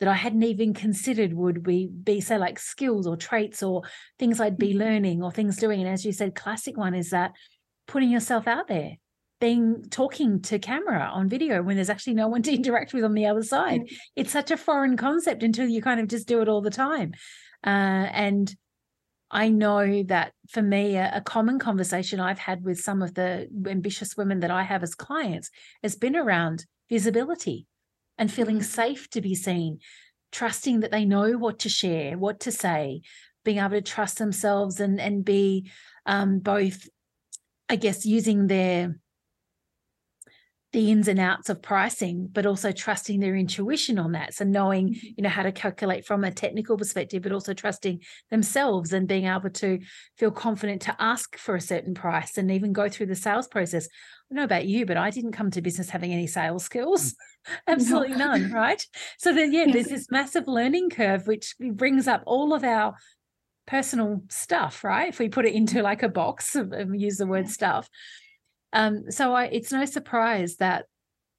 that 0.00 0.08
I 0.08 0.14
hadn't 0.14 0.42
even 0.42 0.74
considered 0.74 1.32
would 1.32 1.62
be, 1.62 1.86
be 1.86 2.20
say 2.20 2.38
like 2.38 2.58
skills 2.58 3.06
or 3.06 3.16
traits 3.16 3.62
or 3.62 3.82
things 4.18 4.40
I'd 4.40 4.58
be 4.58 4.70
mm-hmm. 4.70 4.78
learning 4.78 5.22
or 5.22 5.32
things 5.32 5.56
doing. 5.56 5.80
And 5.80 5.88
as 5.88 6.04
you 6.04 6.12
said, 6.12 6.34
classic 6.34 6.76
one 6.76 6.94
is 6.94 7.10
that 7.10 7.32
putting 7.86 8.10
yourself 8.10 8.46
out 8.46 8.68
there, 8.68 8.96
being 9.40 9.84
talking 9.90 10.40
to 10.42 10.58
camera 10.58 11.10
on 11.12 11.28
video 11.28 11.62
when 11.62 11.76
there's 11.76 11.90
actually 11.90 12.14
no 12.14 12.28
one 12.28 12.42
to 12.42 12.52
interact 12.54 12.92
with 12.92 13.04
on 13.04 13.14
the 13.14 13.26
other 13.26 13.42
side. 13.42 13.82
Mm-hmm. 13.82 13.94
It's 14.16 14.32
such 14.32 14.50
a 14.50 14.56
foreign 14.56 14.96
concept 14.96 15.42
until 15.42 15.68
you 15.68 15.82
kind 15.82 16.00
of 16.00 16.08
just 16.08 16.28
do 16.28 16.40
it 16.42 16.48
all 16.48 16.60
the 16.60 16.70
time. 16.70 17.12
Uh, 17.64 18.08
and 18.12 18.54
I 19.30 19.48
know 19.48 20.02
that 20.04 20.32
for 20.48 20.62
me, 20.62 20.96
a, 20.96 21.16
a, 21.16 21.20
common 21.20 21.58
conversation 21.58 22.18
I've 22.20 22.38
had 22.38 22.64
with 22.64 22.80
some 22.80 23.02
of 23.02 23.14
the 23.14 23.48
ambitious 23.66 24.16
women 24.16 24.40
that 24.40 24.50
I 24.50 24.62
have 24.62 24.82
as 24.82 24.94
clients 24.94 25.50
has 25.82 25.96
been 25.96 26.16
around 26.16 26.64
visibility 26.88 27.66
and 28.16 28.32
feeling 28.32 28.56
mm-hmm. 28.56 28.64
safe 28.64 29.10
to 29.10 29.20
be 29.20 29.34
seen, 29.34 29.80
trusting 30.32 30.80
that 30.80 30.92
they 30.92 31.04
know 31.04 31.32
what 31.32 31.58
to 31.60 31.68
share, 31.68 32.16
what 32.16 32.40
to 32.40 32.52
say, 32.52 33.02
being 33.44 33.58
able 33.58 33.70
to 33.70 33.82
trust 33.82 34.18
themselves 34.18 34.80
and 34.80 35.00
and 35.00 35.24
be 35.24 35.70
um, 36.06 36.38
both, 36.38 36.88
I 37.68 37.76
guess, 37.76 38.06
using 38.06 38.46
their 38.46 38.98
the 40.72 40.90
ins 40.90 41.08
and 41.08 41.18
outs 41.18 41.48
of 41.48 41.62
pricing 41.62 42.28
but 42.30 42.44
also 42.44 42.72
trusting 42.72 43.20
their 43.20 43.34
intuition 43.34 43.98
on 43.98 44.12
that. 44.12 44.34
So 44.34 44.44
knowing 44.44 44.90
mm-hmm. 44.90 45.06
you 45.16 45.22
know 45.22 45.28
how 45.28 45.42
to 45.42 45.52
calculate 45.52 46.04
from 46.04 46.24
a 46.24 46.30
technical 46.30 46.76
perspective 46.76 47.22
but 47.22 47.32
also 47.32 47.54
trusting 47.54 48.02
themselves 48.30 48.92
and 48.92 49.08
being 49.08 49.26
able 49.26 49.50
to 49.50 49.78
feel 50.18 50.30
confident 50.30 50.82
to 50.82 50.96
ask 50.98 51.38
for 51.38 51.54
a 51.54 51.60
certain 51.60 51.94
price 51.94 52.36
and 52.36 52.50
even 52.50 52.72
go 52.72 52.88
through 52.88 53.06
the 53.06 53.14
sales 53.14 53.48
process. 53.48 53.86
I 53.86 54.34
don't 54.34 54.36
know 54.36 54.44
about 54.44 54.66
you 54.66 54.84
but 54.84 54.98
I 54.98 55.10
didn't 55.10 55.32
come 55.32 55.50
to 55.52 55.62
business 55.62 55.88
having 55.88 56.12
any 56.12 56.26
sales 56.26 56.64
skills. 56.64 57.12
Mm. 57.12 57.14
Absolutely 57.66 58.16
no. 58.16 58.36
none 58.36 58.52
right? 58.52 58.84
So 59.16 59.32
then 59.32 59.52
yeah 59.52 59.66
there's 59.72 59.86
this 59.88 60.10
massive 60.10 60.46
learning 60.46 60.90
curve 60.90 61.26
which 61.26 61.54
brings 61.58 62.06
up 62.06 62.22
all 62.26 62.52
of 62.52 62.62
our 62.62 62.94
personal 63.66 64.22
stuff 64.28 64.84
right? 64.84 65.08
If 65.08 65.18
we 65.18 65.30
put 65.30 65.46
it 65.46 65.54
into 65.54 65.76
mm-hmm. 65.76 65.84
like 65.84 66.02
a 66.02 66.10
box 66.10 66.54
and 66.54 66.74
um, 66.78 66.94
use 66.94 67.16
the 67.16 67.26
word 67.26 67.48
stuff 67.48 67.88
um, 68.72 69.10
so 69.10 69.32
I, 69.32 69.44
it's 69.44 69.72
no 69.72 69.84
surprise 69.84 70.56
that 70.56 70.86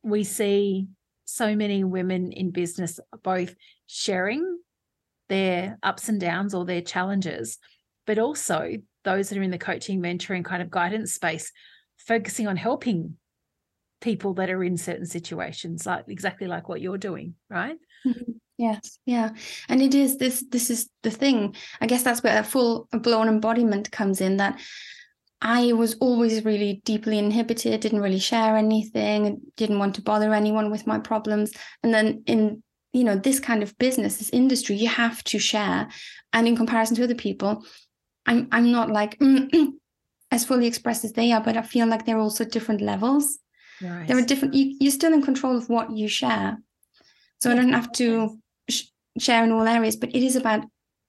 we 0.04 0.24
see 0.24 0.88
so 1.26 1.56
many 1.56 1.84
women 1.84 2.32
in 2.32 2.52
business 2.52 3.00
both 3.24 3.56
sharing 3.88 4.60
their 5.28 5.78
ups 5.84 6.10
and 6.10 6.20
downs 6.20 6.54
or 6.54 6.66
their 6.66 6.82
challenges, 6.82 7.60
but 8.08 8.18
also 8.18 8.72
those 9.04 9.30
that 9.30 9.38
are 9.38 9.44
in 9.44 9.52
the 9.52 9.58
coaching, 9.58 10.02
mentoring 10.02 10.44
kind 10.44 10.62
of 10.62 10.70
guidance 10.70 11.14
space, 11.14 11.52
focusing 11.98 12.48
on 12.48 12.58
helping 12.58 13.16
people 14.02 14.34
that 14.34 14.50
are 14.50 14.64
in 14.64 14.78
certain 14.78 15.06
situations, 15.06 15.86
like 15.86 16.06
exactly 16.08 16.48
like 16.48 16.68
what 16.68 16.82
you're 16.82 16.98
doing, 16.98 17.36
right? 17.50 17.78
Mm-hmm. 18.06 18.32
Yes, 18.58 19.00
yeah, 19.06 19.30
and 19.70 19.82
it 19.82 19.96
is 19.96 20.18
this. 20.18 20.44
This 20.50 20.70
is 20.70 20.90
the 21.04 21.12
thing. 21.12 21.56
I 21.80 21.88
guess 21.88 22.04
that's 22.04 22.22
where 22.22 22.40
a 22.40 22.44
full 22.44 22.90
blown 22.92 23.30
embodiment 23.30 23.90
comes 23.90 24.20
in. 24.20 24.36
That 24.38 24.60
I 25.42 25.72
was 25.74 25.96
always 25.96 26.44
really 26.44 26.82
deeply 26.84 27.18
inhibited, 27.18 27.80
didn't 27.80 28.02
really 28.02 28.20
share 28.20 28.58
anything, 28.58 29.42
didn't 29.56 29.80
want 29.80 29.96
to 29.96 30.02
bother 30.02 30.34
anyone 30.34 30.70
with 30.70 30.86
my 30.86 31.00
problems. 31.00 31.54
And 31.82 31.94
then 31.94 32.24
in 32.26 32.62
you 32.92 33.04
know 33.04 33.16
this 33.16 33.40
kind 33.40 33.64
of 33.64 33.78
business, 33.78 34.18
this 34.18 34.30
industry, 34.32 34.76
you 34.76 34.88
have 34.88 35.24
to 35.26 35.40
share. 35.40 35.88
And 36.34 36.48
in 36.48 36.58
comparison 36.58 36.96
to 36.98 37.04
other 37.04 37.16
people, 37.16 37.64
I'm 38.26 38.48
I'm 38.52 38.72
not 38.72 38.90
like 38.90 39.18
as 40.32 40.46
fully 40.46 40.68
expressed 40.68 41.06
as 41.06 41.14
they 41.14 41.32
are, 41.32 41.42
but 41.42 41.56
I 41.56 41.62
feel 41.62 41.88
like 41.88 42.06
they're 42.06 42.20
also 42.20 42.44
different 42.44 42.82
levels. 42.82 43.40
Right. 43.82 44.08
There 44.08 44.18
are 44.18 44.26
different. 44.26 44.54
You, 44.56 44.76
you're 44.80 44.92
still 44.92 45.14
in 45.14 45.22
control 45.22 45.56
of 45.56 45.70
what 45.70 45.92
you 45.92 46.10
share, 46.10 46.58
so 47.40 47.50
I 47.50 47.56
don't 47.56 47.74
have 47.74 47.92
to 47.94 48.38
sh- 48.70 48.88
share 49.18 49.44
in 49.44 49.52
all 49.52 49.68
areas. 49.68 49.96
But 49.96 50.14
it 50.14 50.24
is 50.24 50.36
about 50.36 50.66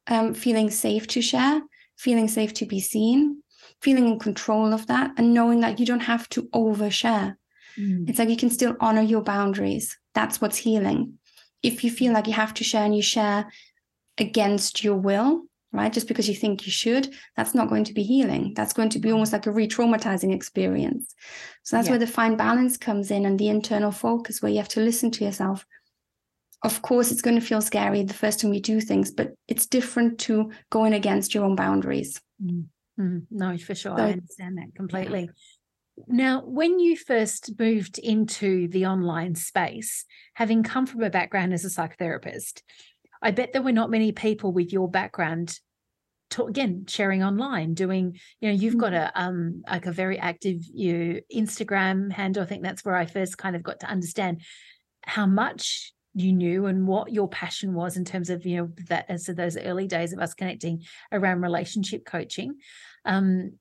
um, 0.07 0.35
feeling 0.35 0.70
safe 0.70 1.09
to 1.09 1.22
share, 1.22 1.62
feeling 1.99 2.28
safe 2.28 2.55
to 2.55 2.66
be 2.66 2.78
seen, 2.78 3.43
feeling 3.81 4.09
in 4.09 4.18
control 4.18 4.72
of 4.72 4.87
that 4.87 5.12
and 5.16 5.35
knowing 5.35 5.61
that 5.61 5.78
you 5.78 5.87
don't 5.87 6.01
have 6.01 6.28
to 6.31 6.43
overshare. 6.55 7.37
Mm. 7.78 8.09
It's 8.09 8.18
like 8.18 8.28
you 8.28 8.37
can 8.37 8.51
still 8.51 8.76
honor 8.81 9.03
your 9.03 9.22
boundaries. 9.22 9.99
That's 10.14 10.41
what's 10.41 10.57
healing. 10.57 11.18
If 11.62 11.85
you 11.85 11.91
feel 11.91 12.12
like 12.12 12.26
you 12.26 12.33
have 12.33 12.55
to 12.55 12.64
share 12.64 12.85
and 12.85 12.95
you 12.95 13.03
share 13.03 13.51
against 14.18 14.83
your 14.83 14.97
will, 14.97 15.45
right? 15.72 15.93
Just 15.93 16.09
because 16.09 16.28
you 16.28 16.35
think 16.35 16.66
you 16.66 16.72
should, 16.72 17.14
that's 17.37 17.55
not 17.55 17.68
going 17.68 17.85
to 17.85 17.95
be 17.95 18.03
healing. 18.03 18.53
That's 18.55 18.72
going 18.72 18.89
to 18.91 18.99
be 18.99 19.12
almost 19.12 19.33
like 19.33 19.47
a 19.47 19.53
re 19.53 19.68
traumatizing 19.68 20.35
experience. 20.35 21.14
So 21.62 21.76
that's 21.76 21.87
yeah. 21.87 21.93
where 21.93 21.99
the 21.99 22.07
fine 22.07 22.37
balance 22.37 22.76
comes 22.76 23.11
in 23.11 23.24
and 23.24 23.39
the 23.39 23.49
internal 23.49 23.93
focus, 23.93 24.43
where 24.43 24.51
you 24.51 24.59
have 24.59 24.68
to 24.68 24.81
listen 24.81 25.11
to 25.12 25.24
yourself. 25.24 25.66
Of 26.62 26.83
course, 26.83 27.11
it's 27.11 27.22
going 27.22 27.39
to 27.41 27.47
feel 27.47 27.62
scary 27.62 28.03
the 28.03 28.12
first 28.12 28.41
time 28.41 28.53
you 28.53 28.61
do 28.61 28.81
things, 28.81 29.11
but 29.11 29.33
it's 29.49 29.66
different 29.66 30.18
to 30.20 30.51
going 30.68 30.93
against 30.93 31.35
your 31.35 31.45
own 31.45 31.57
boundaries. 31.57 32.20
Mm. 32.43 32.66
Mm, 33.01 33.27
no, 33.31 33.57
for 33.57 33.75
sure. 33.75 33.97
So, 33.97 34.03
I 34.03 34.13
understand 34.13 34.59
that 34.59 34.75
completely. 34.77 35.31
Now, 36.07 36.43
when 36.45 36.79
you 36.79 36.97
first 36.97 37.59
moved 37.59 37.99
into 37.99 38.69
the 38.69 38.87
online 38.87 39.35
space, 39.35 40.05
having 40.35 40.63
come 40.63 40.87
from 40.87 41.03
a 41.03 41.11
background 41.11 41.53
as 41.53 41.65
a 41.65 41.69
psychotherapist, 41.69 42.63
I 43.23 43.31
bet 43.31 43.53
there 43.53 43.63
were 43.63 43.73
not 43.73 43.91
many 43.91 44.13
people 44.13 44.53
with 44.53 44.73
your 44.73 44.89
background 44.89 45.59
to, 46.31 46.45
again 46.45 46.85
sharing 46.87 47.23
online 47.25 47.75
doing 47.75 48.17
you 48.41 48.49
know 48.49 48.55
you've 48.55 48.79
got 48.79 48.93
mm-hmm. 48.93 49.19
a 49.19 49.21
um 49.21 49.63
like 49.69 49.87
a 49.87 49.93
very 49.93 50.19
active 50.19 50.63
you 50.73 51.21
instagram 51.35 52.11
handle 52.11 52.43
i 52.43 52.47
think 52.47 52.63
that's 52.63 52.85
where 52.85 52.95
i 52.95 53.05
first 53.05 53.37
kind 53.37 53.57
of 53.57 53.63
got 53.63 53.81
to 53.81 53.87
understand 53.87 54.41
how 55.03 55.27
much 55.27 55.93
you 56.15 56.33
knew 56.33 56.67
and 56.67 56.87
what 56.87 57.13
your 57.13 57.29
passion 57.29 57.75
was 57.75 57.97
in 57.97 58.05
terms 58.05 58.31
of 58.31 58.45
you 58.45 58.57
know 58.57 58.71
that 58.89 59.07
as 59.09 59.27
those 59.27 59.57
early 59.57 59.87
days 59.87 60.13
of 60.13 60.19
us 60.19 60.35
connecting 60.35 60.83
around 61.13 61.41
relationship 61.41 62.05
coaching 62.05 62.55
um, 63.05 63.53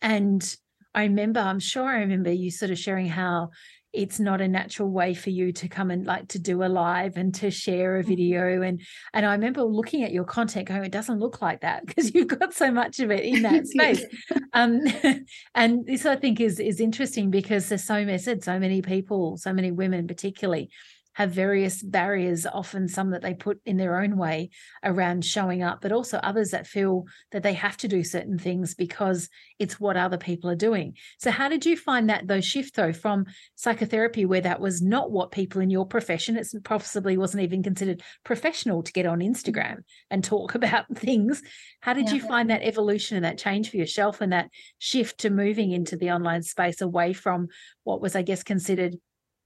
and 0.00 0.56
I 0.94 1.04
remember, 1.04 1.40
I'm 1.40 1.60
sure 1.60 1.84
I 1.84 1.98
remember 1.98 2.32
you 2.32 2.50
sort 2.50 2.70
of 2.70 2.78
sharing 2.78 3.08
how 3.08 3.50
it's 3.92 4.20
not 4.20 4.40
a 4.40 4.48
natural 4.48 4.90
way 4.90 5.14
for 5.14 5.30
you 5.30 5.50
to 5.50 5.66
come 5.66 5.90
and 5.90 6.04
like 6.04 6.28
to 6.28 6.38
do 6.38 6.62
a 6.62 6.66
live 6.66 7.16
and 7.16 7.34
to 7.34 7.50
share 7.50 7.96
a 7.96 8.00
mm-hmm. 8.00 8.08
video. 8.08 8.62
And 8.62 8.82
and 9.14 9.24
I 9.24 9.32
remember 9.32 9.62
looking 9.62 10.04
at 10.04 10.12
your 10.12 10.24
content 10.24 10.68
going 10.68 10.84
it 10.84 10.92
doesn't 10.92 11.18
look 11.18 11.40
like 11.40 11.62
that 11.62 11.86
because 11.86 12.12
you've 12.14 12.28
got 12.28 12.52
so 12.52 12.70
much 12.70 13.00
of 13.00 13.10
it 13.10 13.24
in 13.24 13.42
that 13.42 13.66
space. 13.66 14.04
Um 14.52 14.82
and 15.54 15.86
this 15.86 16.04
I 16.04 16.16
think 16.16 16.40
is 16.40 16.60
is 16.60 16.80
interesting 16.80 17.30
because 17.30 17.68
there's 17.68 17.84
so 17.84 18.04
many 18.04 18.18
so 18.18 18.58
many 18.58 18.82
people 18.82 19.36
so 19.38 19.52
many 19.52 19.70
women 19.70 20.06
particularly 20.06 20.70
have 21.18 21.32
various 21.32 21.82
barriers, 21.82 22.46
often 22.46 22.86
some 22.86 23.10
that 23.10 23.22
they 23.22 23.34
put 23.34 23.60
in 23.66 23.76
their 23.76 24.00
own 24.00 24.16
way 24.16 24.50
around 24.84 25.24
showing 25.24 25.64
up, 25.64 25.80
but 25.80 25.90
also 25.90 26.16
others 26.18 26.52
that 26.52 26.64
feel 26.64 27.06
that 27.32 27.42
they 27.42 27.54
have 27.54 27.76
to 27.76 27.88
do 27.88 28.04
certain 28.04 28.38
things 28.38 28.76
because 28.76 29.28
it's 29.58 29.80
what 29.80 29.96
other 29.96 30.16
people 30.16 30.48
are 30.48 30.54
doing. 30.54 30.94
So, 31.18 31.32
how 31.32 31.48
did 31.48 31.66
you 31.66 31.76
find 31.76 32.08
that 32.08 32.28
those 32.28 32.44
shift 32.44 32.76
though 32.76 32.92
from 32.92 33.26
psychotherapy, 33.56 34.26
where 34.26 34.42
that 34.42 34.60
was 34.60 34.80
not 34.80 35.10
what 35.10 35.32
people 35.32 35.60
in 35.60 35.70
your 35.70 35.84
profession, 35.84 36.36
it 36.36 36.46
possibly 36.62 37.16
wasn't 37.16 37.42
even 37.42 37.64
considered 37.64 38.00
professional 38.22 38.84
to 38.84 38.92
get 38.92 39.04
on 39.04 39.18
Instagram 39.18 39.78
mm. 39.78 39.84
and 40.12 40.22
talk 40.22 40.54
about 40.54 40.86
things? 40.96 41.42
How 41.80 41.94
did 41.94 42.06
yeah. 42.10 42.14
you 42.14 42.20
find 42.20 42.48
that 42.50 42.62
evolution 42.62 43.16
and 43.16 43.24
that 43.24 43.38
change 43.38 43.70
for 43.70 43.76
yourself 43.76 44.20
and 44.20 44.32
that 44.32 44.50
shift 44.78 45.18
to 45.22 45.30
moving 45.30 45.72
into 45.72 45.96
the 45.96 46.12
online 46.12 46.44
space 46.44 46.80
away 46.80 47.12
from 47.12 47.48
what 47.82 48.00
was, 48.00 48.14
I 48.14 48.22
guess, 48.22 48.44
considered 48.44 48.94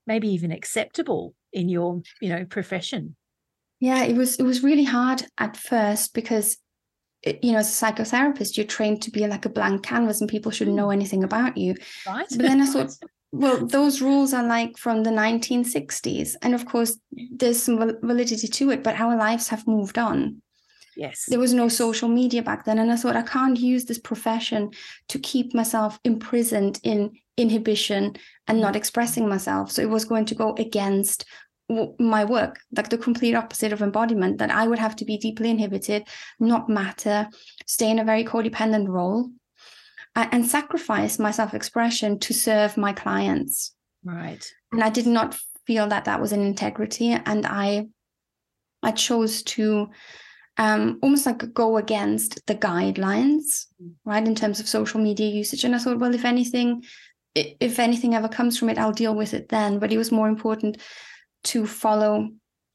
maybe 0.06 0.28
even 0.28 0.52
acceptable 0.52 1.34
in 1.52 1.68
your 1.68 2.02
you 2.20 2.28
know 2.28 2.44
profession? 2.44 3.16
Yeah 3.80 4.04
it 4.04 4.16
was 4.16 4.36
it 4.36 4.44
was 4.44 4.62
really 4.62 4.84
hard 4.84 5.24
at 5.38 5.56
first 5.56 6.14
because 6.14 6.58
you 7.24 7.52
know 7.52 7.58
as 7.58 7.82
a 7.82 7.84
psychotherapist 7.84 8.56
you're 8.56 8.66
trained 8.66 9.02
to 9.02 9.10
be 9.10 9.26
like 9.26 9.44
a 9.44 9.50
blank 9.50 9.82
canvas 9.82 10.20
and 10.20 10.30
people 10.30 10.50
shouldn't 10.50 10.76
know 10.76 10.88
mm. 10.88 10.92
anything 10.92 11.24
about 11.24 11.56
you. 11.56 11.74
Right. 12.06 12.26
But 12.30 12.38
then 12.38 12.60
i 12.60 12.66
thought 12.66 12.90
well 13.32 13.66
those 13.66 14.02
rules 14.02 14.34
are 14.34 14.46
like 14.46 14.76
from 14.76 15.02
the 15.02 15.10
1960s 15.10 16.34
and 16.42 16.54
of 16.54 16.66
course 16.66 16.98
there's 17.30 17.62
some 17.62 17.78
validity 18.02 18.46
to 18.46 18.70
it 18.70 18.82
but 18.82 19.00
our 19.00 19.16
lives 19.16 19.48
have 19.48 19.66
moved 19.66 19.98
on. 19.98 20.42
Yes. 20.94 21.24
There 21.26 21.38
was 21.38 21.54
no 21.54 21.68
social 21.68 22.08
media 22.08 22.42
back 22.42 22.64
then 22.64 22.78
and 22.78 22.92
i 22.92 22.96
thought 22.96 23.16
i 23.16 23.22
can't 23.22 23.58
use 23.58 23.84
this 23.84 23.98
profession 23.98 24.70
to 25.08 25.18
keep 25.18 25.54
myself 25.54 25.98
imprisoned 26.04 26.80
in 26.82 27.12
inhibition 27.36 28.14
and 28.46 28.60
not 28.60 28.76
expressing 28.76 29.28
myself 29.28 29.70
so 29.70 29.82
it 29.82 29.88
was 29.88 30.04
going 30.04 30.24
to 30.24 30.34
go 30.34 30.54
against 30.56 31.24
my 31.98 32.24
work 32.24 32.60
like 32.76 32.90
the 32.90 32.98
complete 32.98 33.34
opposite 33.34 33.72
of 33.72 33.80
embodiment 33.80 34.38
that 34.38 34.50
i 34.50 34.66
would 34.66 34.78
have 34.78 34.94
to 34.94 35.04
be 35.04 35.16
deeply 35.16 35.48
inhibited 35.48 36.06
not 36.38 36.68
matter 36.68 37.26
stay 37.66 37.90
in 37.90 37.98
a 37.98 38.04
very 38.04 38.24
codependent 38.24 38.88
role 38.88 39.30
and 40.14 40.46
sacrifice 40.46 41.18
my 41.18 41.30
self-expression 41.30 42.18
to 42.18 42.34
serve 42.34 42.76
my 42.76 42.92
clients 42.92 43.74
right 44.04 44.52
and 44.72 44.82
i 44.82 44.90
did 44.90 45.06
not 45.06 45.38
feel 45.66 45.88
that 45.88 46.04
that 46.04 46.20
was 46.20 46.32
an 46.32 46.42
integrity 46.42 47.12
and 47.12 47.46
i 47.46 47.86
i 48.82 48.90
chose 48.90 49.42
to 49.42 49.88
um, 50.58 50.98
almost 51.02 51.24
like 51.24 51.54
go 51.54 51.78
against 51.78 52.46
the 52.46 52.54
guidelines, 52.54 53.66
mm. 53.82 53.94
right, 54.04 54.26
in 54.26 54.34
terms 54.34 54.60
of 54.60 54.68
social 54.68 55.00
media 55.00 55.26
usage. 55.28 55.64
And 55.64 55.74
I 55.74 55.78
thought, 55.78 55.98
well, 55.98 56.14
if 56.14 56.24
anything, 56.24 56.84
if 57.34 57.78
anything 57.78 58.14
ever 58.14 58.28
comes 58.28 58.58
from 58.58 58.68
it, 58.68 58.78
I'll 58.78 58.92
deal 58.92 59.14
with 59.14 59.34
it 59.34 59.48
then. 59.48 59.78
But 59.78 59.92
it 59.92 59.98
was 59.98 60.12
more 60.12 60.28
important 60.28 60.78
to 61.44 61.66
follow 61.66 62.28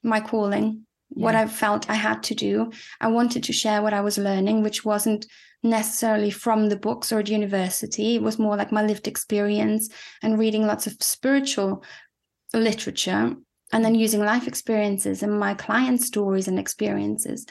my 0.04 0.20
calling, 0.20 0.86
yeah. 1.16 1.24
what 1.24 1.36
I 1.36 1.48
felt 1.48 1.90
I 1.90 1.96
had 1.96 2.24
to 2.24 2.36
do. 2.36 2.72
I 3.00 3.08
wanted 3.08 3.44
to 3.44 3.54
share 3.54 3.82
what 3.82 3.94
I 3.94 4.02
was 4.02 4.18
learning, 4.18 4.64
which 4.64 4.84
wasn't 4.84 5.26
necessarily 5.64 6.30
from 6.30 6.70
the 6.70 6.78
books 6.78 7.12
or 7.12 7.20
at 7.20 7.30
university. 7.30 8.16
It 8.16 8.22
was 8.22 8.40
more 8.40 8.56
like 8.56 8.72
my 8.72 8.84
lived 8.84 9.08
experience 9.08 9.90
and 10.22 10.40
reading 10.40 10.66
lots 10.66 10.88
of 10.88 10.98
spiritual 11.02 11.84
literature 12.54 13.36
and 13.74 13.84
then 13.84 13.96
using 13.96 14.22
life 14.22 14.48
experiences 14.48 15.24
and 15.24 15.40
my 15.40 15.54
client 15.54 16.02
stories 16.02 16.48
and 16.48 16.58
experiences 16.58 17.46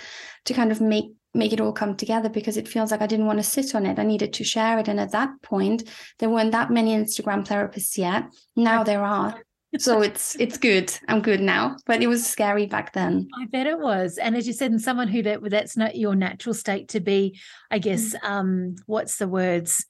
to 0.47 0.55
kind 0.55 0.73
of 0.73 0.81
make 0.81 1.07
make 1.37 1.53
it 1.53 1.61
all 1.61 1.73
come 1.73 1.97
together 1.97 2.29
because 2.29 2.57
it 2.57 2.69
feels 2.69 2.91
like 2.91 3.01
I 3.01 3.07
didn't 3.07 3.27
want 3.27 3.39
to 3.39 3.43
sit 3.43 3.75
on 3.75 3.87
it. 3.87 3.99
I 3.99 4.05
needed 4.05 4.33
to 4.35 4.45
share 4.45 4.79
it. 4.79 4.89
And 4.89 4.99
at 4.99 5.13
that 5.13 5.31
point, 5.43 5.85
there 6.19 6.31
weren't 6.31 6.53
that 6.53 6.71
many 6.71 6.95
Instagram 6.95 7.47
therapists 7.47 7.97
yet. 7.99 8.25
Now 8.57 8.83
there 8.83 9.05
are. 9.05 9.41
so 9.79 10.03
it's 10.09 10.37
it's 10.37 10.59
good. 10.59 10.93
I'm 11.09 11.21
good 11.21 11.41
now, 11.41 11.77
but 11.87 12.03
it 12.03 12.07
was 12.07 12.27
scary 12.27 12.67
back 12.67 12.93
then. 12.93 13.29
I 13.41 13.47
bet 13.47 13.67
it 13.67 13.79
was. 13.79 14.19
And 14.19 14.37
as 14.37 14.47
you 14.47 14.53
said, 14.53 14.71
and 14.71 14.81
someone 14.81 15.09
who 15.09 15.23
that 15.23 15.41
that's 15.51 15.77
not 15.77 15.97
your 15.97 16.15
natural 16.15 16.55
state 16.55 16.89
to 16.89 17.01
be, 17.01 17.39
I 17.71 17.79
guess, 17.79 18.15
mm. 18.15 18.25
um, 18.29 18.77
what's 18.87 19.19
the 19.19 19.29
words? 19.29 19.85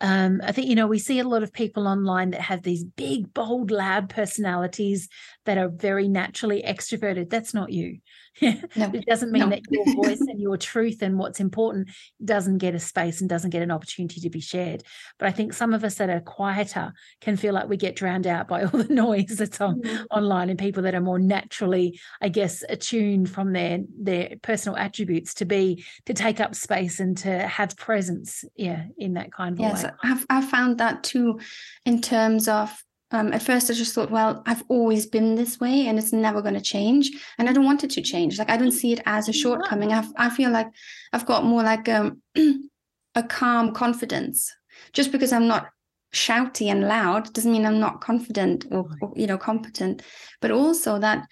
Um, 0.00 0.40
I 0.44 0.52
think, 0.52 0.68
you 0.68 0.76
know, 0.76 0.86
we 0.86 0.98
see 0.98 1.18
a 1.18 1.28
lot 1.28 1.42
of 1.42 1.52
people 1.52 1.88
online 1.88 2.30
that 2.30 2.42
have 2.42 2.62
these 2.62 2.84
big, 2.84 3.34
bold, 3.34 3.70
loud 3.70 4.08
personalities 4.08 5.08
that 5.44 5.58
are 5.58 5.68
very 5.68 6.08
naturally 6.08 6.62
extroverted. 6.62 7.30
That's 7.30 7.52
not 7.52 7.72
you. 7.72 7.98
No, 8.40 8.90
it 8.92 9.06
doesn't 9.06 9.32
mean 9.32 9.40
no. 9.40 9.50
that 9.50 9.62
your 9.70 9.84
voice 9.94 10.20
and 10.20 10.40
your 10.48 10.56
truth 10.56 11.02
and 11.02 11.18
what's 11.18 11.40
important 11.40 11.88
doesn't 12.24 12.58
get 12.58 12.74
a 12.74 12.78
space 12.78 13.20
and 13.20 13.28
doesn't 13.28 13.50
get 13.50 13.62
an 13.62 13.70
opportunity 13.70 14.20
to 14.20 14.30
be 14.30 14.40
shared. 14.40 14.82
But 15.18 15.28
I 15.28 15.32
think 15.32 15.52
some 15.52 15.74
of 15.74 15.84
us 15.84 15.96
that 15.96 16.10
are 16.10 16.20
quieter 16.20 16.92
can 17.20 17.36
feel 17.36 17.54
like 17.54 17.68
we 17.68 17.76
get 17.76 17.96
drowned 17.96 18.26
out 18.26 18.48
by 18.48 18.62
all 18.64 18.70
the 18.70 18.92
noise 18.92 19.36
that's 19.36 19.60
on 19.60 19.82
mm-hmm. 19.82 20.04
online 20.10 20.50
and 20.50 20.58
people 20.58 20.82
that 20.84 20.94
are 20.94 21.00
more 21.00 21.18
naturally, 21.18 21.98
I 22.20 22.28
guess, 22.28 22.64
attuned 22.68 23.30
from 23.30 23.52
their 23.52 23.80
their 23.98 24.34
personal 24.42 24.76
attributes 24.76 25.34
to 25.34 25.44
be 25.44 25.84
to 26.06 26.14
take 26.14 26.40
up 26.40 26.54
space 26.54 27.00
and 27.00 27.16
to 27.18 27.46
have 27.46 27.76
presence, 27.76 28.44
yeah, 28.56 28.84
in 28.96 29.14
that 29.14 29.32
kind 29.32 29.54
of 29.54 29.60
yes, 29.60 29.84
way. 29.84 29.90
I've 30.02 30.26
I've 30.30 30.48
found 30.48 30.78
that 30.78 31.02
too 31.02 31.40
in 31.84 32.00
terms 32.00 32.48
of 32.48 32.82
um, 33.10 33.32
at 33.32 33.42
first 33.42 33.70
I 33.70 33.74
just 33.74 33.94
thought, 33.94 34.10
well, 34.10 34.42
I've 34.46 34.62
always 34.68 35.06
been 35.06 35.34
this 35.34 35.58
way 35.58 35.86
and 35.86 35.98
it's 35.98 36.12
never 36.12 36.42
going 36.42 36.54
to 36.54 36.60
change. 36.60 37.10
And 37.38 37.48
I 37.48 37.52
don't 37.52 37.64
want 37.64 37.84
it 37.84 37.90
to 37.90 38.02
change. 38.02 38.38
Like 38.38 38.50
I 38.50 38.56
don't 38.56 38.72
see 38.72 38.92
it 38.92 39.00
as 39.06 39.28
a 39.28 39.32
shortcoming. 39.32 39.92
i 39.92 40.06
I 40.16 40.28
feel 40.30 40.50
like 40.50 40.68
I've 41.12 41.26
got 41.26 41.44
more 41.44 41.62
like 41.62 41.88
um, 41.88 42.22
a 43.14 43.22
calm 43.22 43.72
confidence. 43.72 44.54
Just 44.92 45.10
because 45.10 45.32
I'm 45.32 45.48
not 45.48 45.68
shouty 46.14 46.70
and 46.70 46.82
loud 46.82 47.32
doesn't 47.32 47.52
mean 47.52 47.66
I'm 47.66 47.80
not 47.80 48.00
confident 48.00 48.66
or, 48.70 48.88
or 49.00 49.12
you 49.16 49.26
know 49.26 49.38
competent, 49.38 50.02
but 50.40 50.50
also 50.50 50.98
that 50.98 51.26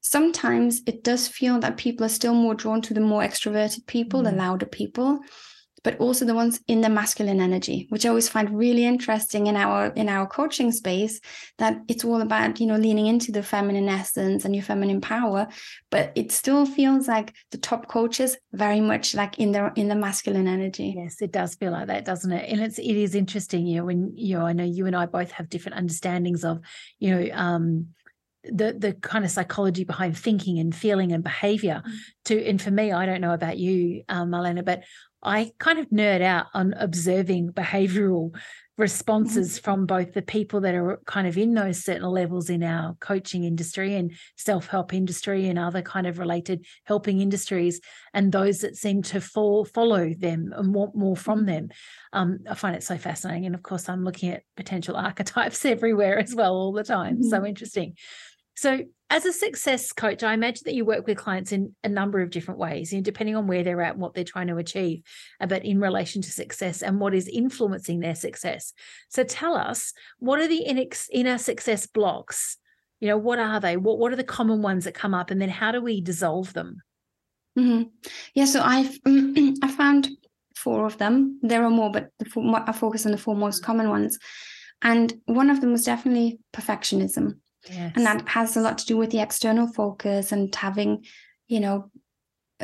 sometimes 0.00 0.80
it 0.86 1.02
does 1.02 1.28
feel 1.28 1.58
that 1.60 1.76
people 1.76 2.06
are 2.06 2.10
still 2.10 2.34
more 2.34 2.54
drawn 2.54 2.80
to 2.82 2.94
the 2.94 3.00
more 3.00 3.22
extroverted 3.22 3.86
people, 3.86 4.22
mm-hmm. 4.22 4.36
the 4.36 4.42
louder 4.42 4.66
people 4.66 5.20
but 5.82 5.98
also 5.98 6.24
the 6.24 6.34
ones 6.34 6.60
in 6.68 6.80
the 6.80 6.88
masculine 6.88 7.40
energy 7.40 7.86
which 7.90 8.04
i 8.04 8.08
always 8.08 8.28
find 8.28 8.56
really 8.56 8.84
interesting 8.84 9.46
in 9.46 9.56
our 9.56 9.86
in 9.88 10.08
our 10.08 10.26
coaching 10.26 10.72
space 10.72 11.20
that 11.58 11.78
it's 11.88 12.04
all 12.04 12.20
about 12.20 12.60
you 12.60 12.66
know 12.66 12.76
leaning 12.76 13.06
into 13.06 13.32
the 13.32 13.42
feminine 13.42 13.88
essence 13.88 14.44
and 14.44 14.54
your 14.54 14.64
feminine 14.64 15.00
power 15.00 15.46
but 15.90 16.12
it 16.14 16.32
still 16.32 16.66
feels 16.66 17.08
like 17.08 17.34
the 17.50 17.58
top 17.58 17.88
coaches 17.88 18.36
very 18.52 18.80
much 18.80 19.14
like 19.14 19.38
in 19.38 19.52
the 19.52 19.72
in 19.76 19.88
the 19.88 19.94
masculine 19.94 20.48
energy. 20.48 20.94
Yes 20.96 21.20
it 21.20 21.32
does 21.32 21.54
feel 21.54 21.72
like 21.72 21.88
that 21.88 22.04
doesn't 22.04 22.32
it? 22.32 22.50
And 22.50 22.60
it's 22.60 22.78
it 22.78 22.96
is 22.96 23.14
interesting 23.14 23.66
you 23.66 23.76
know 23.78 23.84
when 23.84 24.12
you 24.16 24.38
know 24.38 24.46
i 24.46 24.52
know 24.52 24.64
you 24.64 24.86
and 24.86 24.96
i 24.96 25.06
both 25.06 25.30
have 25.32 25.48
different 25.48 25.78
understandings 25.78 26.44
of 26.44 26.60
you 26.98 27.14
know 27.14 27.34
um 27.34 27.88
the 28.44 28.74
the 28.76 28.94
kind 28.94 29.24
of 29.24 29.30
psychology 29.30 29.84
behind 29.84 30.16
thinking 30.16 30.58
and 30.58 30.74
feeling 30.74 31.12
and 31.12 31.22
behavior. 31.22 31.82
Mm. 31.86 31.92
to 32.24 32.46
and 32.48 32.62
for 32.62 32.70
me 32.70 32.92
i 32.92 33.04
don't 33.06 33.20
know 33.20 33.34
about 33.34 33.58
you 33.58 34.02
um, 34.08 34.30
Marlena 34.30 34.64
but 34.64 34.82
I 35.22 35.52
kind 35.58 35.78
of 35.78 35.90
nerd 35.90 36.22
out 36.22 36.46
on 36.54 36.74
observing 36.74 37.52
behavioral 37.52 38.34
responses 38.78 39.52
mm-hmm. 39.52 39.64
from 39.64 39.86
both 39.86 40.14
the 40.14 40.22
people 40.22 40.62
that 40.62 40.74
are 40.74 40.98
kind 41.06 41.26
of 41.26 41.36
in 41.36 41.52
those 41.52 41.84
certain 41.84 42.08
levels 42.08 42.48
in 42.48 42.62
our 42.62 42.96
coaching 42.98 43.44
industry 43.44 43.94
and 43.94 44.12
self-help 44.38 44.94
industry 44.94 45.48
and 45.48 45.58
other 45.58 45.82
kind 45.82 46.06
of 46.06 46.18
related 46.18 46.64
helping 46.84 47.20
industries 47.20 47.80
and 48.14 48.32
those 48.32 48.60
that 48.60 48.76
seem 48.76 49.02
to 49.02 49.20
fall 49.20 49.66
follow 49.66 50.14
them 50.14 50.54
and 50.56 50.74
want 50.74 50.96
more 50.96 51.16
from 51.16 51.40
mm-hmm. 51.40 51.46
them 51.46 51.68
um, 52.14 52.38
i 52.48 52.54
find 52.54 52.74
it 52.74 52.82
so 52.82 52.96
fascinating 52.96 53.44
and 53.44 53.54
of 53.54 53.62
course 53.62 53.86
i'm 53.86 54.02
looking 54.02 54.30
at 54.30 54.42
potential 54.56 54.96
archetypes 54.96 55.66
everywhere 55.66 56.18
as 56.18 56.34
well 56.34 56.54
all 56.54 56.72
the 56.72 56.82
time 56.82 57.16
mm-hmm. 57.16 57.28
so 57.28 57.44
interesting 57.44 57.94
so, 58.60 58.80
as 59.10 59.26
a 59.26 59.32
success 59.32 59.92
coach, 59.92 60.22
I 60.22 60.34
imagine 60.34 60.62
that 60.66 60.74
you 60.74 60.84
work 60.84 61.06
with 61.06 61.18
clients 61.18 61.50
in 61.50 61.74
a 61.82 61.88
number 61.88 62.20
of 62.20 62.30
different 62.30 62.60
ways, 62.60 62.94
depending 63.02 63.34
on 63.34 63.48
where 63.48 63.64
they're 63.64 63.82
at 63.82 63.94
and 63.94 64.00
what 64.00 64.14
they're 64.14 64.22
trying 64.22 64.46
to 64.46 64.56
achieve, 64.56 65.02
uh, 65.40 65.46
but 65.46 65.64
in 65.64 65.80
relation 65.80 66.22
to 66.22 66.30
success 66.30 66.80
and 66.80 67.00
what 67.00 67.12
is 67.12 67.26
influencing 67.26 67.98
their 67.98 68.14
success. 68.14 68.72
So, 69.08 69.24
tell 69.24 69.56
us 69.56 69.92
what 70.20 70.38
are 70.38 70.46
the 70.46 70.62
inner 71.12 71.38
success 71.38 71.86
blocks? 71.86 72.56
You 73.00 73.08
know, 73.08 73.18
what 73.18 73.40
are 73.40 73.58
they? 73.58 73.76
What 73.76 73.98
What 73.98 74.12
are 74.12 74.16
the 74.16 74.24
common 74.24 74.62
ones 74.62 74.84
that 74.84 74.94
come 74.94 75.14
up, 75.14 75.30
and 75.30 75.42
then 75.42 75.48
how 75.48 75.72
do 75.72 75.80
we 75.80 76.00
dissolve 76.00 76.52
them? 76.52 76.80
Mm-hmm. 77.58 77.88
Yeah, 78.34 78.44
so 78.44 78.62
I've 78.62 78.96
I 79.06 79.74
found 79.76 80.08
four 80.56 80.86
of 80.86 80.98
them. 80.98 81.40
There 81.42 81.64
are 81.64 81.70
more, 81.70 81.90
but 81.90 82.10
four, 82.30 82.44
I 82.68 82.72
focus 82.72 83.06
on 83.06 83.12
the 83.12 83.18
four 83.18 83.34
most 83.34 83.64
common 83.64 83.88
ones. 83.88 84.18
And 84.82 85.12
one 85.26 85.50
of 85.50 85.60
them 85.60 85.72
was 85.72 85.84
definitely 85.84 86.38
perfectionism. 86.54 87.38
Yes. 87.68 87.92
And 87.94 88.06
that 88.06 88.28
has 88.28 88.56
a 88.56 88.60
lot 88.60 88.78
to 88.78 88.86
do 88.86 88.96
with 88.96 89.10
the 89.10 89.20
external 89.20 89.66
focus 89.66 90.32
and 90.32 90.54
having, 90.54 91.04
you 91.46 91.60
know, 91.60 91.90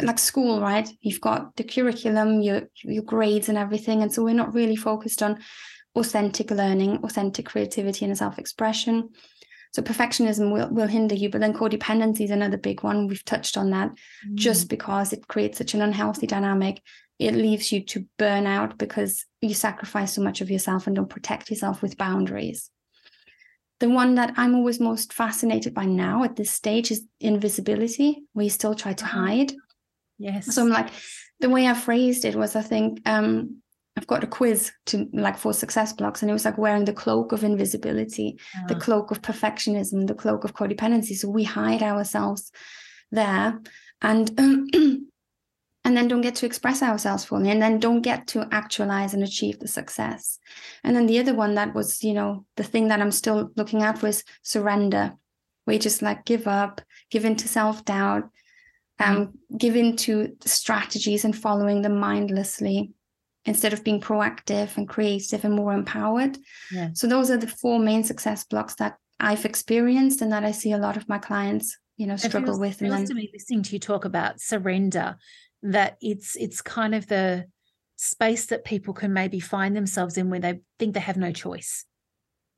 like 0.01 0.19
school, 0.19 0.61
right? 0.61 0.89
You've 1.01 1.21
got 1.21 1.57
the 1.57 1.65
curriculum, 1.65 2.41
your 2.43 2.63
your 2.83 3.03
grades 3.03 3.49
and 3.49 3.59
everything. 3.59 4.03
And 4.03 4.13
so 4.13 4.23
we're 4.23 4.35
not 4.35 4.55
really 4.55 4.77
focused 4.77 5.23
on 5.23 5.39
authentic 5.95 6.51
learning, 6.51 6.99
authentic 7.03 7.47
creativity 7.47 8.05
and 8.05 8.17
self-expression. 8.17 9.11
So 9.73 9.83
perfectionism 9.83 10.53
will, 10.53 10.69
will 10.71 10.87
hinder 10.87 11.15
you, 11.15 11.29
but 11.29 11.41
then 11.41 11.53
codependency 11.53 12.23
is 12.23 12.31
another 12.31 12.57
big 12.57 12.83
one. 12.83 13.09
We've 13.09 13.25
touched 13.25 13.59
on 13.59 13.71
that 13.71 13.91
mm. 13.91 14.35
just 14.35 14.69
because 14.69 15.13
it 15.13 15.27
creates 15.29 15.59
such 15.59 15.75
an 15.75 15.83
unhealthy 15.83 16.27
dynamic. 16.27 16.81
It 17.19 17.35
leaves 17.35 17.73
you 17.73 17.83
to 17.87 18.07
burn 18.19 18.47
out 18.47 18.79
because 18.79 19.25
you 19.41 19.55
sacrifice 19.55 20.15
so 20.15 20.23
much 20.23 20.41
of 20.41 20.51
yourself 20.51 20.87
and 20.87 20.97
don't 20.97 21.11
protect 21.11 21.51
yourself 21.51 21.83
with 21.83 21.97
boundaries 21.97 22.71
the 23.81 23.89
one 23.89 24.15
that 24.15 24.35
I'm 24.37 24.55
always 24.55 24.81
most 24.81 25.13
fascinated 25.13 25.75
by 25.75 25.85
now 25.85 26.25
at 26.25 26.37
this 26.37 26.51
stage 26.51 26.91
is 26.91 27.05
invisibility, 27.21 28.25
where 28.33 28.45
you 28.45 28.51
still 28.51 28.75
try 28.75 28.93
to 28.95 29.05
uh-huh. 29.05 29.21
hide. 29.21 29.53
Yes. 30.19 30.55
So 30.55 30.63
I'm 30.63 30.71
like, 30.71 30.91
the 31.41 31.51
way 31.51 31.67
I 31.67 31.75
phrased 31.75 32.25
it 32.25 32.35
was, 32.35 32.57
I 32.57 32.63
think 32.63 33.07
um, 33.07 33.61
I've 33.97 34.07
got 34.07 34.25
a 34.25 34.27
quiz 34.27 34.73
to 34.87 35.09
like 35.13 35.37
for 35.37 35.53
success 35.53 35.93
blocks, 35.93 36.23
and 36.23 36.31
it 36.31 36.35
was 36.35 36.45
like 36.45 36.59
wearing 36.59 36.87
the 36.87 36.93
cloak 36.93 37.33
of 37.33 37.45
invisibility, 37.45 38.39
the 38.69 38.75
uh-huh. 38.75 38.81
cloak 38.81 39.11
of 39.11 39.23
perfectionism, 39.23 40.07
the 40.07 40.15
cloak 40.15 40.45
of 40.45 40.55
codependency. 40.55 41.15
So 41.15 41.29
we 41.29 41.45
hide 41.45 41.83
ourselves 41.83 42.51
there, 43.11 43.61
and 44.01 44.41
um, 44.41 44.69
and 45.87 45.97
then 45.97 46.09
don't 46.09 46.21
get 46.21 46.35
to 46.35 46.47
express 46.47 46.83
ourselves 46.83 47.25
fully 47.25 47.49
and 47.49 47.63
then 47.63 47.79
don't 47.79 48.03
get 48.03 48.27
to 48.27 48.47
actualize 48.51 49.15
and 49.15 49.23
achieve 49.23 49.61
the 49.61 49.69
success 49.69 50.41
and 50.83 50.97
then 50.97 51.07
the 51.07 51.19
other 51.19 51.33
one 51.33 51.55
that 51.55 51.73
was 51.75 52.03
you 52.03 52.13
know 52.13 52.45
the 52.57 52.65
thing 52.65 52.89
that 52.89 53.01
i'm 53.01 53.13
still 53.13 53.51
looking 53.57 53.83
at 53.83 54.03
was 54.03 54.25
surrender 54.43 55.15
we 55.67 55.79
just 55.79 56.03
like 56.03 56.25
give 56.25 56.49
up 56.49 56.81
give 57.11 57.25
in 57.25 57.37
to 57.37 57.47
self-doubt 57.49 58.25
um, 58.99 59.17
mm-hmm. 59.17 59.57
give 59.59 59.77
into 59.77 60.37
strategies 60.45 61.25
and 61.25 61.37
following 61.37 61.83
them 61.83 61.99
mindlessly 62.01 62.91
instead 63.45 63.73
of 63.73 63.85
being 63.85 64.01
proactive 64.01 64.77
and 64.77 64.89
creative 64.89 65.45
and 65.45 65.55
more 65.55 65.73
empowered 65.73 66.37
yeah. 66.73 66.91
so 66.95 67.07
those 67.07 67.31
are 67.31 67.37
the 67.37 67.47
four 67.47 67.79
main 67.79 68.03
success 68.03 68.43
blocks 68.45 68.75
that 68.75 68.97
i've 69.21 69.45
experienced 69.45 70.21
and 70.21 70.33
that 70.33 70.45
i 70.45 70.51
see 70.51 70.73
a 70.73 70.79
lot 70.79 70.97
of 70.97 71.09
my 71.09 71.19
clients 71.19 71.79
you 71.97 72.07
know 72.07 72.17
struggle 72.17 72.55
feels, 72.55 72.59
with 72.59 72.83
and 72.83 72.91
then 72.91 73.05
to 73.05 73.15
me 73.15 73.31
listening 73.33 73.63
to 73.63 73.73
you 73.73 73.79
talk 73.79 74.05
about 74.05 74.41
surrender 74.41 75.17
that 75.63 75.97
it's 76.01 76.37
it's 76.37 76.63
kind 76.63 76.95
of 76.95 77.07
the 77.07 77.47
space 77.97 78.47
that 78.47 78.65
people 78.65 78.95
can 78.95 79.13
maybe 79.13 79.41
find 79.41 79.75
themselves 79.75 80.17
in 80.19 80.31
where 80.31 80.41
they 80.41 80.61
think 80.79 80.95
they 80.95 81.01
have 81.01 81.17
no 81.17 81.33
choice 81.33 81.85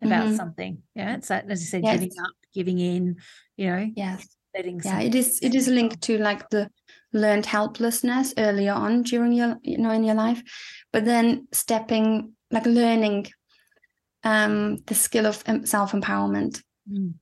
about 0.02 0.26
mm-hmm. 0.26 0.36
something. 0.36 0.82
Yeah. 0.94 1.16
It's 1.16 1.28
that 1.28 1.50
as 1.50 1.60
you 1.60 1.66
said, 1.66 1.84
yes. 1.84 1.94
giving 1.94 2.12
up, 2.20 2.32
giving 2.54 2.78
in, 2.78 3.16
you 3.56 3.70
know. 3.70 3.90
Yes. 3.94 4.26
Letting 4.54 4.80
yeah, 4.82 5.00
it 5.00 5.14
is 5.14 5.38
it 5.42 5.54
is 5.54 5.68
linked 5.68 6.00
to 6.02 6.18
like 6.18 6.48
the 6.48 6.70
learned 7.12 7.46
helplessness 7.46 8.32
earlier 8.38 8.72
on 8.72 9.02
during 9.02 9.32
your 9.32 9.58
you 9.62 9.76
know 9.78 9.90
in 9.90 10.04
your 10.04 10.14
life, 10.14 10.42
but 10.90 11.04
then 11.04 11.46
stepping 11.52 12.32
like 12.50 12.64
learning 12.64 13.26
um 14.24 14.78
the 14.86 14.94
skill 14.94 15.26
of 15.26 15.44
self 15.64 15.92
empowerment. 15.92 16.62
Mm 16.90 17.14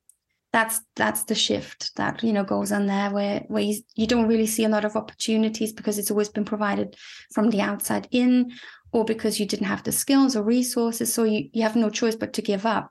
that's 0.52 0.80
that's 0.94 1.24
the 1.24 1.34
shift 1.34 1.94
that 1.96 2.22
you 2.22 2.32
know 2.32 2.44
goes 2.44 2.72
on 2.72 2.86
there 2.86 3.10
where 3.10 3.40
where 3.48 3.62
you, 3.62 3.76
you 3.94 4.06
don't 4.06 4.28
really 4.28 4.46
see 4.46 4.64
a 4.64 4.68
lot 4.68 4.84
of 4.84 4.96
opportunities 4.96 5.72
because 5.72 5.98
it's 5.98 6.10
always 6.10 6.28
been 6.28 6.44
provided 6.44 6.96
from 7.32 7.50
the 7.50 7.60
outside 7.60 8.08
in 8.10 8.52
or 8.92 9.04
because 9.04 9.38
you 9.38 9.46
didn't 9.46 9.66
have 9.66 9.82
the 9.82 9.92
skills 9.92 10.36
or 10.36 10.42
resources. 10.42 11.12
So 11.12 11.24
you, 11.24 11.50
you 11.52 11.62
have 11.62 11.76
no 11.76 11.90
choice 11.90 12.14
but 12.14 12.32
to 12.34 12.40
give 12.40 12.64
up. 12.64 12.90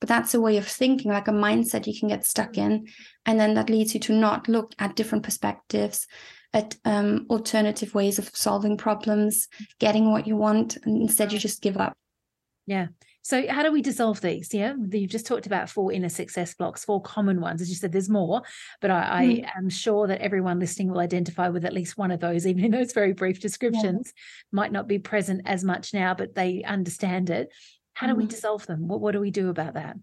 But 0.00 0.08
that's 0.08 0.34
a 0.34 0.40
way 0.40 0.56
of 0.56 0.66
thinking 0.66 1.12
like 1.12 1.28
a 1.28 1.32
mindset 1.32 1.86
you 1.86 1.96
can 1.96 2.08
get 2.08 2.26
stuck 2.26 2.58
in. 2.58 2.88
And 3.24 3.38
then 3.38 3.54
that 3.54 3.70
leads 3.70 3.94
you 3.94 4.00
to 4.00 4.12
not 4.12 4.48
look 4.48 4.72
at 4.80 4.96
different 4.96 5.22
perspectives 5.22 6.08
at 6.52 6.76
um, 6.84 7.26
alternative 7.30 7.94
ways 7.94 8.18
of 8.18 8.34
solving 8.34 8.76
problems 8.76 9.46
getting 9.78 10.10
what 10.10 10.26
you 10.26 10.36
want. 10.36 10.78
And 10.84 11.02
instead 11.02 11.32
you 11.32 11.38
just 11.38 11.62
give 11.62 11.76
up. 11.76 11.96
Yeah 12.66 12.88
so, 13.24 13.46
how 13.48 13.62
do 13.62 13.72
we 13.72 13.80
dissolve 13.80 14.20
these? 14.20 14.52
Yeah, 14.52 14.74
you've 14.90 15.10
just 15.10 15.26
talked 15.26 15.46
about 15.46 15.70
four 15.70 15.90
inner 15.90 16.10
success 16.10 16.52
blocks, 16.52 16.84
four 16.84 17.00
common 17.00 17.40
ones. 17.40 17.62
As 17.62 17.70
you 17.70 17.74
said, 17.74 17.90
there's 17.90 18.10
more, 18.10 18.42
but 18.82 18.90
I, 18.90 19.24
mm. 19.24 19.46
I 19.46 19.58
am 19.58 19.70
sure 19.70 20.06
that 20.08 20.20
everyone 20.20 20.60
listening 20.60 20.90
will 20.90 20.98
identify 20.98 21.48
with 21.48 21.64
at 21.64 21.72
least 21.72 21.96
one 21.96 22.10
of 22.10 22.20
those, 22.20 22.46
even 22.46 22.66
in 22.66 22.70
those 22.70 22.92
very 22.92 23.14
brief 23.14 23.40
descriptions. 23.40 24.12
Yeah. 24.14 24.22
Might 24.52 24.72
not 24.72 24.86
be 24.86 24.98
present 24.98 25.40
as 25.46 25.64
much 25.64 25.94
now, 25.94 26.12
but 26.12 26.34
they 26.34 26.64
understand 26.64 27.30
it. 27.30 27.50
How 27.94 28.08
do 28.08 28.14
we 28.14 28.24
mm-hmm. 28.24 28.28
dissolve 28.28 28.66
them? 28.66 28.88
What, 28.88 29.00
what 29.00 29.12
do 29.12 29.20
we 29.20 29.30
do 29.30 29.48
about 29.48 29.72
that? 29.72 29.96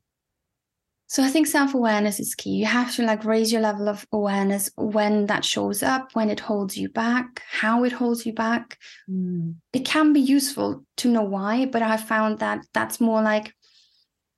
So 1.12 1.22
I 1.22 1.28
think 1.28 1.46
self-awareness 1.46 2.22
is 2.22 2.36
key. 2.36 2.52
You 2.52 2.68
have 2.68 2.96
to 2.96 3.04
like 3.04 3.26
raise 3.26 3.52
your 3.52 3.60
level 3.60 3.90
of 3.90 4.08
awareness 4.14 4.70
when 4.78 5.26
that 5.26 5.44
shows 5.44 5.84
up, 5.84 6.12
when 6.14 6.30
it 6.30 6.40
holds 6.40 6.78
you 6.78 6.88
back, 6.88 7.44
how 7.52 7.84
it 7.84 7.92
holds 7.92 8.26
you 8.26 8.32
back. 8.32 8.78
Mm. 9.10 9.56
It 9.74 9.84
can 9.84 10.14
be 10.14 10.22
useful 10.22 10.86
to 10.96 11.12
know 11.12 11.24
why, 11.24 11.66
but 11.66 11.82
I 11.82 11.98
found 11.98 12.40
that 12.40 12.66
that's 12.74 13.02
more 13.02 13.22
like 13.22 13.54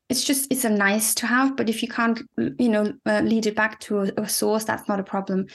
it's 0.10 0.24
just 0.24 0.52
it's 0.52 0.66
a 0.66 0.70
nice 0.72 1.14
to 1.14 1.28
have, 1.28 1.56
but 1.56 1.70
if 1.70 1.84
you 1.84 1.88
can't, 1.88 2.20
you 2.58 2.70
know, 2.70 2.92
uh, 3.06 3.22
lead 3.22 3.46
it 3.46 3.56
back 3.56 3.80
to 3.82 4.00
a, 4.00 4.12
a 4.18 4.28
source, 4.28 4.64
that's 4.64 4.90
not 4.90 5.00
a 5.00 5.04
problem. 5.04 5.46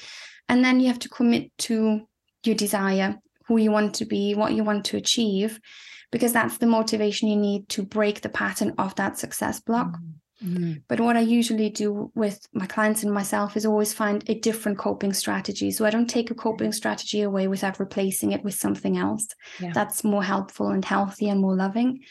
And 0.49 0.65
then 0.65 0.79
you 0.79 0.87
have 0.87 1.01
to 1.01 1.09
commit 1.09 1.51
to 1.67 2.07
your 2.45 2.55
desire, 2.55 3.19
who 3.49 3.57
you 3.57 3.73
want 3.73 3.95
to 3.95 4.05
be, 4.05 4.37
what 4.37 4.55
you 4.55 4.63
want 4.63 4.85
to 4.85 4.97
achieve, 4.97 5.59
because 6.13 6.33
that's 6.33 6.59
the 6.59 6.67
motivation 6.69 7.29
you 7.29 7.35
need 7.35 7.69
to 7.71 7.83
break 7.83 8.21
the 8.21 8.29
pattern 8.29 8.73
of 8.79 8.95
that 8.95 9.19
success 9.19 9.59
block. 9.59 9.97
Mm. 10.45 10.83
But 10.89 11.01
what 11.01 11.17
I 11.17 11.21
usually 11.21 11.71
do 11.71 12.13
with 12.15 12.47
my 12.53 12.67
clients 12.67 13.03
and 13.03 13.13
myself 13.13 13.57
is 13.57 13.67
always 13.67 13.93
find 13.93 14.23
a 14.29 14.39
different 14.39 14.79
coping 14.79 15.13
strategy. 15.13 15.71
So 15.71 15.85
I 15.85 15.91
don't 15.91 16.09
take 16.09 16.31
a 16.31 16.35
coping 16.35 16.73
strategy 16.73 17.23
away 17.23 17.49
without 17.49 17.81
replacing 17.81 18.33
it 18.33 18.45
with 18.45 18.55
something 18.55 18.97
else 18.97 19.27
yeah. 19.59 19.73
that's 19.73 20.05
more 20.05 20.23
helpful 20.23 20.69
and 20.69 20.85
healthy 20.85 21.29
and 21.29 21.41
more 21.41 21.57
loving. 21.57 22.05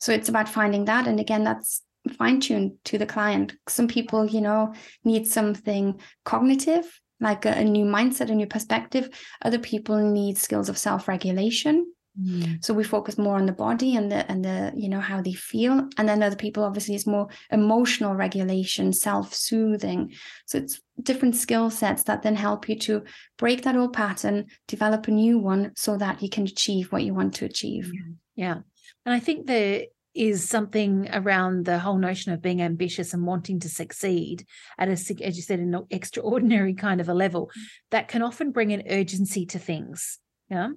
So 0.00 0.12
it's 0.12 0.28
about 0.28 0.48
finding 0.48 0.86
that. 0.86 1.06
And 1.06 1.20
again, 1.20 1.44
that's 1.44 1.82
fine 2.18 2.40
tuned 2.40 2.72
to 2.84 2.98
the 2.98 3.06
client. 3.06 3.54
Some 3.68 3.88
people, 3.88 4.26
you 4.26 4.40
know, 4.40 4.74
need 5.04 5.26
something 5.26 6.00
cognitive, 6.24 7.00
like 7.20 7.44
a, 7.44 7.50
a 7.50 7.64
new 7.64 7.84
mindset, 7.84 8.30
a 8.30 8.34
new 8.34 8.46
perspective. 8.46 9.08
Other 9.42 9.58
people 9.58 9.98
need 9.98 10.38
skills 10.38 10.68
of 10.68 10.78
self 10.78 11.08
regulation 11.08 11.92
Mm. 12.20 12.64
So 12.64 12.72
we 12.72 12.84
focus 12.84 13.18
more 13.18 13.36
on 13.36 13.46
the 13.46 13.52
body 13.52 13.94
and 13.94 14.10
the 14.10 14.30
and 14.30 14.44
the 14.44 14.72
you 14.74 14.88
know 14.88 15.00
how 15.00 15.20
they 15.20 15.34
feel, 15.34 15.88
and 15.98 16.08
then 16.08 16.22
other 16.22 16.36
people 16.36 16.64
obviously 16.64 16.94
is 16.94 17.06
more 17.06 17.28
emotional 17.50 18.14
regulation, 18.14 18.92
self 18.92 19.34
soothing. 19.34 20.14
So 20.46 20.58
it's 20.58 20.80
different 21.02 21.36
skill 21.36 21.70
sets 21.70 22.04
that 22.04 22.22
then 22.22 22.36
help 22.36 22.68
you 22.68 22.78
to 22.80 23.04
break 23.36 23.62
that 23.62 23.76
old 23.76 23.92
pattern, 23.92 24.46
develop 24.66 25.08
a 25.08 25.10
new 25.10 25.38
one, 25.38 25.72
so 25.76 25.96
that 25.98 26.22
you 26.22 26.30
can 26.30 26.44
achieve 26.44 26.90
what 26.90 27.02
you 27.02 27.12
want 27.12 27.34
to 27.34 27.44
achieve. 27.44 27.92
Yeah, 28.34 28.60
and 29.04 29.14
I 29.14 29.20
think 29.20 29.46
there 29.46 29.84
is 30.14 30.48
something 30.48 31.10
around 31.12 31.66
the 31.66 31.78
whole 31.78 31.98
notion 31.98 32.32
of 32.32 32.40
being 32.40 32.62
ambitious 32.62 33.12
and 33.12 33.26
wanting 33.26 33.60
to 33.60 33.68
succeed 33.68 34.46
at 34.78 34.88
a, 34.88 34.92
as 34.92 35.36
you 35.36 35.42
said, 35.42 35.60
an 35.60 35.86
extraordinary 35.90 36.72
kind 36.72 37.02
of 37.02 37.10
a 37.10 37.14
level 37.14 37.48
mm. 37.48 37.62
that 37.90 38.08
can 38.08 38.22
often 38.22 38.50
bring 38.50 38.72
an 38.72 38.84
urgency 38.88 39.44
to 39.44 39.58
things 39.58 40.18
yeah. 40.48 40.68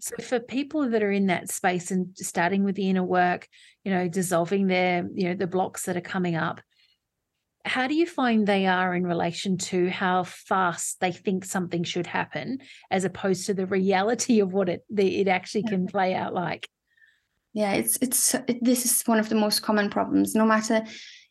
So 0.00 0.16
mm-hmm. 0.16 0.22
for 0.22 0.40
people 0.40 0.88
that 0.90 1.02
are 1.02 1.12
in 1.12 1.26
that 1.26 1.50
space 1.50 1.90
and 1.90 2.16
starting 2.16 2.64
with 2.64 2.76
the 2.76 2.88
inner 2.88 3.04
work, 3.04 3.46
you 3.84 3.92
know, 3.92 4.08
dissolving 4.08 4.66
their, 4.66 5.06
you 5.14 5.28
know, 5.28 5.34
the 5.34 5.46
blocks 5.46 5.84
that 5.84 5.96
are 5.96 6.02
coming 6.02 6.34
up, 6.34 6.60
how 7.64 7.86
do 7.86 7.94
you 7.94 8.06
find 8.06 8.46
they 8.46 8.66
are 8.66 8.94
in 8.94 9.06
relation 9.06 9.58
to 9.58 9.90
how 9.90 10.24
fast 10.24 11.00
they 11.00 11.12
think 11.12 11.44
something 11.44 11.84
should 11.84 12.06
happen 12.06 12.58
as 12.90 13.04
opposed 13.04 13.46
to 13.46 13.54
the 13.54 13.66
reality 13.66 14.40
of 14.40 14.52
what 14.52 14.70
it 14.70 14.84
the, 14.88 15.20
it 15.20 15.28
actually 15.28 15.64
can 15.64 15.80
mm-hmm. 15.80 15.96
play 15.96 16.14
out 16.14 16.32
like? 16.32 16.68
Yeah, 17.52 17.72
it's 17.72 17.98
it's 18.00 18.34
it, 18.34 18.62
this 18.62 18.84
is 18.84 19.02
one 19.02 19.18
of 19.18 19.28
the 19.28 19.34
most 19.34 19.60
common 19.60 19.90
problems. 19.90 20.34
No 20.34 20.46
matter 20.46 20.84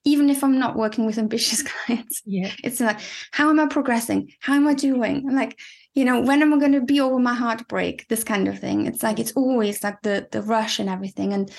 even 0.03 0.29
if 0.29 0.43
I'm 0.43 0.57
not 0.57 0.77
working 0.77 1.05
with 1.05 1.17
ambitious 1.17 1.63
clients, 1.85 2.21
yeah, 2.25 2.51
it's 2.63 2.79
like, 2.79 2.99
how 3.31 3.49
am 3.49 3.59
I 3.59 3.65
progressing? 3.65 4.31
How 4.39 4.53
am 4.53 4.67
I 4.67 4.73
doing? 4.73 5.25
I'm 5.27 5.35
like, 5.35 5.59
you 5.97 6.05
know, 6.05 6.21
when 6.21 6.43
am 6.43 6.53
I 6.53 6.59
going 6.59 6.73
to 6.73 6.81
be 6.81 7.01
over 7.01 7.17
my 7.17 7.33
heartbreak? 7.33 8.07
This 8.07 8.23
kind 8.23 8.47
of 8.47 8.59
thing. 8.59 8.85
It's 8.85 9.01
like 9.01 9.17
it's 9.17 9.31
always 9.31 9.83
like 9.83 9.99
the 10.03 10.27
the 10.31 10.43
rush 10.43 10.77
and 10.77 10.89
everything. 10.89 11.33
And 11.33 11.51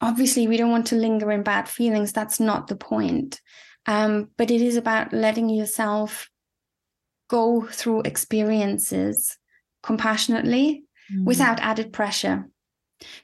obviously, 0.00 0.48
we 0.48 0.56
don't 0.56 0.70
want 0.70 0.86
to 0.86 0.96
linger 0.96 1.30
in 1.30 1.42
bad 1.42 1.68
feelings. 1.68 2.14
That's 2.14 2.40
not 2.40 2.68
the 2.68 2.76
point. 2.76 3.42
Um, 3.84 4.30
but 4.38 4.50
it 4.50 4.62
is 4.62 4.76
about 4.76 5.12
letting 5.12 5.50
yourself 5.50 6.30
go 7.28 7.66
through 7.66 8.00
experiences 8.02 9.36
compassionately 9.82 10.84
mm. 11.12 11.26
without 11.26 11.60
added 11.60 11.92
pressure 11.92 12.48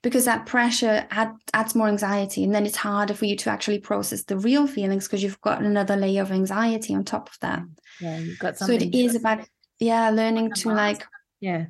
because 0.02 0.26
that 0.26 0.44
pressure 0.44 1.06
add, 1.10 1.32
adds 1.54 1.74
more 1.74 1.88
anxiety 1.88 2.44
and 2.44 2.54
then 2.54 2.66
it's 2.66 2.76
harder 2.76 3.14
for 3.14 3.24
you 3.24 3.36
to 3.36 3.48
actually 3.48 3.78
process 3.78 4.24
the 4.24 4.36
real 4.36 4.66
feelings 4.66 5.06
because 5.06 5.22
you've 5.22 5.40
got 5.40 5.62
another 5.62 5.96
layer 5.96 6.20
of 6.20 6.32
anxiety 6.32 6.94
on 6.94 7.04
top 7.04 7.30
of 7.30 7.38
that 7.40 7.62
yeah 8.00 8.18
you've 8.18 8.38
got 8.38 8.58
something 8.58 8.80
so 8.80 8.86
it 8.86 8.94
is 8.94 9.14
about 9.14 9.46
yeah 9.80 10.10
learning 10.10 10.52
to 10.52 10.68
like 10.68 11.04
yeah. 11.40 11.66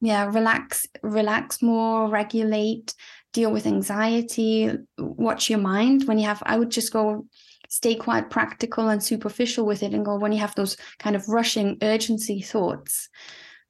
yeah 0.00 0.24
relax 0.26 0.86
relax 1.02 1.60
more 1.60 2.08
regulate 2.08 2.94
deal 3.32 3.52
with 3.52 3.66
anxiety 3.66 4.70
watch 4.98 5.50
your 5.50 5.58
mind 5.58 6.04
when 6.04 6.18
you 6.18 6.26
have 6.26 6.42
i 6.46 6.56
would 6.56 6.70
just 6.70 6.92
go 6.92 7.26
stay 7.68 7.94
quite 7.94 8.30
practical 8.30 8.88
and 8.88 9.02
superficial 9.02 9.64
with 9.64 9.82
it 9.82 9.94
and 9.94 10.04
go 10.04 10.16
when 10.16 10.32
you 10.32 10.38
have 10.38 10.54
those 10.54 10.76
kind 10.98 11.16
of 11.16 11.28
rushing 11.28 11.78
urgency 11.82 12.40
thoughts 12.40 13.08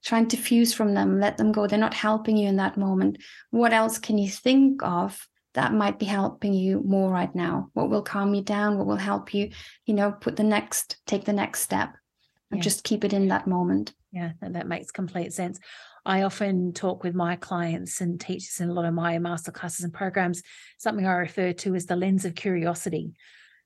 trying 0.03 0.27
to 0.27 0.37
fuse 0.37 0.73
from 0.73 0.93
them 0.93 1.19
let 1.19 1.37
them 1.37 1.51
go. 1.51 1.65
They're 1.65 1.79
not 1.79 1.93
helping 1.93 2.37
you 2.37 2.49
in 2.49 2.57
that 2.57 2.77
moment. 2.77 3.19
What 3.51 3.73
else 3.73 3.97
can 3.97 4.17
you 4.17 4.29
think 4.29 4.83
of 4.83 5.27
that 5.53 5.73
might 5.73 5.99
be 5.99 6.05
helping 6.05 6.53
you 6.53 6.81
more 6.83 7.09
right 7.09 7.33
now? 7.33 7.69
What 7.73 7.89
will 7.89 8.01
calm 8.01 8.33
you 8.33 8.41
down? 8.41 8.77
What 8.77 8.87
will 8.87 8.97
help 8.97 9.33
you 9.33 9.51
you 9.85 9.93
know 9.93 10.11
put 10.11 10.35
the 10.35 10.43
next 10.43 10.97
take 11.07 11.25
the 11.25 11.33
next 11.33 11.61
step 11.61 11.93
and 12.53 12.59
yeah. 12.59 12.63
just 12.63 12.83
keep 12.83 13.03
it 13.03 13.13
in 13.13 13.29
that 13.29 13.47
moment. 13.47 13.93
Yeah, 14.11 14.33
that 14.41 14.67
makes 14.67 14.91
complete 14.91 15.33
sense. 15.33 15.59
I 16.05 16.21
often 16.21 16.73
talk 16.73 17.03
with 17.03 17.15
my 17.15 17.35
clients 17.35 17.99
and 17.99 18.19
teachers 18.19 18.59
in 18.59 18.69
a 18.69 18.73
lot 18.73 18.85
of 18.85 18.93
my 18.93 19.17
master 19.17 19.51
classes 19.51 19.83
and 19.83 19.93
programs, 19.93 20.43
something 20.77 21.07
I 21.07 21.13
refer 21.13 21.53
to 21.53 21.75
as 21.75 21.87
the 21.87 21.95
lens 21.95 22.25
of 22.25 22.35
curiosity. 22.35 23.13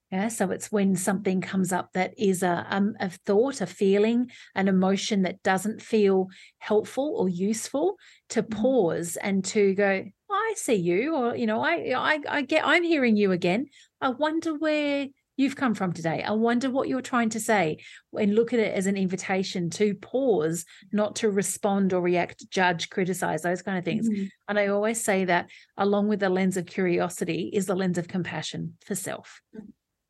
Yeah, 0.10 0.30
so 0.30 0.52
it's 0.52 0.72
when 0.72 0.96
something 0.96 1.42
comes 1.42 1.74
up 1.74 1.92
that 1.94 2.14
is 2.18 2.42
a, 2.42 2.66
um, 2.70 2.96
a 3.02 3.10
thought, 3.10 3.60
a 3.60 3.66
feeling, 3.66 4.32
an 4.56 4.70
emotion 4.70 5.24
that 5.24 5.44
doesn't 5.44 5.82
feel 5.82 6.30
helpful 6.60 7.16
or 7.18 7.28
useful, 7.28 7.98
to 8.30 8.42
mm-hmm. 8.42 8.62
pause 8.62 9.18
and 9.18 9.44
to 9.46 9.74
go, 9.74 10.06
I 10.32 10.54
see 10.56 10.76
you, 10.76 11.14
or 11.14 11.36
you 11.36 11.46
know, 11.46 11.62
I, 11.62 11.92
I, 11.94 12.20
I 12.30 12.42
get, 12.44 12.66
I'm 12.66 12.84
hearing 12.84 13.18
you 13.18 13.34
again. 13.34 13.68
I 14.00 14.10
wonder 14.10 14.54
where 14.54 15.08
you've 15.38 15.56
come 15.56 15.76
from 15.76 15.94
today. 15.94 16.24
I 16.24 16.32
wonder 16.32 16.70
what 16.70 16.90
you're 16.90 17.02
trying 17.02 17.30
to 17.30 17.40
say 17.40 17.78
and 18.20 18.36
look 18.36 18.54
at 18.54 18.60
it 18.60 18.74
as 18.74 18.88
an 18.88 18.98
invitation 18.98 19.70
to 19.72 19.94
pause, 19.96 20.66
not 20.92 21.18
to 21.18 21.30
respond 21.30 21.94
or 21.94 22.02
react, 22.02 22.50
judge, 22.50 22.90
criticize, 22.90 23.44
those 23.44 23.62
kind 23.62 23.78
of 23.78 23.86
things. 23.86 24.10
Mm-hmm. 24.10 24.26
And 24.50 24.60
I 24.60 24.68
always 24.68 25.02
say 25.02 25.26
that 25.26 25.50
along 25.78 26.08
with 26.08 26.20
the 26.20 26.30
lens 26.30 26.58
of 26.58 26.66
curiosity 26.66 27.52
is 27.54 27.68
the 27.68 27.76
lens 27.76 27.98
of 27.98 28.08
compassion 28.08 28.74
for 28.86 28.96
self. 28.96 29.42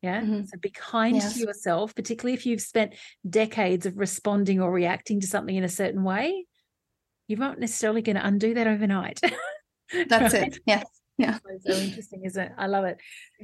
Yeah. 0.02 0.22
Mm-hmm. 0.22 0.44
So 0.44 0.58
be 0.58 0.70
kind 0.70 1.16
yes. 1.16 1.34
to 1.34 1.40
yourself, 1.40 1.94
particularly 1.94 2.34
if 2.34 2.46
you've 2.46 2.60
spent 2.60 2.94
decades 3.28 3.84
of 3.84 3.98
responding 3.98 4.60
or 4.60 4.72
reacting 4.72 5.20
to 5.20 5.26
something 5.26 5.54
in 5.54 5.64
a 5.64 5.68
certain 5.68 6.04
way. 6.04 6.46
You're 7.26 7.38
not 7.38 7.58
necessarily 7.58 8.00
going 8.00 8.16
to 8.16 8.26
undo 8.26 8.54
that 8.54 8.66
overnight. 8.66 9.20
That's 10.08 10.32
right? 10.32 10.48
it. 10.48 10.60
Yes. 10.64 10.86
Yeah. 11.18 11.38
So, 11.66 11.72
interesting, 11.72 12.24
isn't 12.24 12.40
it? 12.40 12.52
I 12.56 12.68
love 12.68 12.84
it. 12.84 12.98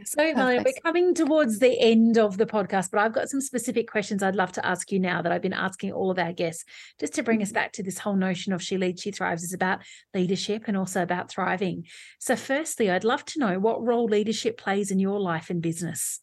So, 0.05 0.33
Marlena, 0.33 0.65
we're 0.65 0.81
coming 0.81 1.13
towards 1.13 1.59
the 1.59 1.77
end 1.81 2.17
of 2.19 2.39
the 2.39 2.47
podcast, 2.47 2.93
but 2.93 3.01
I've 3.01 3.13
got 3.13 3.29
some 3.29 3.41
specific 3.41 3.91
questions 3.91 4.23
I'd 4.23 4.37
love 4.37 4.53
to 4.53 4.65
ask 4.65 4.93
you 4.93 5.01
now 5.01 5.23
that 5.23 5.33
I've 5.33 5.43
been 5.43 5.53
asking 5.53 5.93
all 5.93 6.13
of 6.13 6.19
our 6.21 6.33
guests, 6.33 6.65
just 7.01 7.15
to 7.15 7.25
bring 7.25 7.43
us 7.43 7.49
mm-hmm. 7.49 7.55
back 7.55 7.73
to 7.73 7.83
this 7.83 7.99
whole 7.99 8.15
notion 8.15 8.53
of 8.53 8.63
She 8.63 8.79
Leads, 8.79 9.03
She 9.03 9.11
Thrives 9.11 9.43
is 9.43 9.53
about 9.53 9.81
leadership 10.15 10.65
and 10.69 10.77
also 10.77 11.03
about 11.03 11.31
thriving. 11.31 11.87
So, 12.21 12.37
firstly, 12.37 12.93
I'd 12.93 13.03
love 13.03 13.25
to 13.27 13.41
know 13.41 13.59
what 13.59 13.85
role 13.85 14.07
leadership 14.07 14.57
plays 14.57 14.93
in 14.93 15.01
your 15.01 15.19
life 15.19 15.51
and 15.51 15.61
business. 15.61 16.21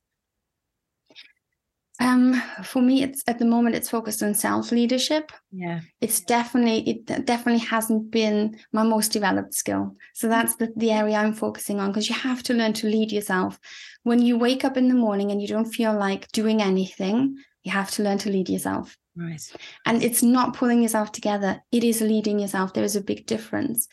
Um, 2.02 2.42
for 2.64 2.82
me, 2.82 3.04
it's 3.04 3.24
at 3.28 3.38
the 3.38 3.46
moment 3.46 3.76
it's 3.76 3.90
focused 3.90 4.24
on 4.24 4.34
self 4.34 4.72
leadership. 4.72 5.32
Yeah, 5.52 5.82
it's 6.02 6.20
definitely 6.20 6.90
it 6.90 7.26
definitely 7.26 7.64
hasn't 7.64 8.10
been 8.10 8.58
my 8.74 8.82
most 8.82 9.12
developed 9.12 9.54
skill. 9.54 9.96
So 10.16 10.28
that's 10.28 10.56
the, 10.56 10.74
the 10.76 10.92
area 10.92 11.18
I'm 11.18 11.34
focusing 11.34 11.80
on 11.80 11.92
because 11.92 12.10
you 12.10 12.16
have 12.16 12.42
to 12.44 12.56
learn 12.56 12.74
to 12.74 12.88
lead 12.88 13.12
yourself. 13.12 13.60
When 14.02 14.20
you 14.20 14.36
wake 14.36 14.66
up 14.66 14.78
in 14.78 14.88
the 14.88 14.96
morning 14.96 15.30
and 15.30 15.40
you 15.40 15.48
don't 15.48 15.72
feel 15.72 15.94
like 15.94 16.32
doing 16.32 16.60
anything, 16.60 17.38
you 17.62 17.72
have 17.72 17.92
to 17.92 18.04
learn 18.04 18.18
to 18.20 18.32
lead 18.32 18.50
yourself. 18.50 18.98
Right. 19.16 19.42
And 19.86 20.04
it's 20.04 20.24
not 20.24 20.56
pulling 20.56 20.82
yourself 20.82 21.12
together; 21.12 21.62
it 21.72 21.84
is 21.84 22.02
leading 22.02 22.40
yourself. 22.40 22.74
There 22.74 22.84
is 22.84 22.96
a 22.96 23.02
big 23.02 23.28
difference. 23.28 23.88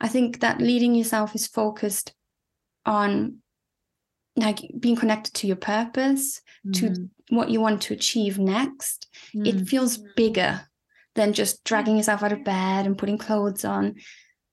I 0.00 0.06
think 0.06 0.38
that 0.40 0.60
leading 0.60 0.94
yourself 0.94 1.34
is 1.34 1.48
focused 1.48 2.14
on 2.86 3.38
like 4.40 4.60
being 4.78 4.96
connected 4.96 5.34
to 5.34 5.46
your 5.46 5.56
purpose, 5.56 6.40
mm. 6.66 6.72
to 6.74 7.08
what 7.34 7.50
you 7.50 7.60
want 7.60 7.82
to 7.82 7.94
achieve 7.94 8.38
next, 8.38 9.08
mm. 9.34 9.46
it 9.46 9.68
feels 9.68 9.98
bigger 10.16 10.62
than 11.14 11.32
just 11.32 11.64
dragging 11.64 11.96
yourself 11.96 12.22
out 12.22 12.32
of 12.32 12.44
bed 12.44 12.86
and 12.86 12.98
putting 12.98 13.18
clothes 13.18 13.64
on. 13.64 13.96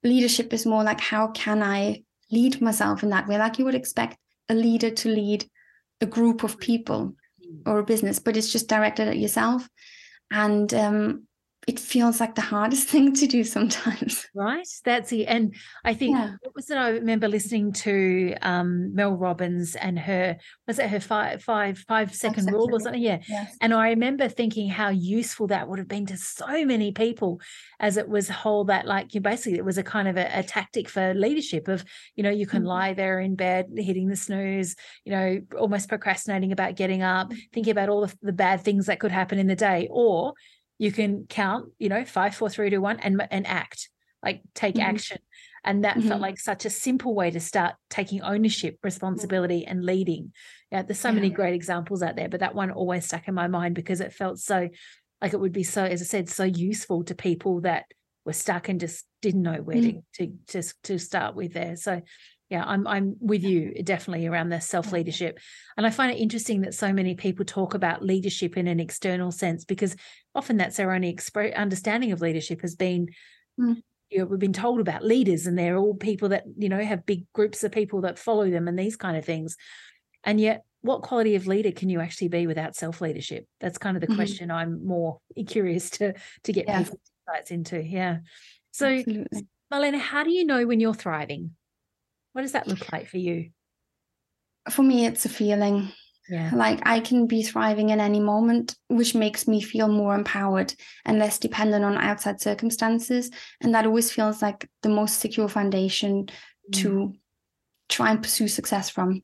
Leadership 0.04 0.54
is 0.54 0.66
more 0.66 0.84
like 0.84 1.00
how 1.00 1.28
can 1.30 1.64
I 1.64 2.04
lead 2.32 2.62
myself 2.62 3.04
in 3.04 3.10
that 3.10 3.28
way, 3.28 3.38
like 3.38 3.60
you 3.60 3.66
would 3.66 3.76
expect 3.76 4.18
a 4.50 4.54
leader 4.54 4.90
to 4.90 5.10
lead 5.10 5.46
a 6.02 6.06
group 6.06 6.44
of 6.44 6.60
people 6.60 7.16
or 7.66 7.80
a 7.80 7.84
business, 7.84 8.20
but 8.20 8.38
it's 8.38 8.52
just 8.52 8.68
directed 8.68 9.08
at 9.08 9.18
yourself. 9.18 9.68
And 10.32 10.74
um, 10.74 11.28
it 11.68 11.80
feels 11.80 12.20
like 12.20 12.36
the 12.36 12.42
hardest 12.42 12.88
thing 12.90 13.14
to 13.14 13.28
do 13.28 13.44
sometimes. 13.44 14.28
Right. 14.34 14.68
That's 14.84 15.12
it. 15.12 15.26
And 15.26 15.56
I 15.84 15.94
think 15.94 16.18
yeah. 16.18 16.34
what 16.42 16.56
was 16.56 16.70
it? 16.70 16.78
I 16.78 16.90
remember 16.90 17.28
listening 17.28 17.74
to 17.74 18.36
um, 18.42 18.94
Mel 18.94 19.14
Robbins 19.14 19.76
and 19.76 19.98
her 20.00 20.38
was 20.68 20.80
it 20.80 20.90
her 20.90 21.00
five 21.00 21.44
five 21.44 21.80
five 21.80 22.14
second 22.14 22.52
rule 22.52 22.70
or 22.72 22.80
something? 22.80 23.02
Yeah. 23.02 23.20
Yes. 23.28 23.56
And 23.62 23.74
I 23.74 23.90
remember 23.90 24.28
thinking 24.28 24.70
how 24.70 24.90
useful 24.90 25.48
that 25.48 25.68
would 25.68 25.80
have 25.80 25.88
been 25.88 26.06
to 26.08 26.18
so 26.18 26.66
many 26.66 26.92
people 26.92 27.42
as 27.80 27.98
it 27.98 28.08
was 28.08 28.30
whole 28.30 28.66
that 28.66 28.86
like 28.86 29.14
you 29.14 29.22
basically 29.22 29.58
it 29.58 29.66
was 29.66 29.78
a 29.78 29.84
kind 29.84 30.08
of 30.08 30.18
a, 30.18 30.30
a 30.40 30.44
tactic 30.44 30.88
for 30.88 31.14
leadership 31.14 31.68
of, 31.68 31.84
you 32.16 32.24
know, 32.24 32.30
you 32.30 32.46
can 32.46 32.60
mm-hmm. 32.60 32.70
lie 32.70 32.94
there 32.94 33.20
in 33.20 33.36
bed 33.36 33.68
hitting 33.76 34.08
the 34.08 34.16
snooze, 34.16 34.76
you 35.04 35.12
know, 35.12 35.42
almost 35.58 35.90
procrastinating 35.90 36.52
about 36.52 36.76
getting 36.76 37.02
up, 37.02 37.30
mm-hmm. 37.30 37.40
thinking 37.54 37.72
about 37.72 37.90
all 37.90 38.06
the, 38.06 38.16
the 38.22 38.34
bad 38.34 38.62
things 38.62 38.86
that 38.86 39.00
could 39.00 39.12
happen 39.12 39.40
in 39.40 39.48
the 39.48 39.56
day. 39.56 39.88
Or 39.90 40.34
you 40.78 40.92
can 40.92 41.26
count, 41.28 41.70
you 41.80 41.90
know, 41.90 42.06
five, 42.06 42.36
four, 42.36 42.50
three, 42.50 42.70
two, 42.70 42.82
one, 42.82 43.00
and 43.00 43.22
and 43.32 43.48
act, 43.48 43.90
like 44.24 44.42
take 44.54 44.76
mm-hmm. 44.76 44.90
action. 44.90 45.20
And 45.64 45.84
that 45.84 45.98
mm-hmm. 45.98 46.10
felt 46.10 46.22
like 46.22 46.38
such 46.38 46.66
a 46.66 46.70
simple 46.70 47.16
way 47.16 47.32
to 47.32 47.40
start 47.40 47.76
taking 47.90 48.22
ownership, 48.22 48.78
responsibility, 48.84 49.66
and 49.66 49.84
leading. 49.84 50.32
Yeah, 50.72 50.84
there's 50.84 51.00
so 51.00 51.10
yeah. 51.10 51.16
many 51.16 51.30
great 51.32 51.56
examples 51.56 52.04
out 52.04 52.16
there, 52.16 52.30
but 52.30 52.42
that 52.42 52.54
one 52.54 52.70
always 52.70 53.06
stuck 53.06 53.28
in 53.28 53.34
my 53.34 53.48
mind 53.48 53.74
because 53.74 54.00
it 54.00 54.14
felt 54.14 54.38
so 54.38 54.70
like 55.22 55.34
it 55.34 55.40
would 55.40 55.54
be 55.54 55.64
so, 55.64 55.84
as 55.84 56.02
I 56.02 56.06
said, 56.06 56.30
so 56.30 56.44
useful 56.44 57.04
to 57.06 57.16
people 57.16 57.62
that 57.62 57.86
were 58.26 58.34
stuck 58.34 58.70
and 58.70 58.80
just 58.80 59.06
didn't 59.22 59.44
know 59.44 59.58
where 59.58 59.82
to, 59.82 60.02
to 60.16 60.34
to 60.48 60.64
to 60.84 61.00
start 61.00 61.36
with 61.36 61.54
there. 61.54 61.76
So 61.76 62.02
yeah 62.50 62.64
i'm 62.66 62.88
i'm 62.88 63.16
with 63.20 63.44
you 63.44 63.74
definitely 63.84 64.28
around 64.28 64.50
the 64.50 64.60
self 64.60 64.92
leadership 64.92 65.40
and 65.78 65.86
i 65.86 65.90
find 65.90 66.12
it 66.12 66.20
interesting 66.20 66.62
that 66.62 66.74
so 66.74 66.94
many 66.94 67.16
people 67.16 67.46
talk 67.46 67.74
about 67.74 68.04
leadership 68.04 68.58
in 68.58 68.68
an 68.68 68.80
external 68.80 69.32
sense 69.32 69.66
because 69.66 69.96
often 70.34 70.58
that's 70.58 70.80
our 70.80 70.94
only 70.94 71.14
exp- 71.14 71.56
understanding 71.56 72.12
of 72.12 72.22
leadership 72.22 72.62
has 72.62 72.76
been 72.76 73.08
mm. 73.60 73.76
you 74.10 74.20
know, 74.20 74.26
we've 74.26 74.40
been 74.40 74.54
told 74.54 74.80
about 74.80 75.04
leaders 75.04 75.48
and 75.48 75.58
they're 75.58 75.78
all 75.78 75.96
people 75.96 76.30
that 76.30 76.44
you 76.58 76.70
know 76.70 76.84
have 76.84 77.06
big 77.06 77.26
groups 77.34 77.64
of 77.64 77.72
people 77.72 78.02
that 78.02 78.20
follow 78.20 78.50
them 78.50 78.68
and 78.68 78.78
these 78.78 78.96
kind 78.96 79.18
of 79.18 79.26
things 79.26 79.56
and 80.24 80.40
yet 80.40 80.64
what 80.82 81.02
quality 81.02 81.36
of 81.36 81.48
leader 81.48 81.72
can 81.72 81.90
you 81.90 82.00
actually 82.00 82.28
be 82.28 82.46
without 82.46 82.76
self 82.76 83.02
leadership 83.02 83.48
that's 83.60 83.80
kind 83.80 83.98
of 83.98 84.02
the 84.02 84.08
mm-hmm. 84.08 84.18
question 84.18 84.52
i'm 84.52 84.86
more 84.86 85.20
curious 85.48 85.90
to 85.90 86.14
to 86.44 86.54
get 86.54 86.66
yeah. 86.68 86.84
people's 86.84 87.00
insights 87.28 87.52
into 87.52 87.82
yeah 87.82 88.18
so 88.72 88.88
Absolutely. 88.88 89.48
marlena 89.74 89.98
how 89.98 90.24
do 90.24 90.32
you 90.32 90.46
know 90.46 90.68
when 90.68 90.80
you're 90.80 90.94
thriving 90.94 91.56
what 92.36 92.42
does 92.42 92.52
that 92.52 92.68
look 92.68 92.92
like 92.92 93.08
for 93.08 93.18
you 93.18 93.50
for 94.70 94.84
me 94.84 95.06
it's 95.06 95.26
a 95.26 95.30
feeling 95.30 95.92
yeah. 96.28 96.52
Like 96.54 96.80
I 96.84 97.02
can 97.02 97.28
be 97.28 97.44
thriving 97.44 97.90
in 97.90 98.00
any 98.00 98.20
moment, 98.20 98.76
which 98.88 99.14
makes 99.14 99.48
me 99.48 99.62
feel 99.62 99.88
more 99.88 100.16
empowered 100.16 100.74
and 101.06 101.20
less 101.20 101.38
dependent 101.38 101.86
on 101.86 101.98
outside 101.98 102.42
circumstances. 102.42 103.30
And 103.62 103.76
that 103.76 103.86
always 103.86 104.12
feels 104.12 104.42
like 104.42 104.68
the 104.82 104.90
most 104.90 105.20
secure 105.20 105.48
foundation 105.48 106.26
mm. 106.26 106.82
to 106.82 107.14
try 107.90 108.10
and 108.10 108.24
pursue 108.24 108.48
success 108.48 108.90
from. 108.90 109.22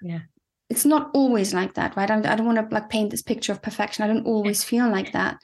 Yeah. 0.00 0.20
It's 0.68 0.84
not 0.84 1.10
always 1.14 1.52
like 1.52 1.74
that, 1.74 1.96
right? 1.96 2.10
I, 2.10 2.18
I 2.18 2.36
don't 2.36 2.46
want 2.46 2.58
to 2.58 2.74
like 2.74 2.88
paint 2.90 3.10
this 3.10 3.22
picture 3.22 3.50
of 3.50 3.60
perfection. 3.60 4.04
I 4.04 4.06
don't 4.06 4.26
always 4.26 4.62
feel 4.62 4.88
like 4.88 5.12
that. 5.12 5.36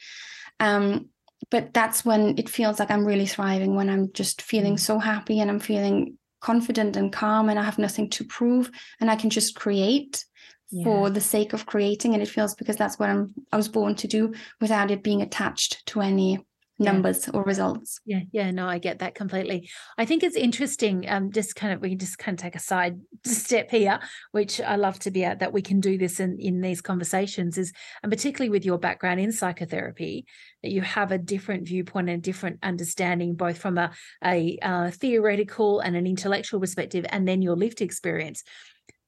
Um, 0.61 1.09
but 1.51 1.75
that's 1.75 2.05
when 2.05 2.39
it 2.39 2.49
feels 2.49 2.79
like 2.79 2.93
I'm 2.93 3.05
really 3.05 3.27
thriving, 3.27 3.75
when 3.75 3.91
I'm 3.91 4.13
just 4.13 4.41
feeling 4.41 4.77
mm. 4.77 4.81
so 4.81 5.01
happy 5.01 5.41
and 5.41 5.51
I'm 5.51 5.61
feeling 5.61 6.17
confident 6.41 6.97
and 6.97 7.13
calm 7.13 7.49
and 7.49 7.59
I 7.59 7.63
have 7.63 7.79
nothing 7.79 8.11
to 8.11 8.25
prove 8.25 8.71
and 9.01 9.11
I 9.11 9.17
can 9.17 9.31
just 9.31 9.55
create 9.55 10.25
yeah. 10.71 10.85
for 10.85 11.11
the 11.11 11.21
sake 11.21 11.53
of 11.53 11.67
creating 11.67 12.15
and 12.15 12.23
it 12.23 12.29
feels 12.29 12.55
because 12.55 12.77
that's 12.77 12.99
what 12.99 13.09
I'm 13.09 13.35
I 13.53 13.57
was 13.57 13.69
born 13.69 13.95
to 13.97 14.09
do 14.09 14.35
without 14.61 14.91
it 14.91 15.03
being 15.03 15.23
attached 15.23 15.87
to 15.87 16.01
any 16.01 16.45
numbers 16.79 17.29
or 17.29 17.43
results. 17.43 18.01
Yeah, 18.05 18.21
yeah, 18.33 18.51
no, 18.51 18.67
I 18.67 18.79
get 18.79 18.99
that 18.99 19.15
completely. 19.15 19.71
I 19.97 20.05
think 20.05 20.23
it's 20.23 20.37
interesting. 20.37 21.09
Um, 21.09 21.33
just 21.33 21.57
kind 21.57 21.73
of 21.73 21.81
we 21.81 21.91
can 21.91 21.99
just 21.99 22.19
kind 22.19 22.39
of 22.39 22.43
take 22.43 22.55
a 22.55 22.61
side 22.61 23.01
step 23.25 23.71
here, 23.71 23.99
which 24.33 24.61
I 24.61 24.77
love 24.77 24.99
to 25.01 25.11
be 25.11 25.25
at 25.25 25.41
that 25.41 25.53
we 25.53 25.63
can 25.63 25.81
do 25.81 25.97
this 25.97 26.21
in 26.21 26.39
in 26.39 26.61
these 26.61 26.81
conversations 26.81 27.57
is, 27.59 27.73
and 28.03 28.13
particularly 28.13 28.51
with 28.51 28.65
your 28.65 28.79
background 28.79 29.21
in 29.21 29.33
psychotherapy, 29.33 30.27
that 30.63 30.73
you 30.73 30.83
have 30.83 31.13
a 31.13 31.19
different 31.19 31.67
viewpoint 31.67 32.09
and 32.09 32.19
a 32.19 32.23
different 32.23 32.59
understanding, 32.63 33.35
both 33.35 33.59
from 33.59 33.79
a 33.79 33.91
a 34.25 34.59
uh, 34.63 34.91
theoretical 34.91 35.81
and 35.81 35.97
an 35.97 36.07
intellectual 36.07 36.61
perspective, 36.61 37.07
and 37.09 37.27
then 37.27 37.43
your 37.43 37.57
lived 37.57 37.81
experience. 37.81 38.43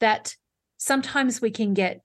That 0.01 0.35
sometimes 0.79 1.41
we 1.41 1.51
can 1.51 1.75
get 1.75 2.03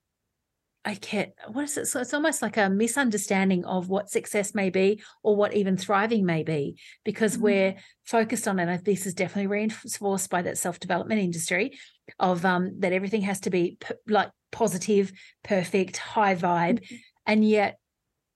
I 0.84 0.94
get 0.94 1.34
what 1.48 1.64
is 1.64 1.78
it? 1.78 1.86
So 1.86 2.00
it's 2.00 2.12
almost 2.12 2.42
like 2.42 2.56
a 2.56 2.68
misunderstanding 2.68 3.64
of 3.64 3.88
what 3.88 4.10
success 4.10 4.54
may 4.54 4.68
be 4.68 5.02
or 5.22 5.34
what 5.34 5.54
even 5.54 5.76
thriving 5.76 6.26
may 6.26 6.42
be 6.42 6.78
because 7.04 7.34
mm-hmm. 7.34 7.44
we're 7.44 7.74
focused 8.04 8.46
on 8.46 8.58
it. 8.58 8.68
And 8.68 8.84
this 8.84 9.06
is 9.06 9.14
definitely 9.14 9.46
reinforced 9.46 10.28
by 10.28 10.42
that 10.42 10.58
self 10.58 10.78
development 10.78 11.22
industry 11.22 11.78
of 12.18 12.44
um, 12.44 12.80
that 12.80 12.92
everything 12.92 13.22
has 13.22 13.40
to 13.40 13.50
be 13.50 13.78
p- 13.80 13.94
like 14.08 14.30
positive, 14.52 15.12
perfect, 15.42 15.96
high 15.96 16.34
vibe. 16.34 16.80
Mm-hmm. 16.80 16.96
And 17.26 17.48
yet, 17.48 17.78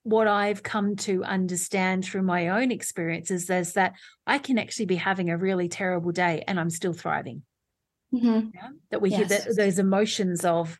what 0.05 0.27
I've 0.27 0.63
come 0.63 0.97
to 0.97 1.23
understand 1.25 2.05
through 2.05 2.23
my 2.23 2.49
own 2.49 2.71
experiences 2.71 3.51
is 3.51 3.75
that 3.75 3.93
I 4.27 4.39
can 4.39 4.59
actually 4.59 4.87
be 4.87 4.97
having 4.97 5.29
a 5.29 5.37
really 5.37 5.69
terrible 5.69 6.13
day 6.13 6.45
and 6.49 6.59
I'm 6.59 6.71
still 6.71 6.95
thriving. 6.95 7.43
Mm-hmm. 8.15 8.49
Yeah? 8.55 8.69
That 8.91 9.03
we 9.03 9.11
yes. 9.11 9.29
that 9.29 9.55
those 9.55 9.79
emotions 9.79 10.47
of 10.47 10.79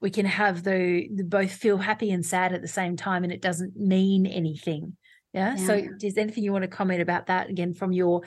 we 0.00 0.10
can 0.10 0.26
have 0.26 0.62
the, 0.62 1.08
the, 1.14 1.24
both 1.24 1.50
feel 1.52 1.78
happy 1.78 2.10
and 2.10 2.24
sad 2.24 2.52
at 2.52 2.62
the 2.62 2.68
same 2.68 2.96
time, 2.96 3.24
and 3.24 3.32
it 3.32 3.42
doesn't 3.42 3.76
mean 3.76 4.26
anything. 4.26 4.96
Yeah? 5.32 5.56
yeah. 5.56 5.66
So, 5.66 5.88
is 6.02 6.14
there 6.14 6.22
anything 6.22 6.44
you 6.44 6.52
want 6.52 6.62
to 6.62 6.68
comment 6.68 7.02
about 7.02 7.26
that 7.26 7.50
again 7.50 7.74
from 7.74 7.92
your 7.92 8.22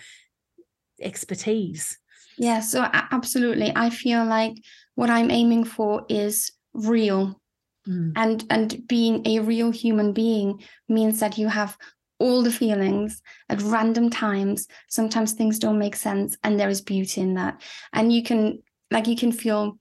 expertise? 1.02 1.98
Yeah. 2.38 2.62
So 2.62 2.88
absolutely, 2.92 3.72
I 3.76 3.90
feel 3.90 4.26
like 4.26 4.54
what 4.96 5.10
I'm 5.10 5.32
aiming 5.32 5.66
for 5.66 6.06
is 6.10 6.52
real. 6.74 7.40
Mm. 7.88 8.14
And 8.16 8.46
and 8.50 8.88
being 8.88 9.26
a 9.28 9.40
real 9.40 9.72
human 9.72 10.14
being 10.14 10.64
means 10.88 11.20
that 11.20 11.38
you 11.38 11.48
have 11.48 11.78
all 12.20 12.44
the 12.44 12.52
feelings 12.52 13.22
at 13.50 13.62
random 13.62 14.10
times. 14.10 14.68
Sometimes 14.90 15.34
things 15.34 15.60
don't 15.60 15.80
make 15.80 15.96
sense, 15.96 16.38
and 16.44 16.60
there 16.60 16.70
is 16.70 16.82
beauty 16.82 17.22
in 17.22 17.34
that. 17.36 17.62
And 17.94 18.14
you 18.14 18.24
can, 18.24 18.62
like, 18.92 19.08
you 19.08 19.16
can 19.16 19.32
feel 19.32 19.78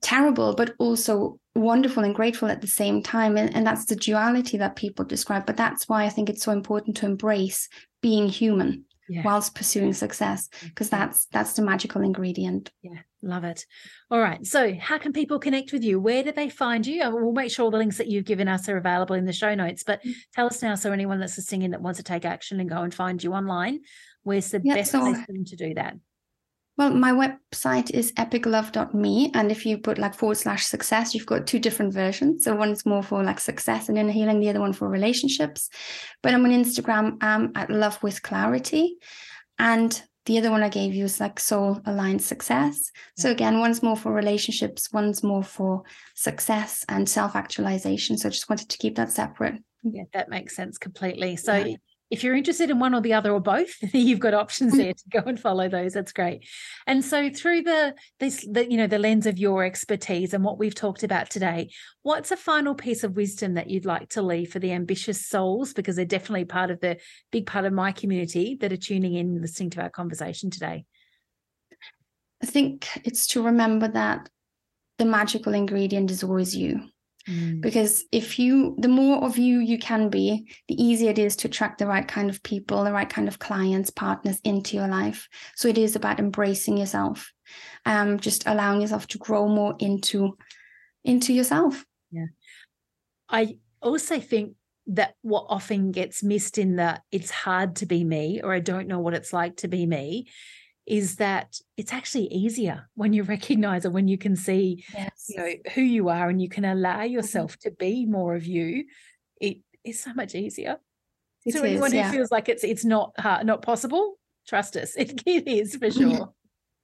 terrible, 0.00 0.54
but 0.54 0.74
also 0.78 1.38
wonderful 1.54 2.04
and 2.04 2.14
grateful 2.14 2.48
at 2.48 2.60
the 2.60 2.66
same 2.66 3.02
time. 3.02 3.36
And, 3.36 3.54
and 3.54 3.66
that's 3.66 3.86
the 3.86 3.96
duality 3.96 4.58
that 4.58 4.76
people 4.76 5.04
describe. 5.04 5.46
But 5.46 5.56
that's 5.56 5.88
why 5.88 6.04
I 6.04 6.08
think 6.08 6.28
it's 6.28 6.42
so 6.42 6.52
important 6.52 6.96
to 6.98 7.06
embrace 7.06 7.68
being 8.00 8.28
human 8.28 8.84
yeah. 9.08 9.22
whilst 9.24 9.54
pursuing 9.54 9.92
success 9.92 10.48
because 10.62 10.90
that's 10.90 11.26
that's 11.26 11.54
the 11.54 11.62
magical 11.62 12.02
ingredient 12.02 12.70
yeah 12.82 13.00
love 13.22 13.42
it 13.42 13.64
all 14.10 14.20
right 14.20 14.46
so 14.46 14.74
how 14.74 14.98
can 14.98 15.12
people 15.12 15.38
connect 15.38 15.72
with 15.72 15.82
you 15.82 15.98
where 15.98 16.22
do 16.22 16.30
they 16.30 16.48
find 16.48 16.86
you 16.86 17.00
we'll 17.10 17.32
make 17.32 17.50
sure 17.50 17.64
all 17.64 17.70
the 17.70 17.78
links 17.78 17.96
that 17.96 18.06
you've 18.06 18.24
given 18.24 18.48
us 18.48 18.68
are 18.68 18.76
available 18.76 19.16
in 19.16 19.24
the 19.24 19.32
show 19.32 19.54
notes 19.54 19.82
but 19.82 20.02
mm. 20.04 20.12
tell 20.34 20.46
us 20.46 20.62
now 20.62 20.74
so 20.74 20.92
anyone 20.92 21.18
that's 21.18 21.36
listening 21.36 21.62
in 21.62 21.70
that 21.70 21.82
wants 21.82 21.96
to 21.96 22.04
take 22.04 22.24
action 22.24 22.60
and 22.60 22.68
go 22.68 22.82
and 22.82 22.94
find 22.94 23.22
you 23.22 23.32
online 23.32 23.80
where's 24.22 24.50
the 24.50 24.60
best 24.60 24.92
so, 24.92 25.00
place 25.00 25.24
for 25.24 25.32
them 25.32 25.44
to 25.44 25.56
do 25.56 25.74
that 25.74 25.94
well, 26.78 26.90
my 26.90 27.10
website 27.10 27.90
is 27.90 28.12
epiclove.me. 28.12 29.32
And 29.34 29.50
if 29.50 29.66
you 29.66 29.78
put 29.78 29.98
like 29.98 30.14
forward 30.14 30.36
slash 30.36 30.64
success, 30.64 31.12
you've 31.12 31.26
got 31.26 31.44
two 31.44 31.58
different 31.58 31.92
versions. 31.92 32.44
So 32.44 32.54
one's 32.54 32.86
more 32.86 33.02
for 33.02 33.24
like 33.24 33.40
success 33.40 33.88
and 33.88 33.98
inner 33.98 34.12
healing, 34.12 34.38
the 34.38 34.48
other 34.48 34.60
one 34.60 34.72
for 34.72 34.88
relationships. 34.88 35.70
But 36.22 36.34
I'm 36.34 36.44
on 36.44 36.52
Instagram 36.52 37.20
um, 37.20 37.50
at 37.56 37.68
love 37.68 38.00
with 38.00 38.22
clarity. 38.22 38.96
And 39.58 40.00
the 40.26 40.38
other 40.38 40.52
one 40.52 40.62
I 40.62 40.68
gave 40.68 40.94
you 40.94 41.06
is 41.06 41.18
like 41.18 41.40
soul 41.40 41.80
aligned 41.84 42.22
success. 42.22 42.92
So 43.16 43.32
again, 43.32 43.58
one's 43.58 43.82
more 43.82 43.96
for 43.96 44.12
relationships, 44.12 44.92
one's 44.92 45.24
more 45.24 45.42
for 45.42 45.82
success 46.14 46.84
and 46.88 47.08
self 47.08 47.34
actualization. 47.34 48.16
So 48.16 48.28
I 48.28 48.30
just 48.30 48.48
wanted 48.48 48.68
to 48.68 48.78
keep 48.78 48.94
that 48.96 49.10
separate. 49.10 49.60
Yeah, 49.82 50.04
that 50.12 50.28
makes 50.28 50.54
sense 50.54 50.78
completely. 50.78 51.34
So 51.34 51.56
yeah 51.56 51.76
if 52.10 52.24
you're 52.24 52.34
interested 52.34 52.70
in 52.70 52.78
one 52.78 52.94
or 52.94 53.00
the 53.00 53.12
other 53.12 53.32
or 53.32 53.40
both, 53.40 53.70
you've 53.92 54.18
got 54.18 54.34
options 54.34 54.74
mm. 54.74 54.78
there 54.78 54.92
to 54.92 55.08
go 55.10 55.22
and 55.26 55.38
follow 55.38 55.68
those. 55.68 55.92
That's 55.92 56.12
great. 56.12 56.48
And 56.86 57.04
so 57.04 57.30
through 57.30 57.62
the 57.62 57.94
this 58.18 58.46
the 58.50 58.70
you 58.70 58.76
know 58.76 58.86
the 58.86 58.98
lens 58.98 59.26
of 59.26 59.38
your 59.38 59.64
expertise 59.64 60.32
and 60.32 60.44
what 60.44 60.58
we've 60.58 60.74
talked 60.74 61.02
about 61.02 61.30
today, 61.30 61.70
what's 62.02 62.30
a 62.30 62.36
final 62.36 62.74
piece 62.74 63.04
of 63.04 63.16
wisdom 63.16 63.54
that 63.54 63.68
you'd 63.68 63.84
like 63.84 64.08
to 64.10 64.22
leave 64.22 64.50
for 64.52 64.58
the 64.58 64.72
ambitious 64.72 65.26
souls 65.26 65.72
because 65.72 65.96
they're 65.96 66.04
definitely 66.04 66.44
part 66.44 66.70
of 66.70 66.80
the 66.80 66.98
big 67.30 67.46
part 67.46 67.64
of 67.64 67.72
my 67.72 67.92
community 67.92 68.56
that 68.60 68.72
are 68.72 68.76
tuning 68.76 69.14
in 69.14 69.40
listening 69.40 69.70
to 69.70 69.82
our 69.82 69.90
conversation 69.90 70.50
today? 70.50 70.84
I 72.42 72.46
think 72.46 72.88
it's 73.04 73.26
to 73.28 73.42
remember 73.42 73.88
that 73.88 74.28
the 74.98 75.04
magical 75.04 75.54
ingredient 75.54 76.10
is 76.10 76.22
always 76.22 76.56
you. 76.56 76.88
Mm. 77.28 77.60
Because 77.60 78.04
if 78.10 78.38
you, 78.38 78.74
the 78.78 78.88
more 78.88 79.22
of 79.24 79.38
you 79.38 79.60
you 79.60 79.78
can 79.78 80.08
be, 80.08 80.50
the 80.68 80.82
easier 80.82 81.10
it 81.10 81.18
is 81.18 81.36
to 81.36 81.48
attract 81.48 81.78
the 81.78 81.86
right 81.86 82.06
kind 82.06 82.30
of 82.30 82.42
people, 82.42 82.84
the 82.84 82.92
right 82.92 83.08
kind 83.08 83.28
of 83.28 83.38
clients, 83.38 83.90
partners 83.90 84.40
into 84.44 84.76
your 84.76 84.88
life. 84.88 85.28
So 85.54 85.68
it 85.68 85.78
is 85.78 85.96
about 85.96 86.18
embracing 86.18 86.78
yourself, 86.78 87.32
um, 87.84 88.18
just 88.18 88.46
allowing 88.46 88.80
yourself 88.80 89.06
to 89.08 89.18
grow 89.18 89.48
more 89.48 89.76
into, 89.78 90.36
into 91.04 91.32
yourself. 91.32 91.84
Yeah. 92.10 92.26
I 93.28 93.58
also 93.82 94.18
think 94.18 94.54
that 94.88 95.14
what 95.20 95.46
often 95.50 95.92
gets 95.92 96.22
missed 96.22 96.56
in 96.56 96.76
that 96.76 97.02
it's 97.12 97.30
hard 97.30 97.76
to 97.76 97.86
be 97.86 98.04
me 98.04 98.40
or 98.42 98.54
I 98.54 98.60
don't 98.60 98.88
know 98.88 99.00
what 99.00 99.12
it's 99.12 99.34
like 99.34 99.56
to 99.58 99.68
be 99.68 99.84
me 99.84 100.28
is 100.88 101.16
that 101.16 101.60
it's 101.76 101.92
actually 101.92 102.26
easier 102.28 102.88
when 102.94 103.12
you 103.12 103.22
recognize 103.34 103.84
it, 103.84 103.92
when 103.92 104.08
you 104.08 104.18
can 104.18 104.34
see 104.34 104.84
yes. 104.94 105.26
you 105.28 105.36
know 105.36 105.52
who 105.74 105.82
you 105.82 106.08
are 106.08 106.28
and 106.28 106.42
you 106.42 106.48
can 106.48 106.64
allow 106.64 106.98
mm-hmm. 106.98 107.12
yourself 107.12 107.52
mm-hmm. 107.58 107.68
to 107.68 107.76
be 107.76 108.06
more 108.06 108.34
of 108.34 108.46
you 108.46 108.84
it 109.40 109.58
is 109.84 110.02
so 110.02 110.12
much 110.14 110.34
easier 110.34 110.78
it 111.44 111.52
so 111.52 111.62
is, 111.62 111.72
anyone 111.72 111.92
yeah. 111.92 112.10
who 112.10 112.16
feels 112.16 112.32
like 112.32 112.48
it's 112.48 112.64
it's 112.64 112.84
not 112.84 113.12
hard, 113.18 113.46
not 113.46 113.62
possible 113.62 114.18
trust 114.46 114.76
us 114.76 114.94
it, 114.96 115.22
it 115.26 115.46
is 115.46 115.76
for 115.76 115.90
sure 115.90 116.32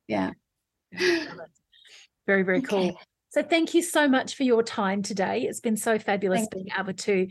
yeah 0.07 0.30
very 2.26 2.42
very 2.42 2.62
cool 2.62 2.96
so 3.30 3.42
thank 3.42 3.74
you 3.74 3.82
so 3.82 4.07
much 4.07 4.36
for 4.36 4.44
your 4.44 4.62
time 4.62 5.02
today 5.02 5.42
it's 5.42 5.61
been 5.61 5.76
so 5.76 5.98
fabulous 5.98 6.40
thank 6.40 6.52
being 6.52 6.66
you. 6.66 6.74
able 6.78 6.92
to 6.92 7.26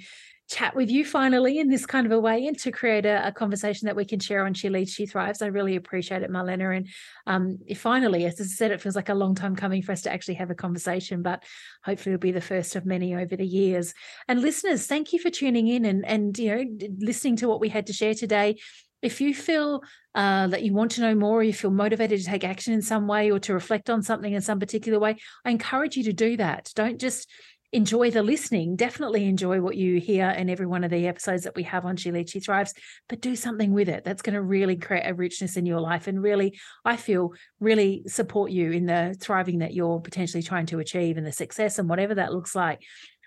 chat 0.49 0.75
with 0.75 0.89
you 0.89 1.05
finally 1.05 1.59
in 1.59 1.69
this 1.69 1.85
kind 1.85 2.05
of 2.05 2.11
a 2.11 2.19
way 2.19 2.45
and 2.45 2.57
to 2.59 2.71
create 2.71 3.05
a, 3.05 3.27
a, 3.27 3.31
conversation 3.31 3.85
that 3.85 3.95
we 3.95 4.05
can 4.05 4.19
share 4.19 4.45
on 4.45 4.53
She 4.53 4.69
Leads, 4.69 4.91
She 4.91 5.05
Thrives. 5.05 5.41
I 5.41 5.47
really 5.47 5.75
appreciate 5.75 6.21
it, 6.21 6.29
Marlena. 6.29 6.77
And 6.77 6.87
um, 7.25 7.59
finally, 7.75 8.25
as 8.25 8.39
I 8.39 8.43
said, 8.43 8.71
it 8.71 8.81
feels 8.81 8.95
like 8.95 9.09
a 9.09 9.15
long 9.15 9.35
time 9.35 9.55
coming 9.55 9.81
for 9.81 9.93
us 9.93 10.01
to 10.03 10.11
actually 10.11 10.35
have 10.35 10.51
a 10.51 10.55
conversation, 10.55 11.21
but 11.21 11.43
hopefully 11.83 12.13
it'll 12.13 12.21
be 12.21 12.31
the 12.31 12.41
first 12.41 12.75
of 12.75 12.85
many 12.85 13.15
over 13.15 13.35
the 13.35 13.45
years. 13.45 13.93
And 14.27 14.41
listeners, 14.41 14.85
thank 14.85 15.13
you 15.13 15.19
for 15.19 15.29
tuning 15.29 15.67
in 15.67 15.85
and, 15.85 16.05
and 16.05 16.37
you 16.37 16.55
know, 16.55 16.87
listening 16.99 17.37
to 17.37 17.47
what 17.47 17.61
we 17.61 17.69
had 17.69 17.87
to 17.87 17.93
share 17.93 18.13
today. 18.13 18.57
If 19.01 19.19
you 19.19 19.33
feel 19.33 19.81
uh, 20.15 20.47
that 20.47 20.63
you 20.63 20.73
want 20.73 20.91
to 20.91 21.01
know 21.01 21.15
more, 21.15 21.39
or 21.39 21.43
you 21.43 21.53
feel 21.53 21.71
motivated 21.71 22.19
to 22.19 22.25
take 22.25 22.43
action 22.43 22.73
in 22.73 22.81
some 22.81 23.07
way 23.07 23.31
or 23.31 23.39
to 23.39 23.53
reflect 23.53 23.89
on 23.89 24.01
something 24.01 24.31
in 24.31 24.41
some 24.41 24.59
particular 24.59 24.99
way, 24.99 25.17
I 25.43 25.49
encourage 25.49 25.97
you 25.97 26.03
to 26.05 26.13
do 26.13 26.37
that. 26.37 26.71
Don't 26.75 27.01
just 27.01 27.29
enjoy 27.73 28.11
the 28.11 28.21
listening. 28.21 28.75
Definitely 28.75 29.25
enjoy 29.25 29.59
what 29.59 29.75
you 29.75 29.99
hear 29.99 30.29
in 30.29 30.49
every 30.49 30.67
one 30.67 30.83
of 30.83 30.91
the 30.91 31.07
episodes 31.07 31.43
that 31.43 31.55
we 31.55 31.63
have 31.63 31.85
on 31.85 31.97
She 31.97 32.11
Leads, 32.11 32.31
She 32.31 32.39
Thrives, 32.39 32.73
but 33.09 33.19
do 33.19 33.35
something 33.35 33.73
with 33.73 33.89
it. 33.89 34.03
That's 34.03 34.21
going 34.21 34.35
to 34.35 34.41
really 34.41 34.75
create 34.75 35.07
a 35.07 35.13
richness 35.13 35.57
in 35.57 35.65
your 35.65 35.79
life 35.79 36.07
and 36.07 36.21
really, 36.21 36.59
I 36.85 36.95
feel, 36.97 37.33
really 37.59 38.03
support 38.05 38.51
you 38.51 38.71
in 38.71 38.85
the 38.85 39.15
thriving 39.19 39.59
that 39.59 39.73
you're 39.73 39.99
potentially 39.99 40.43
trying 40.43 40.67
to 40.67 40.79
achieve 40.79 41.17
and 41.17 41.25
the 41.25 41.31
success 41.31 41.79
and 41.79 41.89
whatever 41.89 42.15
that 42.15 42.31
looks 42.31 42.55
like. 42.55 42.83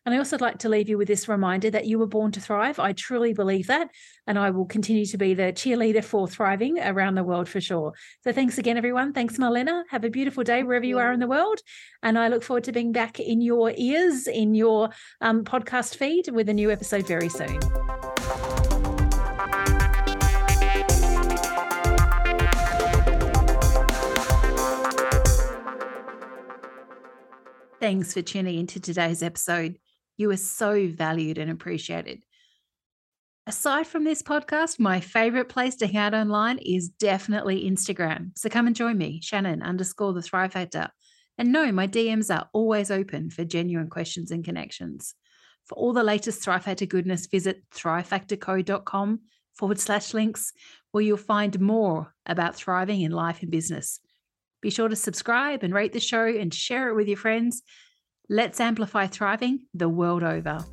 And 0.06 0.14
I 0.14 0.18
also 0.18 0.38
like 0.38 0.58
to 0.58 0.68
leave 0.68 0.88
you 0.88 0.96
with 0.96 1.08
this 1.08 1.26
reminder 1.26 1.68
that 1.68 1.86
you 1.86 1.98
were 1.98 2.06
born 2.06 2.30
to 2.30 2.40
thrive. 2.40 2.78
I 2.78 2.92
truly 2.92 3.34
believe 3.34 3.66
that. 3.66 3.90
And 4.28 4.38
I 4.38 4.50
will 4.50 4.64
continue 4.64 5.04
to 5.04 5.18
be 5.18 5.34
the 5.34 5.52
cheerleader 5.52 6.04
for 6.04 6.28
thriving 6.28 6.78
around 6.78 7.16
the 7.16 7.24
world 7.24 7.48
for 7.48 7.60
sure. 7.60 7.92
So 8.22 8.32
thanks 8.32 8.56
again, 8.56 8.76
everyone. 8.76 9.12
Thanks, 9.12 9.36
Marlena. 9.36 9.82
Have 9.90 10.04
a 10.04 10.10
beautiful 10.10 10.44
day 10.44 10.62
wherever 10.62 10.86
you 10.86 10.98
are 10.98 11.10
in 11.10 11.18
the 11.18 11.26
world. 11.26 11.58
And 12.04 12.16
I 12.16 12.28
look 12.28 12.44
forward 12.44 12.62
to 12.64 12.72
being 12.72 12.92
back 12.92 13.18
in 13.18 13.40
your 13.40 13.72
ears, 13.76 14.28
in 14.28 14.54
your 14.54 14.90
um, 15.20 15.42
podcast 15.42 15.96
feed 15.96 16.28
with 16.28 16.48
a 16.48 16.54
new 16.54 16.70
episode 16.70 17.04
very 17.08 17.28
soon. 17.28 17.58
Thanks 27.80 28.14
for 28.14 28.22
tuning 28.22 28.60
into 28.60 28.78
today's 28.78 29.20
episode. 29.24 29.78
You 30.16 30.30
are 30.30 30.36
so 30.36 30.88
valued 30.88 31.38
and 31.38 31.50
appreciated. 31.50 32.22
Aside 33.46 33.86
from 33.86 34.02
this 34.02 34.22
podcast, 34.22 34.80
my 34.80 34.98
favorite 34.98 35.48
place 35.48 35.76
to 35.76 35.86
hang 35.86 35.96
out 35.96 36.14
online 36.14 36.58
is 36.58 36.88
definitely 36.88 37.70
Instagram. 37.70 38.36
So 38.36 38.48
come 38.48 38.66
and 38.66 38.74
join 38.74 38.98
me, 38.98 39.20
Shannon 39.22 39.62
underscore 39.62 40.12
the 40.12 40.22
Thrive 40.22 40.52
Factor. 40.52 40.88
And 41.38 41.52
no, 41.52 41.70
my 41.70 41.86
DMs 41.86 42.34
are 42.34 42.48
always 42.52 42.90
open 42.90 43.30
for 43.30 43.44
genuine 43.44 43.88
questions 43.88 44.30
and 44.30 44.44
connections. 44.44 45.14
For 45.66 45.74
all 45.76 45.92
the 45.92 46.02
latest 46.02 46.42
Thrive 46.42 46.64
Factor 46.64 46.86
goodness, 46.86 47.26
visit 47.26 47.62
thrivefactorco.com 47.74 49.20
forward 49.54 49.78
slash 49.78 50.14
links, 50.14 50.52
where 50.90 51.04
you'll 51.04 51.16
find 51.16 51.60
more 51.60 52.14
about 52.24 52.56
thriving 52.56 53.02
in 53.02 53.12
life 53.12 53.42
and 53.42 53.50
business. 53.50 54.00
Be 54.60 54.70
sure 54.70 54.88
to 54.88 54.96
subscribe 54.96 55.62
and 55.62 55.74
rate 55.74 55.92
the 55.92 56.00
show 56.00 56.26
and 56.26 56.52
share 56.52 56.88
it 56.88 56.94
with 56.94 57.06
your 57.06 57.16
friends 57.16 57.62
Let's 58.28 58.60
amplify 58.60 59.06
thriving 59.06 59.60
the 59.72 59.88
world 59.88 60.24
over. 60.24 60.64